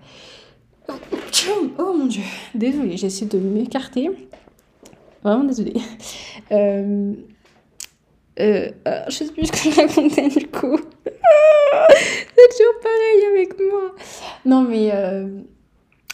Oh 1.79 1.95
mon 1.97 2.07
dieu, 2.07 2.23
désolée, 2.55 2.97
j'essaie 2.97 3.27
de 3.27 3.39
m'écarter. 3.39 4.11
Vraiment 5.23 5.45
désolée. 5.45 5.75
Euh, 6.51 7.15
euh, 8.41 8.71
euh, 8.87 9.01
je 9.09 9.13
sais 9.13 9.33
plus 9.33 9.47
ce 9.47 9.53
que 9.53 9.71
je 9.71 9.81
racontais 9.81 10.29
du 10.29 10.47
coup. 10.49 10.77
C'est 11.07 12.49
toujours 12.51 12.81
pareil 12.83 13.25
avec 13.31 13.59
moi. 13.59 13.95
Non 14.45 14.63
mais... 14.63 14.91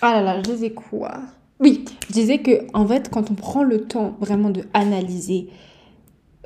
Ah 0.00 0.12
là 0.12 0.22
là, 0.22 0.36
je 0.36 0.50
disais 0.52 0.70
quoi? 0.70 1.22
Oui, 1.58 1.84
je 2.08 2.12
disais 2.12 2.38
que 2.38 2.66
en 2.72 2.86
fait, 2.86 3.10
quand 3.10 3.32
on 3.32 3.34
prend 3.34 3.64
le 3.64 3.82
temps 3.82 4.16
vraiment 4.20 4.50
de 4.50 4.62
analyser 4.74 5.48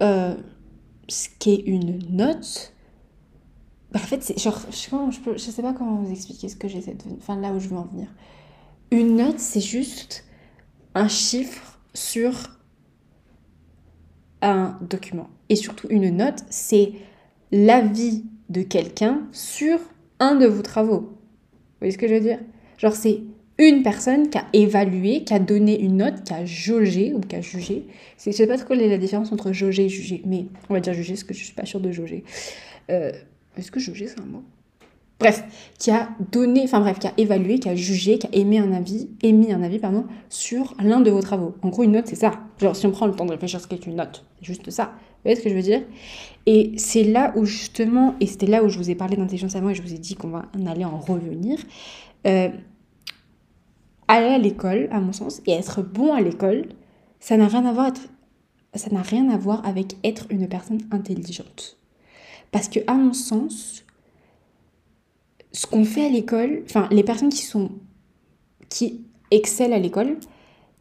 ce 0.02 1.28
qu'est 1.38 1.62
une 1.66 1.98
note, 2.10 2.72
bah, 3.92 4.00
en 4.02 4.06
fait, 4.06 4.22
c'est 4.22 4.38
genre, 4.38 4.58
je, 4.70 5.32
je, 5.32 5.38
sais 5.38 5.62
pas 5.62 5.72
comment 5.72 5.96
vous 5.96 6.10
expliquer 6.10 6.48
ce 6.48 6.56
que 6.56 6.66
j'essaie 6.66 6.94
de. 6.94 7.16
Enfin, 7.18 7.36
là 7.36 7.52
où 7.52 7.60
je 7.60 7.68
veux 7.68 7.76
en 7.76 7.84
venir. 7.84 8.08
Une 8.90 9.16
note, 9.16 9.38
c'est 9.38 9.60
juste 9.60 10.24
un 10.94 11.08
chiffre 11.08 11.78
sur 11.94 12.32
un 14.40 14.78
document. 14.80 15.28
Et 15.48 15.56
surtout, 15.56 15.86
une 15.90 16.16
note, 16.16 16.42
c'est 16.50 16.92
l'avis 17.50 18.24
de 18.48 18.62
quelqu'un 18.62 19.22
sur 19.32 19.78
un 20.18 20.36
de 20.36 20.46
vos 20.46 20.62
travaux. 20.62 21.00
Vous 21.00 21.78
voyez 21.80 21.92
ce 21.92 21.98
que 21.98 22.08
je 22.08 22.14
veux 22.14 22.20
dire? 22.20 22.38
Genre, 22.78 22.94
c'est 22.94 23.22
une 23.68 23.82
personne 23.82 24.28
qui 24.28 24.38
a 24.38 24.44
évalué, 24.52 25.24
qui 25.24 25.34
a 25.34 25.38
donné 25.38 25.80
une 25.80 25.98
note, 25.98 26.24
qui 26.24 26.32
a 26.32 26.44
jaugé 26.44 27.12
ou 27.14 27.20
qui 27.20 27.36
a 27.36 27.40
jugé. 27.40 27.86
Je 28.24 28.30
sais 28.30 28.46
pas 28.46 28.58
quelle 28.58 28.80
est 28.80 28.88
la 28.88 28.98
différence 28.98 29.32
entre 29.32 29.52
jauger 29.52 29.86
et 29.86 29.88
juger, 29.88 30.22
mais 30.26 30.46
on 30.68 30.74
va 30.74 30.80
dire 30.80 30.94
juger 30.94 31.14
parce 31.14 31.24
que 31.24 31.34
je 31.34 31.44
suis 31.44 31.54
pas 31.54 31.64
sûre 31.64 31.80
de 31.80 31.92
jauger. 31.92 32.24
Euh, 32.90 33.12
est-ce 33.56 33.70
que 33.70 33.80
jauger, 33.80 34.06
c'est 34.06 34.20
un 34.20 34.24
mot? 34.24 34.42
Bref, 35.18 35.44
qui 35.78 35.92
a 35.92 36.08
donné, 36.32 36.62
enfin 36.64 36.80
bref, 36.80 36.98
qui 36.98 37.06
a 37.06 37.12
évalué, 37.16 37.60
qui 37.60 37.68
a 37.68 37.76
jugé, 37.76 38.18
qui 38.18 38.26
a 38.26 38.30
émis 38.32 38.58
un 38.58 38.72
avis, 38.72 39.08
émis 39.22 39.52
un 39.52 39.62
avis 39.62 39.78
pardon, 39.78 40.04
sur 40.28 40.74
l'un 40.82 41.00
de 41.00 41.10
vos 41.12 41.20
travaux. 41.20 41.54
En 41.62 41.68
gros, 41.68 41.84
une 41.84 41.92
note, 41.92 42.08
c'est 42.08 42.16
ça. 42.16 42.32
Genre, 42.60 42.74
si 42.74 42.86
on 42.86 42.90
prend 42.90 43.06
le 43.06 43.14
temps 43.14 43.24
de 43.24 43.30
réfléchir 43.30 43.60
à 43.60 43.62
ce 43.62 43.68
qu'est 43.68 43.86
une 43.86 43.96
note, 43.96 44.24
c'est 44.40 44.46
juste 44.46 44.68
ça. 44.70 44.86
Vous 44.86 45.28
voyez 45.28 45.36
ce 45.36 45.42
que 45.42 45.50
je 45.50 45.54
veux 45.54 45.62
dire? 45.62 45.82
Et 46.46 46.72
c'est 46.76 47.04
là 47.04 47.32
où 47.36 47.44
justement, 47.44 48.16
et 48.18 48.26
c'était 48.26 48.46
là 48.46 48.64
où 48.64 48.68
je 48.68 48.78
vous 48.78 48.90
ai 48.90 48.96
parlé 48.96 49.16
d'intelligence 49.16 49.54
avant 49.54 49.68
et 49.68 49.74
je 49.76 49.82
vous 49.82 49.94
ai 49.94 49.98
dit 49.98 50.16
qu'on 50.16 50.30
va 50.30 50.46
en 50.58 50.66
aller 50.66 50.84
en 50.84 50.98
revenir. 50.98 51.60
Euh, 52.26 52.48
aller 54.16 54.34
à 54.34 54.38
l'école, 54.38 54.88
à 54.90 55.00
mon 55.00 55.12
sens, 55.12 55.40
et 55.46 55.52
être 55.52 55.82
bon 55.82 56.12
à 56.14 56.20
l'école, 56.20 56.66
ça 57.20 57.36
n'a 57.36 57.48
rien 57.48 57.64
à 57.66 57.72
voir 57.72 57.92
ça 58.74 58.90
n'a 58.90 59.02
rien 59.02 59.28
à 59.30 59.36
voir 59.36 59.66
avec 59.66 59.96
être 60.02 60.26
une 60.30 60.48
personne 60.48 60.80
intelligente. 60.90 61.76
Parce 62.50 62.68
que 62.68 62.80
à 62.86 62.94
mon 62.94 63.12
sens, 63.12 63.84
ce 65.52 65.66
qu'on 65.66 65.84
fait 65.84 66.06
à 66.06 66.08
l'école, 66.08 66.62
enfin 66.64 66.88
les 66.90 67.02
personnes 67.02 67.28
qui 67.28 67.42
sont 67.42 67.70
qui 68.68 69.04
excellent 69.30 69.76
à 69.76 69.78
l'école 69.78 70.16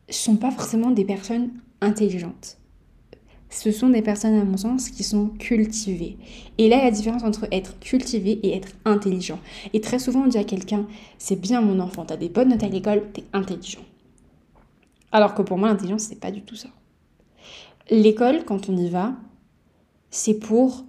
sont 0.10 0.38
pas 0.38 0.52
forcément 0.52 0.92
des 0.92 1.06
personnes 1.06 1.52
intelligentes. 1.82 2.58
Ce 3.52 3.72
sont 3.72 3.90
des 3.90 4.02
personnes 4.02 4.40
à 4.40 4.46
mon 4.46 4.56
sens 4.56 4.90
qui 4.90 5.04
sont 5.04 5.28
cultivées. 5.28 6.18
Et 6.58 6.70
là, 6.70 6.78
il 6.78 6.80
y 6.80 6.82
a 6.82 6.86
la 6.86 6.92
différence 6.92 7.24
entre 7.24 7.48
être 7.52 7.78
cultivé 7.80 8.40
et 8.44 8.56
être 8.56 8.70
intelligent. 8.86 9.40
Et 9.74 9.82
très 9.82 10.00
souvent, 10.00 10.22
on 10.22 10.28
dit 10.28 10.38
à 10.38 10.46
quelqu'un, 10.46 10.88
c'est 11.18 11.40
bien 11.40 11.60
mon 11.60 11.80
enfant, 11.82 12.06
t'as 12.06 12.16
des 12.16 12.30
bonnes 12.30 12.50
notes 12.50 12.64
à 12.64 12.70
l'école, 12.70 13.12
t'es 13.12 13.26
intelligent. 13.34 13.84
Alors 15.12 15.36
que 15.36 15.42
pour 15.42 15.58
moi, 15.58 15.68
l'intelligence, 15.68 16.04
c'est 16.04 16.20
pas 16.20 16.32
du 16.32 16.42
tout 16.44 16.56
ça. 16.56 16.70
L'école, 17.90 18.46
quand 18.46 18.70
on 18.70 18.78
y 18.78 18.90
va, 18.90 19.16
c'est 20.10 20.40
pour 20.40 20.86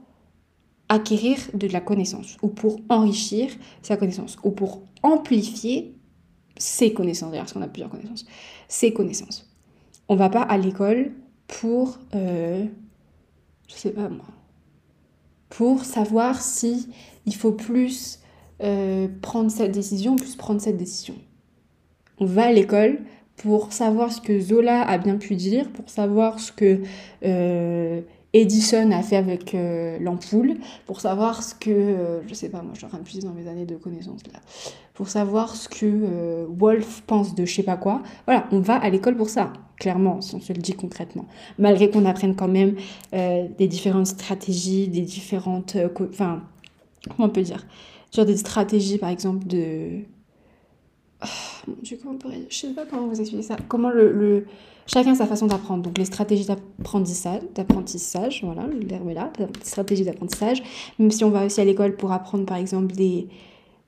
acquérir 0.89 1.39
de 1.55 1.67
la 1.67 1.81
connaissance 1.81 2.37
ou 2.43 2.49
pour 2.49 2.79
enrichir 2.89 3.51
sa 3.83 3.97
connaissance 3.97 4.39
ou 4.45 4.53
pour 4.53 4.83
amplifier 5.03 5.97
ses 6.57 6.93
connaissances, 6.93 7.33
d'ailleurs, 7.33 7.47
parce 7.47 7.55
qu'on 7.55 7.63
a 7.63 7.67
plusieurs 7.67 7.91
connaissances, 7.91 8.25
ses 8.69 8.93
connaissances. 8.93 9.51
On 10.09 10.15
va 10.15 10.29
pas 10.29 10.43
à 10.43 10.59
l'école 10.59 11.13
pour, 11.47 11.99
euh, 12.15 12.65
je 13.69 13.75
sais 13.75 13.93
pas 13.93 14.09
moi, 14.09 14.27
pour 15.49 15.85
savoir 15.85 16.41
si 16.41 16.89
il 17.27 17.35
faut 17.35 17.53
plus 17.53 18.21
euh, 18.63 19.09
prendre 19.21 19.51
cette 19.51 19.73
décision, 19.73 20.17
plus 20.17 20.37
prendre 20.37 20.61
cette 20.61 20.77
décision. 20.77 21.15
On 22.19 22.27
va 22.27 22.45
à 22.45 22.53
l'école 22.53 23.01
pour 23.37 23.73
savoir 23.73 24.13
ce 24.13 24.21
que 24.21 24.39
Zola 24.41 24.83
a 24.83 24.99
bien 24.99 25.17
pu 25.17 25.35
dire, 25.35 25.69
pour 25.71 25.89
savoir 25.89 26.39
ce 26.39 26.53
que 26.53 26.83
euh, 27.25 28.01
Edison 28.35 28.91
a 28.93 29.03
fait 29.03 29.17
avec 29.17 29.55
euh, 29.55 29.99
l'ampoule, 30.01 30.57
pour 30.87 31.01
savoir 31.01 31.43
ce 31.43 31.55
que, 31.55 31.71
euh, 31.71 32.27
je 32.27 32.35
sais 32.35 32.49
pas, 32.49 32.63
moi 32.63 32.73
je 32.75 33.11
suis 33.11 33.21
dans 33.21 33.33
mes 33.33 33.47
années 33.47 33.67
de 33.67 33.77
connaissances 33.77 34.23
là, 34.33 34.41
pour 34.95 35.09
savoir 35.09 35.55
ce 35.55 35.69
que 35.69 35.85
euh, 35.85 36.47
Wolf 36.49 37.03
pense 37.07 37.35
de 37.35 37.45
je 37.45 37.55
sais 37.55 37.63
pas 37.63 37.77
quoi. 37.77 38.03
Voilà, 38.25 38.47
on 38.51 38.61
va 38.61 38.77
à 38.77 38.89
l'école 38.89 39.17
pour 39.17 39.29
ça, 39.29 39.53
clairement, 39.79 40.23
si 40.23 40.35
on 40.35 40.41
se 40.41 40.53
le 40.53 40.61
dit 40.61 40.73
concrètement. 40.73 41.27
Malgré 41.59 41.91
qu'on 41.91 42.07
apprenne 42.07 42.35
quand 42.35 42.49
même 42.49 42.77
des 43.13 43.69
différentes 43.69 44.07
stratégies, 44.07 44.89
des 44.89 45.03
différentes. 45.03 45.77
Enfin, 46.09 46.43
comment 47.09 47.29
on 47.29 47.31
peut 47.31 47.43
dire? 47.43 47.67
Genre 48.15 48.25
des 48.25 48.37
stratégies 48.37 48.99
par 48.99 49.11
exemple 49.11 49.47
de. 49.47 50.01
Oh, 51.23 51.27
mon. 51.67 51.77
Je 51.83 52.57
sais 52.57 52.69
pas 52.69 52.87
comment 52.87 53.09
vous 53.09 53.21
expliquer 53.21 53.43
ça. 53.43 53.57
Comment 53.69 53.91
le 53.91 54.47
Chacun 54.87 55.15
sa 55.15 55.27
façon 55.27 55.47
d'apprendre. 55.47 55.83
Donc 55.83 55.99
les 55.99 56.05
stratégies 56.05 56.47
d'apprentissage, 56.47 57.43
d'apprentissage, 57.55 58.43
voilà, 58.45 58.67
le 58.67 58.87
verbe 58.87 59.09
est 59.09 59.15
là, 59.15 59.31
stratégies 59.63 60.05
d'apprentissage. 60.05 60.63
Même 60.99 61.11
si 61.11 61.25
on 61.25 61.31
va 61.31 61.47
aussi 61.47 61.61
à 61.61 61.65
l'école 61.65 61.97
pour 61.97 62.13
apprendre 62.13 62.45
par 62.45 62.57
exemple 62.57 62.93
des, 62.95 63.29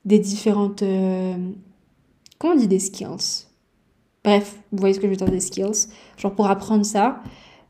des 0.05 0.19
différentes... 0.19 0.83
Euh, 0.83 1.35
comment 2.37 2.53
on 2.53 2.57
dit 2.57 2.67
des 2.67 2.79
skills? 2.79 3.47
Bref, 4.23 4.59
vous 4.71 4.79
voyez 4.79 4.93
ce 4.93 4.99
que 4.99 5.05
je 5.05 5.11
veux 5.11 5.17
dire 5.17 5.29
des 5.29 5.39
skills. 5.39 5.87
Genre 6.17 6.33
pour 6.33 6.47
apprendre 6.47 6.85
ça, 6.85 7.21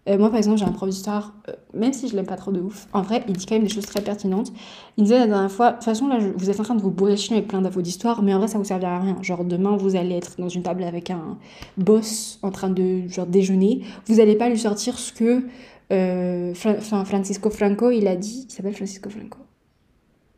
euh, 0.08 0.20
moi, 0.20 0.30
par 0.30 0.38
exemple, 0.38 0.60
j'ai 0.60 0.66
un 0.66 0.72
prof 0.72 0.88
d'histoire, 0.88 1.34
euh, 1.50 1.54
même 1.74 1.92
si 1.92 2.08
je 2.08 2.16
l'aime 2.16 2.28
pas 2.28 2.36
trop 2.36 2.52
de 2.52 2.62
ouf, 2.62 2.88
en 2.94 3.02
vrai, 3.02 3.24
il 3.28 3.34
dit 3.34 3.46
quand 3.48 3.56
même 3.56 3.64
des 3.64 3.74
choses 3.74 3.88
très 3.88 4.02
pertinentes. 4.02 4.52
Il 4.98 5.06
disait 5.06 5.18
la 5.18 5.28
dernière 5.28 5.52
fois, 5.52 5.72
de 5.72 5.76
toute 5.78 5.86
façon, 5.86 6.08
là, 6.08 6.20
vous 6.36 6.50
êtes 6.50 6.60
en 6.60 6.64
train 6.64 6.76
de 6.76 6.82
vous 6.82 6.92
bourrer 6.92 7.12
le 7.12 7.18
chien 7.18 7.38
avec 7.38 7.48
plein 7.48 7.62
d'infos 7.62 7.82
d'histoire, 7.82 8.22
mais 8.22 8.34
en 8.34 8.38
vrai, 8.38 8.48
ça 8.48 8.60
vous 8.60 8.66
servira 8.66 8.98
à 8.98 9.00
rien. 9.00 9.18
Genre, 9.24 9.44
demain, 9.44 9.76
vous 9.78 9.96
allez 9.96 10.16
être 10.16 10.40
dans 10.40 10.50
une 10.50 10.62
table 10.62 10.84
avec 10.84 11.10
un 11.10 11.38
boss 11.78 12.38
en 12.44 12.52
train 12.52 12.70
de 12.70 13.08
genre, 13.08 13.26
déjeuner. 13.26 13.82
Vous 14.06 14.20
allez 14.20 14.36
pas 14.36 14.48
lui 14.48 14.60
sortir 14.60 15.00
ce 15.00 15.12
que 15.12 15.44
euh, 15.92 16.54
Francisco 16.54 17.50
Franco, 17.50 17.90
il 17.90 18.08
a 18.08 18.16
dit. 18.16 18.46
Il 18.48 18.54
s'appelle 18.54 18.76
Francisco 18.76 19.10
Franco 19.10 19.40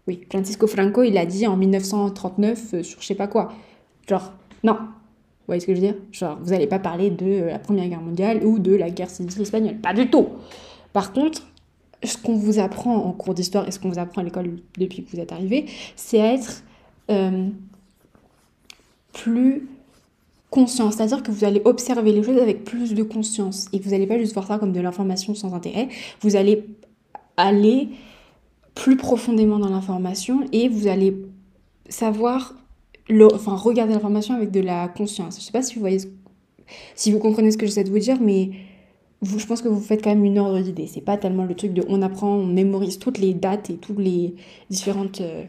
Oui, 0.07 0.21
Francisco 0.29 0.67
Franco, 0.67 1.03
il 1.03 1.17
a 1.17 1.25
dit 1.25 1.45
en 1.45 1.57
1939 1.57 2.81
sur 2.83 3.01
je 3.01 3.05
sais 3.05 3.15
pas 3.15 3.27
quoi. 3.27 3.51
Genre, 4.07 4.31
non, 4.63 4.77
vous 5.47 5.53
voyez 5.53 5.61
ce 5.61 5.65
que 5.65 5.73
je 5.73 5.79
veux 5.79 5.87
dire? 5.87 5.95
Genre, 6.11 6.37
vous 6.41 6.49
n'allez 6.49 6.67
pas 6.67 6.77
parler 6.77 7.09
de 7.09 7.45
la 7.45 7.57
Première 7.57 7.87
Guerre 7.87 8.01
mondiale 8.01 8.45
ou 8.45 8.59
de 8.59 8.75
la 8.75 8.89
guerre 8.89 9.09
civile 9.09 9.41
espagnole. 9.41 9.77
Pas 9.77 9.93
du 9.93 10.09
tout 10.09 10.27
Par 10.91 11.13
contre, 11.13 11.47
ce 12.03 12.17
qu'on 12.17 12.35
vous 12.35 12.59
apprend 12.59 12.97
en 12.97 13.13
cours 13.13 13.33
d'histoire 13.33 13.65
et 13.65 13.71
ce 13.71 13.79
qu'on 13.79 13.87
vous 13.87 13.97
apprend 13.97 14.19
à 14.19 14.25
l'école 14.25 14.57
depuis 14.77 15.05
que 15.05 15.09
vous 15.09 15.21
êtes 15.21 15.31
arrivé, 15.31 15.65
c'est 15.95 16.19
à 16.19 16.33
être 16.33 16.63
euh, 17.09 17.47
plus 19.13 19.69
conscient. 20.49 20.91
C'est-à-dire 20.91 21.23
que 21.23 21.31
vous 21.31 21.45
allez 21.45 21.61
observer 21.63 22.11
les 22.11 22.23
choses 22.23 22.41
avec 22.41 22.65
plus 22.65 22.93
de 22.93 23.03
conscience. 23.03 23.67
Et 23.71 23.79
vous 23.79 23.91
n'allez 23.91 24.05
pas 24.05 24.17
juste 24.17 24.33
voir 24.33 24.47
ça 24.47 24.59
comme 24.59 24.73
de 24.73 24.81
l'information 24.81 25.33
sans 25.33 25.53
intérêt. 25.53 25.87
Vous 26.19 26.35
allez 26.35 26.65
aller 27.37 27.87
plus 28.75 28.97
profondément 28.97 29.59
dans 29.59 29.69
l'information 29.69 30.45
et 30.51 30.67
vous 30.67 30.87
allez 30.87 31.15
savoir 31.87 32.53
enfin, 33.33 33.55
regarder 33.55 33.93
l'information 33.93 34.35
avec 34.35 34.51
de 34.51 34.59
la 34.59 34.87
conscience. 34.87 35.39
Je 35.39 35.45
sais 35.45 35.51
pas 35.51 35.61
si 35.61 35.75
vous 35.75 35.81
voyez, 35.81 35.99
si 36.95 37.11
vous 37.11 37.19
comprenez 37.19 37.51
ce 37.51 37.57
que 37.57 37.65
j'essaie 37.65 37.83
de 37.83 37.89
vous 37.89 37.99
dire, 37.99 38.17
mais 38.21 38.51
vous, 39.21 39.39
je 39.39 39.47
pense 39.47 39.61
que 39.61 39.67
vous 39.67 39.81
faites 39.81 40.03
quand 40.03 40.11
même 40.11 40.25
une 40.25 40.37
ordre 40.37 40.59
d'idée. 40.59 40.87
C'est 40.87 41.01
pas 41.01 41.17
tellement 41.17 41.43
le 41.43 41.55
truc 41.55 41.73
de 41.73 41.83
on 41.87 42.01
apprend, 42.01 42.29
on 42.29 42.45
mémorise 42.45 42.99
toutes 42.99 43.17
les 43.17 43.33
dates 43.33 43.69
et 43.69 43.75
toutes 43.75 43.99
les 43.99 44.35
différentes 44.69 45.21
euh, 45.21 45.43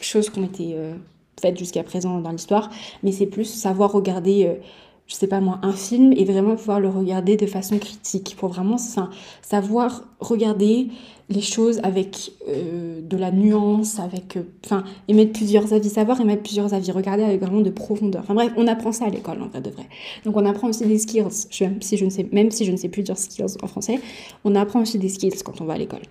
choses 0.00 0.30
ont 0.36 0.44
été 0.44 0.72
euh, 0.74 0.94
faites 1.40 1.58
jusqu'à 1.58 1.82
présent 1.82 2.20
dans 2.20 2.30
l'histoire, 2.30 2.70
mais 3.02 3.12
c'est 3.12 3.26
plus 3.26 3.44
savoir 3.44 3.92
regarder. 3.92 4.46
Euh, 4.46 4.54
je 5.06 5.16
sais 5.16 5.26
pas 5.26 5.40
moi, 5.40 5.58
un 5.62 5.72
film 5.72 6.12
et 6.12 6.24
vraiment 6.24 6.54
pouvoir 6.54 6.78
le 6.78 6.88
regarder 6.88 7.36
de 7.36 7.44
façon 7.44 7.80
critique 7.80 8.36
pour 8.38 8.48
vraiment 8.50 8.76
savoir 9.42 10.04
regarder 10.20 10.86
les 11.30 11.40
choses 11.40 11.80
avec 11.84 12.32
euh, 12.48 13.00
de 13.00 13.16
la 13.16 13.30
nuance, 13.30 14.00
avec, 14.00 14.36
euh, 14.36 14.42
enfin, 14.64 14.82
émettre 15.06 15.32
plusieurs 15.32 15.72
avis, 15.72 15.88
savoir 15.88 16.20
émettre 16.20 16.42
plusieurs 16.42 16.74
avis, 16.74 16.90
regarder 16.90 17.22
avec 17.22 17.40
vraiment 17.40 17.60
de 17.60 17.70
profondeur. 17.70 18.22
Enfin 18.22 18.34
bref, 18.34 18.52
on 18.56 18.66
apprend 18.66 18.90
ça 18.90 19.06
à 19.06 19.10
l'école 19.10 19.40
en 19.40 19.46
vrai 19.46 19.60
de 19.60 19.70
vrai. 19.70 19.84
Donc 20.24 20.36
on 20.36 20.44
apprend 20.44 20.68
aussi 20.68 20.84
des 20.84 20.98
skills, 20.98 21.22
même 21.60 21.80
si 21.80 21.96
je 21.96 22.04
ne 22.04 22.10
sais, 22.10 22.26
même 22.32 22.50
si 22.50 22.64
je 22.64 22.72
ne 22.72 22.76
sais 22.76 22.88
plus 22.88 23.04
dire 23.04 23.16
skills 23.16 23.56
en 23.62 23.66
français, 23.68 24.00
on 24.44 24.56
apprend 24.56 24.82
aussi 24.82 24.98
des 24.98 25.08
skills 25.08 25.42
quand 25.44 25.60
on 25.60 25.64
va 25.64 25.74
à 25.74 25.78
l'école. 25.78 26.02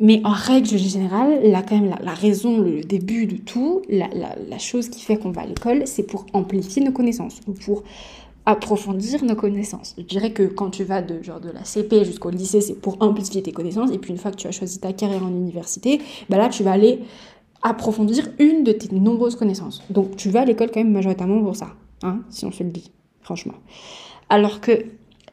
Mais 0.00 0.20
en 0.24 0.32
règle 0.32 0.76
générale, 0.76 1.40
là, 1.44 1.62
quand 1.62 1.78
même, 1.78 1.94
la, 2.02 2.14
raison, 2.14 2.58
le 2.58 2.80
début 2.80 3.26
de 3.26 3.36
tout, 3.36 3.82
la, 3.88 4.08
la 4.48 4.58
chose 4.58 4.88
qui 4.88 5.00
fait 5.00 5.16
qu'on 5.16 5.30
va 5.30 5.42
à 5.42 5.46
l'école, 5.46 5.82
c'est 5.86 6.02
pour 6.02 6.26
amplifier 6.32 6.82
nos 6.82 6.90
connaissances 6.90 7.40
ou 7.46 7.52
pour 7.52 7.84
approfondir 8.46 9.24
nos 9.24 9.36
connaissances. 9.36 9.94
Je 9.96 10.02
dirais 10.02 10.32
que 10.32 10.42
quand 10.42 10.70
tu 10.70 10.84
vas 10.84 11.02
de, 11.02 11.22
genre 11.22 11.40
de 11.40 11.50
la 11.50 11.64
CP 11.64 12.04
jusqu'au 12.04 12.30
lycée, 12.30 12.60
c'est 12.60 12.74
pour 12.74 12.96
amplifier 13.00 13.42
tes 13.42 13.52
connaissances. 13.52 13.90
Et 13.90 13.98
puis 13.98 14.10
une 14.10 14.18
fois 14.18 14.30
que 14.30 14.36
tu 14.36 14.46
as 14.46 14.52
choisi 14.52 14.80
ta 14.80 14.92
carrière 14.92 15.24
en 15.24 15.30
université, 15.30 16.00
bah 16.28 16.36
là, 16.36 16.48
tu 16.48 16.62
vas 16.62 16.72
aller 16.72 17.00
approfondir 17.62 18.28
une 18.38 18.62
de 18.62 18.72
tes 18.72 18.94
nombreuses 18.94 19.36
connaissances. 19.36 19.82
Donc 19.90 20.16
tu 20.16 20.30
vas 20.30 20.42
à 20.42 20.44
l'école 20.44 20.70
quand 20.72 20.80
même 20.80 20.92
majoritairement 20.92 21.42
pour 21.42 21.56
ça, 21.56 21.68
hein, 22.02 22.20
si 22.28 22.44
on 22.44 22.52
se 22.52 22.62
le 22.62 22.70
dit, 22.70 22.92
franchement. 23.22 23.54
Alors 24.28 24.60
que 24.60 24.84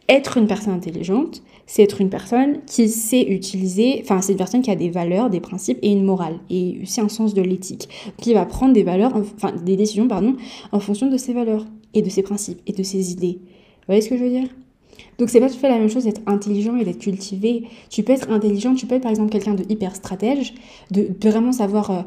être 0.08 0.38
une 0.38 0.47
personne 0.47 0.74
intelligente, 0.74 1.41
c'est 1.65 1.84
être 1.84 2.02
une 2.02 2.10
personne 2.10 2.60
qui 2.65 2.89
sait 2.89 3.24
utiliser, 3.24 4.00
enfin 4.04 4.21
c'est 4.21 4.32
une 4.32 4.38
personne 4.38 4.62
qui 4.62 4.71
a 4.71 4.76
des 4.76 4.89
valeurs, 4.89 5.30
des 5.30 5.39
principes 5.39 5.80
et 5.82 5.91
une 5.91 6.04
morale, 6.04 6.39
et 6.50 6.80
aussi 6.84 7.02
un 7.02 7.10
sens 7.10 7.34
de 7.34 7.41
l'éthique, 7.41 7.89
qui 8.17 8.34
va 8.34 8.45
prendre 8.45 8.74
des 8.74 8.84
valeurs, 8.84 9.13
enfin 9.15 9.52
des 9.52 9.76
décisions, 9.76 10.08
pardon, 10.08 10.36
en 10.72 10.80
fonction 10.80 11.09
de 11.09 11.18
ses 11.18 11.34
valeurs 11.34 11.66
et 11.94 12.02
de 12.02 12.10
ses 12.10 12.24
principes 12.24 12.62
et 12.68 12.74
de 12.74 12.84
ses 12.84 13.12
idées. 13.12 13.39
Vous 13.42 13.88
voyez 13.88 14.02
ce 14.02 14.10
que 14.10 14.18
je 14.18 14.24
veux 14.24 14.30
dire? 14.30 14.48
Donc 15.18 15.30
c'est 15.30 15.39
pas 15.39 15.50
tout 15.50 15.56
à 15.56 15.60
fait 15.60 15.70
la 15.70 15.78
même 15.78 15.89
chose 15.89 16.06
d'être 16.06 16.22
intelligent 16.26 16.76
et 16.76 16.86
d'être 16.86 17.00
cultivé. 17.00 17.68
Tu 17.89 18.04
peux 18.04 18.14
être 18.14 18.30
intelligent, 18.30 18.76
tu 18.76 18.86
peux 18.86 18.96
être 18.96 19.04
par 19.04 19.12
exemple 19.12 19.32
quelqu'un 19.32 19.54
de 19.54 19.64
hyper 19.70 19.96
stratège, 19.96 20.54
de, 20.92 21.08
vraiment 21.24 21.52
savoir, 21.52 21.92
euh, 21.92 22.02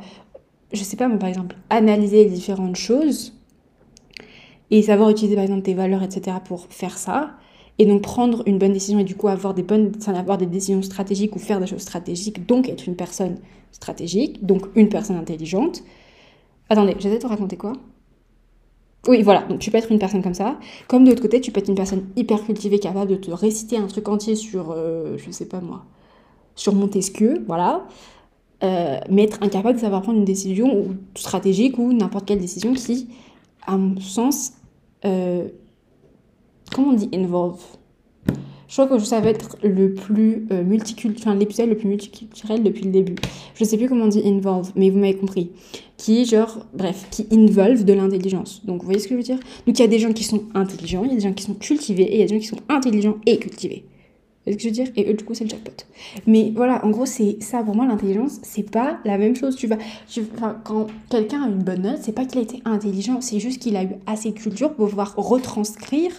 je 0.73 0.83
sais 0.83 0.97
pas 0.97 1.09
moi 1.09 1.19
par 1.19 1.29
exemple, 1.29 1.57
analyser 1.71 2.25
les 2.25 2.31
différentes 2.31 2.77
choses 2.77 3.35
et 4.71 4.83
savoir 4.83 5.11
utiliser 5.11 5.35
par 5.35 5.45
exemple 5.45 5.63
tes 5.63 5.75
valeurs, 5.75 6.03
etc. 6.03 6.39
pour 6.45 6.67
faire 6.71 6.99
ça 6.99 7.37
et 7.79 7.87
donc 7.87 8.03
prendre 8.03 8.43
une 8.47 8.59
bonne 8.59 8.73
décision 8.73 8.99
et 8.99 9.05
du 9.05 9.17
coup 9.17 9.29
avoir 9.29 9.55
des 9.55 9.63
bonnes 9.63 9.93
avoir 10.07 10.39
des 10.39 10.47
décisions 10.47 10.83
stratégiques 10.83 11.35
ou 11.35 11.39
faire 11.39 11.61
des 11.61 11.67
choses 11.67 11.81
stratégiques 11.81 12.47
donc 12.47 12.69
être 12.69 12.87
une 12.87 12.97
personne 12.97 13.37
stratégique 13.73 14.45
donc 14.47 14.67
une 14.77 14.89
personne 14.89 15.17
intelligente 15.17 15.83
attendez 16.69 16.95
j'essaie 16.99 17.17
de 17.17 17.23
te 17.23 17.27
raconter 17.27 17.57
quoi? 17.57 17.73
Oui, 19.09 19.23
voilà, 19.23 19.43
donc 19.43 19.59
tu 19.61 19.71
peux 19.71 19.79
être 19.79 19.93
une 19.93 19.99
personne 19.99 20.23
comme 20.23 20.35
ça. 20.35 20.59
Comme 20.89 21.05
de 21.05 21.11
l'autre 21.11 21.23
côté, 21.23 21.41
tu 21.41 21.51
peux 21.53 21.61
être 21.61 21.69
une 21.69 21.75
personne 21.75 22.07
hyper 22.17 22.45
cultivée, 22.45 22.79
capable 22.79 23.11
de 23.11 23.17
te 23.17 23.31
réciter 23.31 23.77
un 23.77 23.87
truc 23.87 24.09
entier 24.09 24.35
sur, 24.37 24.73
euh, 24.73 25.17
je 25.19 25.31
sais 25.31 25.47
pas 25.49 25.61
moi, 25.61 25.85
sur 26.55 26.75
Montesquieu, 26.75 27.45
voilà. 27.47 27.87
euh, 28.63 28.99
mais 29.11 29.25
être 29.25 29.43
incapable 29.43 29.77
de 29.77 29.81
savoir 29.83 30.03
prendre 30.03 30.19
une 30.19 30.25
décision 30.25 30.97
stratégique 31.15 31.79
ou 31.79 31.93
n'importe 31.93 32.27
quelle 32.27 32.41
décision 32.41 32.73
qui, 32.75 33.09
à 33.67 33.77
mon 33.77 34.01
sens, 34.01 34.53
euh, 35.05 35.49
comment 36.73 36.89
on 36.91 36.93
dit 36.95 37.11
involve 37.15 37.61
je 38.75 38.83
crois 38.83 38.99
que 38.99 39.05
ça 39.05 39.21
va 39.21 39.31
être 39.31 39.57
le 39.63 39.95
plus 39.95 40.47
euh, 40.51 40.65
multiculturel, 40.65 41.39
l'épisode 41.39 41.69
le 41.69 41.77
plus 41.77 41.87
multiculturel 41.87 42.65
depuis 42.65 42.83
le 42.83 42.91
début. 42.91 43.15
Je 43.55 43.63
sais 43.63 43.77
plus 43.77 43.89
comment 43.89 44.07
on 44.07 44.09
dit 44.09 44.23
involve, 44.27 44.73
mais 44.75 44.91
vous 44.91 44.99
m'avez 44.99 45.15
compris. 45.15 45.53
Qui, 45.97 46.25
genre, 46.25 46.67
bref, 46.75 47.07
qui 47.13 47.25
involve 47.31 47.85
de 47.85 47.93
l'intelligence. 47.93 48.67
Donc, 48.67 48.81
vous 48.81 48.87
voyez 48.87 48.99
ce 48.99 49.07
que 49.07 49.15
je 49.15 49.19
veux 49.19 49.23
dire? 49.23 49.39
Donc, 49.67 49.79
il 49.79 49.81
y 49.81 49.85
a 49.85 49.87
des 49.87 50.01
gens 50.01 50.13
qui 50.13 50.25
sont 50.25 50.43
intelligents, 50.55 51.05
il 51.05 51.11
y 51.11 51.13
a 51.13 51.15
des 51.15 51.21
gens 51.21 51.33
qui 51.33 51.45
sont 51.45 51.55
cultivés, 51.55 52.03
et 52.03 52.15
il 52.15 52.19
y 52.19 52.23
a 52.25 52.27
des 52.27 52.35
gens 52.35 52.41
qui 52.41 52.49
sont 52.49 52.63
intelligents 52.69 53.15
et 53.27 53.39
cultivés. 53.39 53.85
Vous 53.87 54.53
voyez 54.53 54.59
ce 54.59 54.65
que 54.65 54.75
je 54.75 54.81
veux 54.81 54.85
dire? 54.85 54.93
Et 54.97 55.09
eux, 55.09 55.15
du 55.15 55.25
coup, 55.25 55.35
c'est 55.35 55.45
le 55.45 55.51
jackpot. 55.51 55.85
Mais 56.27 56.53
voilà, 56.53 56.85
en 56.85 56.91
gros, 56.91 57.07
c'est 57.07 57.41
ça 57.41 57.63
pour 57.63 57.77
moi, 57.77 57.87
l'intelligence, 57.87 58.41
c'est 58.43 58.69
pas 58.69 58.99
la 59.05 59.19
même 59.19 59.37
chose. 59.37 59.55
Tu 59.55 59.69
vas, 59.69 59.79
quand 60.65 60.89
quelqu'un 61.11 61.45
a 61.45 61.47
une 61.47 61.63
bonne 61.63 61.83
note, 61.83 61.99
c'est 62.03 62.11
pas 62.11 62.25
qu'il 62.25 62.41
a 62.41 62.43
été 62.43 62.61
intelligent, 62.65 63.21
c'est 63.21 63.39
juste 63.39 63.63
qu'il 63.63 63.77
a 63.77 63.85
eu 63.85 63.91
assez 64.09 64.33
de 64.33 64.35
culture 64.35 64.75
pour 64.75 64.89
pouvoir 64.89 65.15
retranscrire 65.17 66.11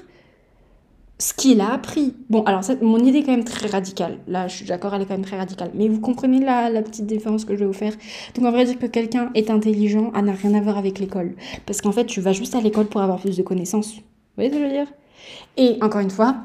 ce 1.17 1.33
qu'il 1.33 1.61
a 1.61 1.71
appris. 1.71 2.13
Bon, 2.29 2.43
alors 2.43 2.61
mon 2.81 2.99
idée 2.99 3.19
est 3.19 3.23
quand 3.23 3.31
même 3.31 3.45
très 3.45 3.67
radicale. 3.67 4.19
Là, 4.27 4.47
je 4.47 4.55
suis 4.57 4.65
d'accord, 4.65 4.93
elle 4.93 5.01
est 5.01 5.05
quand 5.05 5.13
même 5.13 5.25
très 5.25 5.37
radicale. 5.37 5.71
Mais 5.73 5.87
vous 5.87 6.01
comprenez 6.01 6.39
la, 6.39 6.69
la 6.69 6.81
petite 6.81 7.05
différence 7.05 7.45
que 7.45 7.55
je 7.55 7.59
vais 7.59 7.65
vous 7.65 7.73
faire. 7.73 7.93
Donc, 8.35 8.45
en 8.45 8.51
vrai, 8.51 8.65
dire 8.65 8.77
que 8.77 8.85
quelqu'un 8.85 9.31
est 9.33 9.49
intelligent, 9.49 10.11
ça 10.13 10.21
n'a 10.21 10.33
rien 10.33 10.53
à 10.53 10.61
voir 10.61 10.77
avec 10.77 10.99
l'école. 10.99 11.35
Parce 11.65 11.81
qu'en 11.81 11.91
fait, 11.91 12.05
tu 12.05 12.19
vas 12.21 12.33
juste 12.33 12.55
à 12.55 12.61
l'école 12.61 12.87
pour 12.87 13.01
avoir 13.01 13.19
plus 13.19 13.37
de 13.37 13.43
connaissances. 13.43 13.95
Vous 13.95 14.01
voyez 14.35 14.49
ce 14.49 14.55
que 14.55 14.61
je 14.61 14.67
veux 14.67 14.73
dire? 14.73 14.87
Et 15.57 15.77
encore 15.81 16.01
une 16.01 16.09
fois, 16.09 16.35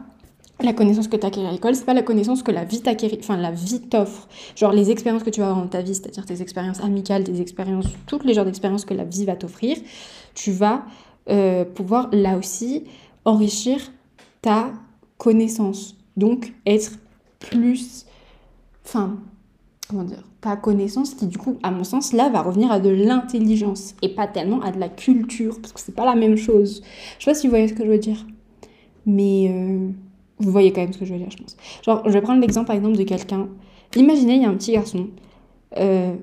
la 0.63 0.73
connaissance 0.73 1.09
que 1.09 1.17
tu 1.17 1.27
acquiers 1.27 1.47
à 1.47 1.53
l'école, 1.53 1.75
c'est 1.75 1.85
pas 1.85 1.95
la 1.95 2.03
connaissance 2.03 2.43
que 2.43 2.53
la 2.53 2.65
vie 2.65 2.81
t'acquiert, 2.81 3.11
enfin 3.19 3.37
la 3.37 3.51
vie 3.51 3.81
t'offre. 3.81 4.29
Genre 4.57 4.73
les 4.73 4.91
expériences 4.91 5.23
que 5.23 5.31
tu 5.31 5.41
vas 5.41 5.49
avoir 5.49 5.63
dans 5.63 5.69
ta 5.69 5.83
vie, 5.83 5.95
c'est-à-dire 5.95 6.27
tes 6.27 6.43
expériences 6.43 6.81
amicales, 6.81 7.25
tes 7.25 7.41
expériences, 7.41 7.87
toutes 8.07 8.25
les 8.25 8.35
genres 8.35 8.45
d'expériences 8.45 8.85
que 8.85 8.95
la 8.95 9.05
vie 9.05 9.25
va 9.25 9.37
t'offrir, 9.37 9.77
tu 10.35 10.53
vas 10.53 10.85
euh, 11.29 11.65
pouvoir 11.65 12.09
là 12.13 12.37
aussi 12.37 12.85
enrichir 13.25 13.79
ta 14.43 14.73
connaissance. 15.19 15.97
Donc 16.17 16.53
être 16.67 16.93
plus, 17.39 18.07
enfin, 18.85 19.19
comment 19.89 20.05
dire, 20.05 20.23
ta 20.41 20.57
connaissance 20.57 21.15
qui 21.15 21.27
du 21.27 21.39
coup, 21.39 21.59
à 21.63 21.71
mon 21.71 21.85
sens, 21.85 22.13
là, 22.13 22.29
va 22.29 22.43
revenir 22.43 22.71
à 22.71 22.81
de 22.81 22.91
l'intelligence 22.91 23.95
et 24.03 24.09
pas 24.09 24.27
tellement 24.27 24.61
à 24.63 24.71
de 24.71 24.79
la 24.79 24.89
culture, 24.89 25.61
parce 25.61 25.73
que 25.73 25.81
c'est 25.81 25.95
pas 25.95 26.05
la 26.05 26.15
même 26.15 26.37
chose. 26.37 26.83
Je 27.19 27.25
sais 27.25 27.31
pas 27.31 27.35
si 27.35 27.47
vous 27.47 27.51
voyez 27.51 27.69
ce 27.69 27.75
que 27.75 27.85
je 27.85 27.91
veux 27.91 27.99
dire, 27.99 28.27
mais 29.07 29.49
euh, 29.51 29.89
vous 30.39 30.51
voyez 30.51 30.73
quand 30.73 30.81
même 30.81 30.93
ce 30.93 30.99
que 30.99 31.05
je 31.05 31.13
veux 31.13 31.19
dire, 31.19 31.31
je 31.31 31.37
pense. 31.37 31.57
Genre, 31.85 32.03
je 32.07 32.13
vais 32.13 32.23
prendre 32.23 32.41
l'exemple 32.41 32.67
par 32.67 32.77
exemple 32.77 32.97
de 32.97 33.05
quelqu'un. 33.05 33.49
Imaginez, 33.97 34.37
il 34.37 34.43
y 34.43 34.45
a 34.45 34.49
un 34.49 34.55
petit 34.55 34.73
garçon. 34.73 35.09
Euh, 35.77 36.15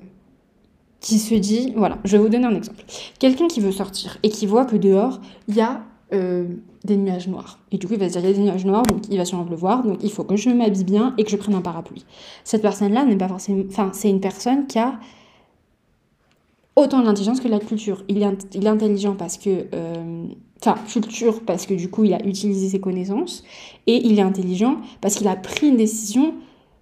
qui 1.00 1.18
se 1.18 1.34
dit, 1.34 1.72
voilà, 1.76 1.98
je 2.04 2.16
vais 2.16 2.22
vous 2.22 2.28
donner 2.28 2.46
un 2.46 2.54
exemple. 2.54 2.84
Quelqu'un 3.18 3.46
qui 3.46 3.60
veut 3.60 3.72
sortir 3.72 4.18
et 4.22 4.30
qui 4.30 4.46
voit 4.46 4.64
que 4.64 4.76
dehors, 4.76 5.20
il 5.46 5.54
y 5.54 5.60
a 5.60 5.82
euh, 6.12 6.46
des 6.84 6.96
nuages 6.96 7.28
noirs. 7.28 7.58
Et 7.70 7.78
du 7.78 7.86
coup, 7.86 7.94
il 7.94 7.98
va 7.98 8.08
se 8.08 8.18
dire, 8.18 8.22
il 8.22 8.30
y 8.30 8.34
a 8.34 8.36
des 8.36 8.42
nuages 8.42 8.64
noirs, 8.64 8.82
donc 8.84 9.02
il 9.10 9.18
va 9.18 9.24
sûrement 9.24 9.46
le 9.48 9.56
voir, 9.56 9.84
donc 9.84 9.98
il 10.02 10.10
faut 10.10 10.24
que 10.24 10.36
je 10.36 10.50
m'habille 10.50 10.84
bien 10.84 11.14
et 11.18 11.24
que 11.24 11.30
je 11.30 11.36
prenne 11.36 11.54
un 11.54 11.60
parapluie. 11.60 12.04
Cette 12.44 12.62
personne-là 12.62 13.04
n'est 13.04 13.16
pas 13.16 13.28
forcément... 13.28 13.62
Enfin, 13.68 13.90
c'est 13.92 14.08
une 14.08 14.20
personne 14.20 14.66
qui 14.66 14.78
a 14.78 14.98
autant 16.76 17.02
l'intelligence 17.02 17.40
que 17.40 17.48
la 17.48 17.58
culture. 17.58 18.04
Il 18.08 18.22
est, 18.22 18.54
il 18.54 18.64
est 18.64 18.70
intelligent 18.70 19.14
parce 19.16 19.36
que... 19.36 19.66
Euh, 19.74 20.24
enfin, 20.60 20.76
culture 20.88 21.42
parce 21.44 21.66
que 21.66 21.74
du 21.74 21.90
coup, 21.90 22.04
il 22.04 22.14
a 22.14 22.24
utilisé 22.24 22.68
ses 22.68 22.80
connaissances, 22.80 23.44
et 23.86 24.06
il 24.06 24.18
est 24.18 24.22
intelligent 24.22 24.78
parce 25.00 25.14
qu'il 25.14 25.28
a 25.28 25.36
pris 25.36 25.68
une 25.68 25.76
décision 25.76 26.34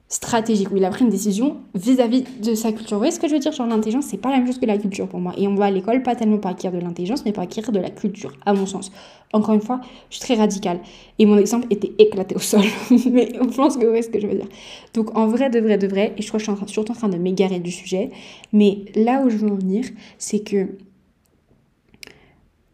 stratégique, 0.08 0.70
où 0.70 0.76
il 0.76 0.84
a 0.84 0.90
pris 0.90 1.04
une 1.04 1.10
décision 1.10 1.56
vis-à-vis 1.74 2.24
de 2.40 2.54
sa 2.54 2.70
culture. 2.70 2.96
Vous 2.96 3.00
voyez 3.00 3.12
ce 3.12 3.18
que 3.18 3.26
je 3.26 3.34
veux 3.34 3.40
dire? 3.40 3.50
Genre 3.50 3.66
l'intelligence, 3.66 4.06
c'est 4.06 4.16
pas 4.16 4.30
la 4.30 4.36
même 4.36 4.46
chose 4.46 4.58
que 4.58 4.66
la 4.66 4.78
culture 4.78 5.08
pour 5.08 5.18
moi. 5.18 5.32
Et 5.36 5.48
on 5.48 5.56
va 5.56 5.66
à 5.66 5.70
l'école 5.70 6.02
pas 6.02 6.14
tellement 6.14 6.38
pour 6.38 6.50
acquérir 6.50 6.78
de 6.78 6.84
l'intelligence, 6.84 7.24
mais 7.24 7.32
pour 7.32 7.42
acquérir 7.42 7.72
de 7.72 7.80
la 7.80 7.90
culture, 7.90 8.32
à 8.46 8.54
mon 8.54 8.66
sens. 8.66 8.92
Encore 9.32 9.54
une 9.54 9.60
fois, 9.60 9.80
je 10.10 10.16
suis 10.16 10.24
très 10.24 10.34
radicale. 10.34 10.78
Et 11.18 11.26
mon 11.26 11.36
exemple 11.36 11.66
était 11.70 11.92
éclaté 11.98 12.36
au 12.36 12.38
sol. 12.38 12.62
mais 13.10 13.32
je 13.34 13.56
pense 13.56 13.76
que 13.76 13.82
vous 13.82 13.88
voyez 13.88 14.02
ce 14.02 14.10
que 14.10 14.20
je 14.20 14.28
veux 14.28 14.36
dire. 14.36 14.48
Donc 14.94 15.16
en 15.16 15.26
vrai, 15.26 15.50
de 15.50 15.58
vrai, 15.58 15.76
de 15.76 15.88
vrai, 15.88 16.14
et 16.16 16.22
je 16.22 16.28
crois 16.28 16.38
que 16.38 16.46
je 16.46 16.52
suis 16.52 16.68
surtout 16.72 16.92
en 16.92 16.96
train 16.96 17.08
de 17.08 17.18
m'égarer 17.18 17.58
du 17.58 17.72
sujet, 17.72 18.10
mais 18.52 18.84
là 18.94 19.22
où 19.24 19.30
je 19.30 19.36
veux 19.36 19.50
en 19.50 19.56
venir, 19.56 19.86
c'est 20.18 20.40
que 20.40 20.68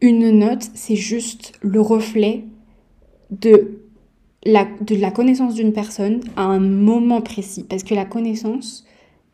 une 0.02 0.30
note, 0.30 0.68
c'est 0.74 0.96
juste 0.96 1.52
le 1.62 1.80
reflet 1.80 2.44
de 3.30 3.81
de 4.44 4.96
la 4.96 5.10
connaissance 5.10 5.54
d'une 5.54 5.72
personne 5.72 6.20
à 6.36 6.42
un 6.42 6.58
moment 6.58 7.20
précis. 7.20 7.64
Parce 7.68 7.82
que 7.82 7.94
la 7.94 8.04
connaissance, 8.04 8.84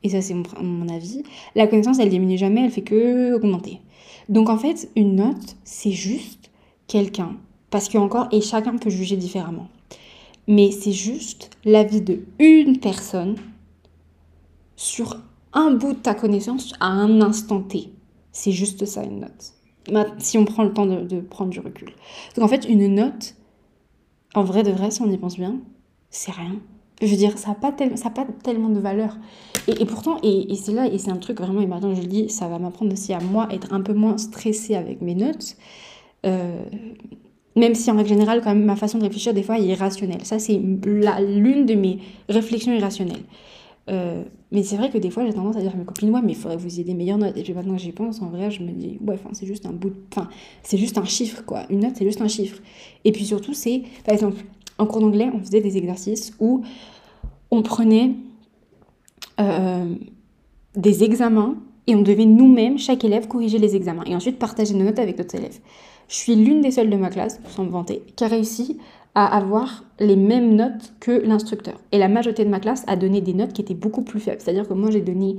et 0.02 0.10
ça 0.10 0.20
c'est 0.20 0.34
mon, 0.34 0.88
avis, 0.88 1.22
la 1.54 1.66
connaissance 1.66 1.98
elle 1.98 2.10
diminue 2.10 2.38
jamais, 2.38 2.64
elle 2.64 2.70
fait 2.70 2.82
que 2.82 3.34
augmenter. 3.34 3.80
Donc 4.28 4.48
en 4.48 4.58
fait, 4.58 4.90
une 4.96 5.16
note, 5.16 5.56
c'est 5.64 5.92
juste 5.92 6.50
quelqu'un. 6.86 7.36
Parce 7.70 7.88
que 7.88 7.98
encore, 7.98 8.28
et 8.32 8.40
chacun 8.40 8.76
peut 8.76 8.90
juger 8.90 9.16
différemment. 9.16 9.68
Mais 10.46 10.70
c'est 10.70 10.92
juste 10.92 11.50
l'avis 11.64 12.00
de 12.00 12.20
une 12.38 12.78
personne 12.78 13.36
sur 14.76 15.20
un 15.52 15.72
bout 15.72 15.92
de 15.92 15.98
ta 15.98 16.14
connaissance 16.14 16.72
à 16.80 16.86
un 16.86 17.20
instant 17.20 17.60
T. 17.60 17.90
C'est 18.32 18.52
juste 18.52 18.84
ça 18.84 19.02
une 19.04 19.20
note. 19.20 19.54
Si 20.18 20.36
on 20.36 20.44
prend 20.44 20.64
le 20.64 20.72
temps 20.72 20.86
de, 20.86 21.00
de 21.00 21.20
prendre 21.20 21.50
du 21.50 21.60
recul. 21.60 21.92
Donc 22.36 22.44
en 22.44 22.48
fait, 22.48 22.66
une 22.68 22.94
note, 22.94 23.34
en 24.38 24.44
vrai 24.44 24.62
de 24.62 24.70
vrai, 24.70 24.90
si 24.90 25.02
on 25.02 25.10
y 25.10 25.18
pense 25.18 25.36
bien, 25.36 25.56
c'est 26.10 26.30
rien. 26.30 26.56
Je 27.02 27.06
veux 27.06 27.16
dire, 27.16 27.36
ça 27.38 27.48
n'a 27.48 27.54
pas, 27.54 27.72
pas 27.72 28.26
tellement 28.42 28.68
de 28.68 28.78
valeur. 28.78 29.16
Et, 29.66 29.84
pourtant, 29.84 30.18
et, 30.22 30.54
c'est 30.54 30.72
là, 30.72 30.86
et 30.86 30.98
c'est 30.98 31.10
un 31.10 31.16
truc 31.16 31.40
vraiment, 31.40 31.60
et 31.60 31.66
maintenant 31.66 31.94
je 31.94 32.00
le 32.00 32.06
dis, 32.06 32.28
ça 32.28 32.48
va 32.48 32.58
m'apprendre 32.58 32.92
aussi 32.92 33.12
à 33.12 33.20
moi 33.20 33.48
être 33.50 33.72
un 33.72 33.80
peu 33.80 33.92
moins 33.92 34.16
stressée 34.16 34.76
avec 34.76 35.02
mes 35.02 35.14
notes. 35.14 35.56
Euh, 36.24 36.62
même 37.56 37.74
si 37.74 37.90
en 37.90 37.96
règle 37.96 38.08
générale, 38.08 38.40
quand 38.42 38.54
même, 38.54 38.64
ma 38.64 38.76
façon 38.76 38.98
de 38.98 39.02
réfléchir, 39.02 39.34
des 39.34 39.42
fois, 39.42 39.58
est 39.58 39.64
irrationnelle. 39.64 40.24
Ça, 40.24 40.38
c'est 40.38 40.56
l'une 40.56 41.66
de 41.66 41.74
mes 41.74 41.98
réflexions 42.28 42.72
irrationnelles. 42.72 43.24
Euh, 43.88 44.22
mais 44.50 44.62
c'est 44.62 44.76
vrai 44.76 44.90
que 44.90 44.98
des 44.98 45.10
fois, 45.10 45.24
j'ai 45.26 45.32
tendance 45.32 45.56
à 45.56 45.60
dire 45.60 45.72
à 45.74 45.76
mes 45.76 45.84
copines, 45.84 46.10
ouais, 46.10 46.22
mais 46.22 46.32
il 46.32 46.38
faudrait 46.38 46.56
vous 46.56 46.74
ayez 46.74 46.84
des 46.84 46.94
meilleures 46.94 47.18
notes. 47.18 47.36
Et 47.36 47.42
puis 47.42 47.52
maintenant 47.52 47.74
que 47.74 47.80
j'y 47.80 47.92
pense, 47.92 48.22
en 48.22 48.28
vrai, 48.28 48.50
je 48.50 48.62
me 48.62 48.70
dis, 48.70 48.98
ouais, 49.00 49.14
enfin, 49.14 49.30
c'est 49.32 49.46
juste 49.46 49.66
un 49.66 49.72
bout 49.72 49.90
de... 49.90 49.96
Enfin, 50.12 50.28
c'est 50.62 50.78
juste 50.78 50.98
un 50.98 51.04
chiffre, 51.04 51.44
quoi. 51.44 51.64
Une 51.70 51.80
note, 51.80 51.92
c'est 51.96 52.04
juste 52.04 52.20
un 52.20 52.28
chiffre. 52.28 52.60
Et 53.04 53.12
puis 53.12 53.24
surtout, 53.24 53.54
c'est, 53.54 53.82
par 54.04 54.14
exemple, 54.14 54.42
en 54.78 54.86
cours 54.86 55.00
d'anglais, 55.00 55.28
on 55.34 55.40
faisait 55.40 55.60
des 55.60 55.76
exercices 55.76 56.32
où 56.40 56.62
on 57.50 57.62
prenait 57.62 58.12
euh, 59.40 59.94
des 60.76 61.04
examens 61.04 61.56
et 61.86 61.94
on 61.94 62.02
devait 62.02 62.26
nous-mêmes, 62.26 62.78
chaque 62.78 63.04
élève, 63.04 63.28
corriger 63.28 63.58
les 63.58 63.74
examens 63.74 64.04
et 64.06 64.14
ensuite 64.14 64.38
partager 64.38 64.74
nos 64.74 64.84
notes 64.84 64.98
avec 64.98 65.16
d'autres 65.16 65.34
élèves. 65.34 65.58
Je 66.08 66.16
suis 66.16 66.36
l'une 66.36 66.60
des 66.60 66.70
seules 66.70 66.90
de 66.90 66.96
ma 66.96 67.10
classe, 67.10 67.40
sans 67.48 67.64
me 67.64 67.70
vanter, 67.70 68.02
qui 68.16 68.24
a 68.24 68.28
réussi 68.28 68.78
à 69.14 69.36
avoir 69.36 69.84
les 69.98 70.16
mêmes 70.16 70.54
notes 70.54 70.92
que 71.00 71.10
l'instructeur. 71.10 71.74
Et 71.92 71.98
la 71.98 72.08
majorité 72.08 72.44
de 72.44 72.50
ma 72.50 72.60
classe 72.60 72.84
a 72.86 72.96
donné 72.96 73.20
des 73.20 73.34
notes 73.34 73.52
qui 73.52 73.62
étaient 73.62 73.74
beaucoup 73.74 74.02
plus 74.02 74.20
faibles. 74.20 74.40
C'est-à-dire 74.40 74.68
que 74.68 74.74
moi, 74.74 74.90
j'ai 74.90 75.00
donné 75.00 75.38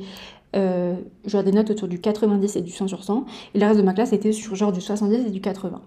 euh, 0.56 0.96
genre 1.26 1.44
des 1.44 1.52
notes 1.52 1.70
autour 1.70 1.88
du 1.88 2.00
90 2.00 2.56
et 2.56 2.62
du 2.62 2.72
100 2.72 2.88
sur 2.88 3.04
100, 3.04 3.26
et 3.54 3.60
le 3.60 3.66
reste 3.66 3.78
de 3.78 3.86
ma 3.86 3.94
classe 3.94 4.14
était 4.14 4.32
sur 4.32 4.56
genre 4.56 4.72
du 4.72 4.82
70 4.82 5.28
et 5.28 5.30
du 5.30 5.42
80. 5.42 5.82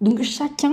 Donc 0.00 0.22
chacun 0.22 0.72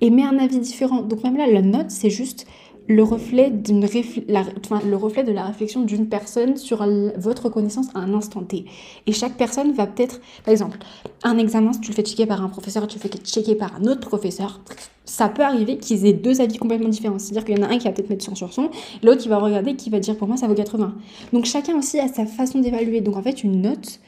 émet 0.00 0.22
un 0.22 0.38
avis 0.38 0.60
différent. 0.60 1.02
Donc 1.02 1.24
même 1.24 1.36
là, 1.36 1.46
la 1.46 1.62
note, 1.62 1.90
c'est 1.90 2.10
juste 2.10 2.46
le 2.88 3.02
reflet, 3.02 3.52
le 3.52 4.96
reflet 4.96 5.22
de 5.22 5.32
la 5.32 5.44
réflexion 5.44 5.82
d'une 5.82 6.08
personne 6.08 6.56
sur 6.56 6.84
votre 7.16 7.50
connaissance 7.50 7.88
à 7.94 7.98
un 7.98 8.14
instant 8.14 8.42
T. 8.42 8.64
Et 9.06 9.12
chaque 9.12 9.36
personne 9.36 9.72
va 9.72 9.86
peut-être, 9.86 10.20
par 10.44 10.52
exemple, 10.52 10.78
un 11.22 11.36
examen, 11.36 11.74
si 11.74 11.80
tu 11.80 11.90
le 11.90 11.94
fais 11.94 12.02
checker 12.02 12.26
par 12.26 12.42
un 12.42 12.48
professeur 12.48 12.86
tu 12.86 12.96
le 12.96 13.02
fais 13.02 13.10
checker 13.18 13.54
par 13.54 13.76
un 13.76 13.84
autre 13.84 14.08
professeur, 14.08 14.60
ça 15.04 15.28
peut 15.28 15.42
arriver 15.42 15.76
qu'ils 15.76 16.06
aient 16.06 16.14
deux 16.14 16.40
avis 16.40 16.56
complètement 16.56 16.88
différents. 16.88 17.18
C'est-à-dire 17.18 17.44
qu'il 17.44 17.58
y 17.58 17.60
en 17.60 17.68
a 17.68 17.72
un 17.72 17.78
qui 17.78 17.84
va 17.84 17.92
peut-être 17.92 18.08
mettre 18.08 18.24
100 18.24 18.34
sur 18.34 18.52
100, 18.52 18.70
l'autre 19.02 19.20
qui 19.20 19.28
va 19.28 19.38
regarder 19.38 19.76
qui 19.76 19.90
va 19.90 20.00
dire 20.00 20.16
pour 20.16 20.26
moi 20.26 20.36
ça 20.38 20.48
vaut 20.48 20.54
80. 20.54 20.94
Donc 21.32 21.44
chacun 21.44 21.76
aussi 21.76 22.00
a 22.00 22.08
sa 22.08 22.24
façon 22.24 22.60
d'évaluer. 22.60 23.02
Donc 23.02 23.16
en 23.16 23.22
fait, 23.22 23.44
une 23.44 23.60
note, 23.60 24.00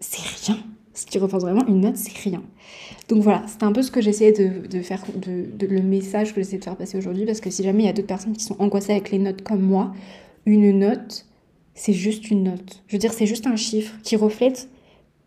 c'est 0.00 0.22
rien. 0.46 0.58
Si 0.94 1.06
tu 1.06 1.18
repenses 1.18 1.42
vraiment, 1.42 1.64
une 1.66 1.80
note, 1.80 1.96
c'est 1.96 2.16
rien. 2.28 2.42
Donc 3.10 3.24
voilà, 3.24 3.42
c'est 3.48 3.64
un 3.64 3.72
peu 3.72 3.82
ce 3.82 3.90
que 3.90 4.00
j'essayais 4.00 4.30
de, 4.30 4.82
faire, 4.82 5.04
le 5.26 5.82
message 5.82 6.32
que 6.32 6.40
j'essaie 6.40 6.58
de 6.58 6.64
faire 6.64 6.76
passer 6.76 6.96
aujourd'hui, 6.96 7.26
parce 7.26 7.40
que 7.40 7.50
si 7.50 7.64
jamais 7.64 7.82
il 7.82 7.86
y 7.86 7.88
a 7.88 7.92
d'autres 7.92 8.06
personnes 8.06 8.34
qui 8.34 8.44
sont 8.44 8.54
angoissées 8.60 8.92
avec 8.92 9.10
les 9.10 9.18
notes 9.18 9.42
comme 9.42 9.62
moi, 9.62 9.92
une 10.46 10.78
note, 10.78 11.26
c'est 11.74 11.92
juste 11.92 12.30
une 12.30 12.44
note. 12.44 12.84
Je 12.86 12.94
veux 12.94 13.00
dire, 13.00 13.12
c'est 13.12 13.26
juste 13.26 13.48
un 13.48 13.56
chiffre 13.56 13.94
qui 14.04 14.14
reflète 14.14 14.68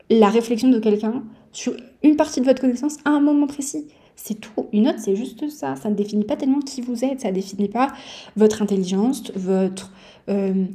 la 0.10 0.30
réflexion 0.30 0.70
de 0.70 0.80
quelqu'un 0.80 1.24
sur 1.52 1.76
une 2.04 2.16
partie 2.16 2.40
de 2.40 2.46
votre 2.46 2.62
connaissance 2.62 2.96
à 3.04 3.10
un 3.10 3.20
moment 3.20 3.48
précis. 3.48 3.86
C'est 4.16 4.40
tout. 4.40 4.68
Une 4.72 4.84
note, 4.84 5.00
c'est 5.00 5.18
juste 5.18 5.50
ça. 5.50 5.76
Ça 5.76 5.90
ne 5.90 5.96
définit 5.96 6.24
pas 6.24 6.38
tellement 6.38 6.60
qui 6.60 6.80
vous 6.80 7.04
êtes. 7.04 7.20
Ça 7.20 7.32
ne 7.32 7.34
définit 7.34 7.68
pas 7.68 7.92
votre 8.38 8.62
intelligence, 8.62 9.30
votre, 9.36 9.92
euh, 10.30 10.66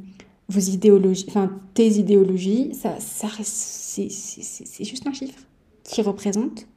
vos 0.47 0.59
idéologies, 0.59 1.25
enfin 1.27 1.59
tes 1.73 1.87
idéologies. 1.87 2.75
Ça 2.75 2.97
c'est 2.99 4.83
juste 4.83 5.07
un 5.07 5.13
chiffre 5.13 5.39
qui 5.83 6.03
représente 6.03 6.67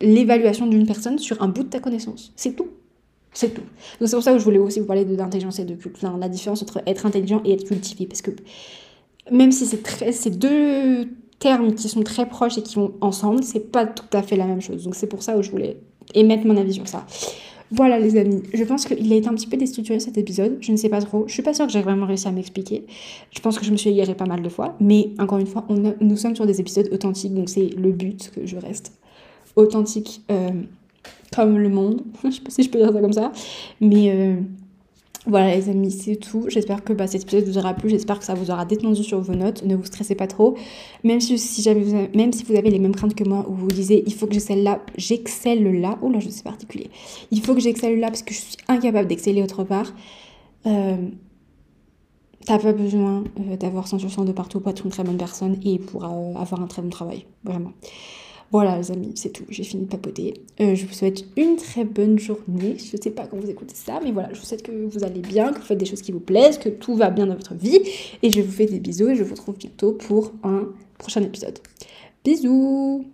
l'évaluation 0.00 0.66
d'une 0.66 0.86
personne 0.86 1.18
sur 1.18 1.42
un 1.42 1.48
bout 1.48 1.64
de 1.64 1.68
ta 1.68 1.80
connaissance. 1.80 2.32
C'est 2.36 2.56
tout. 2.56 2.68
C'est 3.32 3.52
tout. 3.52 3.62
Donc 4.00 4.08
c'est 4.08 4.16
pour 4.16 4.22
ça 4.22 4.32
que 4.32 4.38
je 4.38 4.44
voulais 4.44 4.58
aussi 4.58 4.80
vous 4.80 4.86
parler 4.86 5.04
d'intelligence 5.04 5.58
et 5.58 5.64
de 5.64 5.74
culte. 5.74 5.98
la 6.02 6.28
différence 6.28 6.62
entre 6.62 6.82
être 6.86 7.04
intelligent 7.04 7.42
et 7.44 7.52
être 7.52 7.64
cultivé. 7.64 8.06
Parce 8.06 8.22
que 8.22 8.30
même 9.30 9.50
si 9.50 9.66
c'est 9.66 10.38
deux 10.38 11.08
termes 11.40 11.74
qui 11.74 11.88
sont 11.88 12.02
très 12.02 12.26
proches 12.26 12.58
et 12.58 12.62
qui 12.62 12.76
vont 12.76 12.94
ensemble, 13.00 13.42
c'est 13.42 13.72
pas 13.72 13.86
tout 13.86 14.04
à 14.12 14.22
fait 14.22 14.36
la 14.36 14.46
même 14.46 14.60
chose. 14.60 14.84
Donc 14.84 14.94
c'est 14.94 15.08
pour 15.08 15.22
ça 15.22 15.34
que 15.34 15.42
je 15.42 15.50
voulais 15.50 15.78
émettre 16.14 16.46
mon 16.46 16.56
avis 16.56 16.74
sur 16.74 16.86
ça. 16.86 17.04
Voilà 17.70 17.98
les 17.98 18.16
amis, 18.16 18.42
je 18.52 18.62
pense 18.62 18.84
qu'il 18.84 19.12
a 19.12 19.16
été 19.16 19.26
un 19.26 19.34
petit 19.34 19.46
peu 19.46 19.56
déstructuré 19.56 19.98
cet 19.98 20.16
épisode, 20.18 20.58
je 20.60 20.70
ne 20.70 20.76
sais 20.76 20.90
pas 20.90 21.00
trop, 21.00 21.24
je 21.26 21.32
suis 21.32 21.42
pas 21.42 21.54
sûre 21.54 21.66
que 21.66 21.72
j'ai 21.72 21.80
vraiment 21.80 22.06
réussi 22.06 22.28
à 22.28 22.30
m'expliquer, 22.30 22.84
je 23.32 23.40
pense 23.40 23.58
que 23.58 23.64
je 23.64 23.72
me 23.72 23.76
suis 23.76 23.90
égarée 23.90 24.14
pas 24.14 24.26
mal 24.26 24.42
de 24.42 24.48
fois, 24.50 24.76
mais 24.80 25.10
encore 25.18 25.38
une 25.38 25.46
fois, 25.46 25.64
on 25.70 25.94
nous 25.98 26.16
sommes 26.16 26.36
sur 26.36 26.46
des 26.46 26.60
épisodes 26.60 26.88
authentiques, 26.92 27.34
donc 27.34 27.48
c'est 27.48 27.70
le 27.76 27.90
but 27.90 28.30
que 28.32 28.46
je 28.46 28.56
reste 28.58 28.92
authentique 29.56 30.22
euh, 30.30 30.50
comme 31.34 31.58
le 31.58 31.68
monde, 31.68 32.02
je 32.24 32.30
sais 32.30 32.40
pas 32.40 32.50
si 32.50 32.62
je 32.62 32.70
peux 32.70 32.78
dire 32.78 32.92
ça 32.92 33.00
comme 33.00 33.12
ça, 33.12 33.32
mais 33.80 34.10
euh, 34.10 34.36
voilà 35.26 35.56
les 35.56 35.70
amis, 35.70 35.90
c'est 35.90 36.16
tout. 36.16 36.44
J'espère 36.48 36.84
que 36.84 36.92
bah, 36.92 37.06
cet 37.06 37.22
épisode 37.22 37.44
vous 37.44 37.58
aura 37.58 37.72
plu, 37.72 37.88
j'espère 37.88 38.18
que 38.18 38.24
ça 38.24 38.34
vous 38.34 38.50
aura 38.50 38.66
détendu 38.66 39.02
sur 39.02 39.20
vos 39.20 39.34
notes. 39.34 39.64
Ne 39.64 39.74
vous 39.74 39.86
stressez 39.86 40.14
pas 40.14 40.26
trop. 40.26 40.54
Même 41.02 41.20
si, 41.20 41.38
si 41.38 41.62
jamais 41.62 41.80
vous 41.82 41.94
avez, 41.94 42.10
même 42.14 42.32
si 42.32 42.44
vous 42.44 42.54
avez 42.54 42.68
les 42.68 42.78
mêmes 42.78 42.94
craintes 42.94 43.14
que 43.14 43.24
moi, 43.24 43.46
où 43.48 43.54
vous 43.54 43.68
disiez 43.68 44.04
il 44.06 44.12
faut 44.12 44.26
que 44.26 44.34
j'excelle 44.34 44.62
là, 44.62 44.80
j'excelle 44.98 45.80
là. 45.80 45.98
Oh 46.02 46.10
là, 46.10 46.18
je 46.20 46.28
suis 46.28 46.42
particulier. 46.42 46.90
Il 47.30 47.40
faut 47.40 47.54
que 47.54 47.60
j'excelle 47.60 47.98
là 48.00 48.08
parce 48.08 48.22
que 48.22 48.34
je 48.34 48.40
suis 48.40 48.56
incapable 48.68 49.08
d'exceller 49.08 49.42
autre 49.42 49.64
part. 49.64 49.94
Euh, 50.66 50.96
T'as 52.46 52.58
pas 52.58 52.72
besoin 52.72 53.24
euh, 53.40 53.56
d'avoir 53.56 53.86
100% 53.86 54.26
de 54.26 54.32
partout 54.32 54.60
pour 54.60 54.70
être 54.70 54.84
une 54.84 54.90
très 54.90 55.02
bonne 55.02 55.16
personne 55.16 55.58
et 55.64 55.78
pour 55.78 56.04
avoir 56.04 56.60
un 56.60 56.66
très 56.66 56.82
bon 56.82 56.90
travail. 56.90 57.24
Vraiment. 57.42 57.72
Voilà 58.52 58.76
les 58.78 58.90
amis, 58.92 59.12
c'est 59.16 59.30
tout, 59.30 59.44
j'ai 59.48 59.64
fini 59.64 59.84
de 59.84 59.88
papoter. 59.88 60.34
Euh, 60.60 60.74
je 60.74 60.86
vous 60.86 60.92
souhaite 60.92 61.24
une 61.36 61.56
très 61.56 61.84
bonne 61.84 62.18
journée. 62.18 62.76
Je 62.78 62.96
ne 62.96 63.02
sais 63.02 63.10
pas 63.10 63.26
quand 63.26 63.36
vous 63.36 63.50
écoutez 63.50 63.74
ça, 63.74 64.00
mais 64.02 64.12
voilà, 64.12 64.32
je 64.32 64.38
vous 64.38 64.44
souhaite 64.46 64.62
que 64.62 64.70
vous 64.72 65.04
allez 65.04 65.20
bien, 65.20 65.52
que 65.52 65.58
vous 65.58 65.64
faites 65.64 65.78
des 65.78 65.86
choses 65.86 66.02
qui 66.02 66.12
vous 66.12 66.20
plaisent, 66.20 66.58
que 66.58 66.68
tout 66.68 66.94
va 66.94 67.10
bien 67.10 67.26
dans 67.26 67.34
votre 67.34 67.54
vie. 67.54 67.80
Et 68.22 68.30
je 68.30 68.40
vous 68.40 68.52
fais 68.52 68.66
des 68.66 68.80
bisous 68.80 69.08
et 69.08 69.16
je 69.16 69.24
vous 69.24 69.34
retrouve 69.34 69.56
bientôt 69.56 69.92
pour 69.92 70.32
un 70.42 70.68
prochain 70.98 71.22
épisode. 71.22 71.58
Bisous 72.24 73.04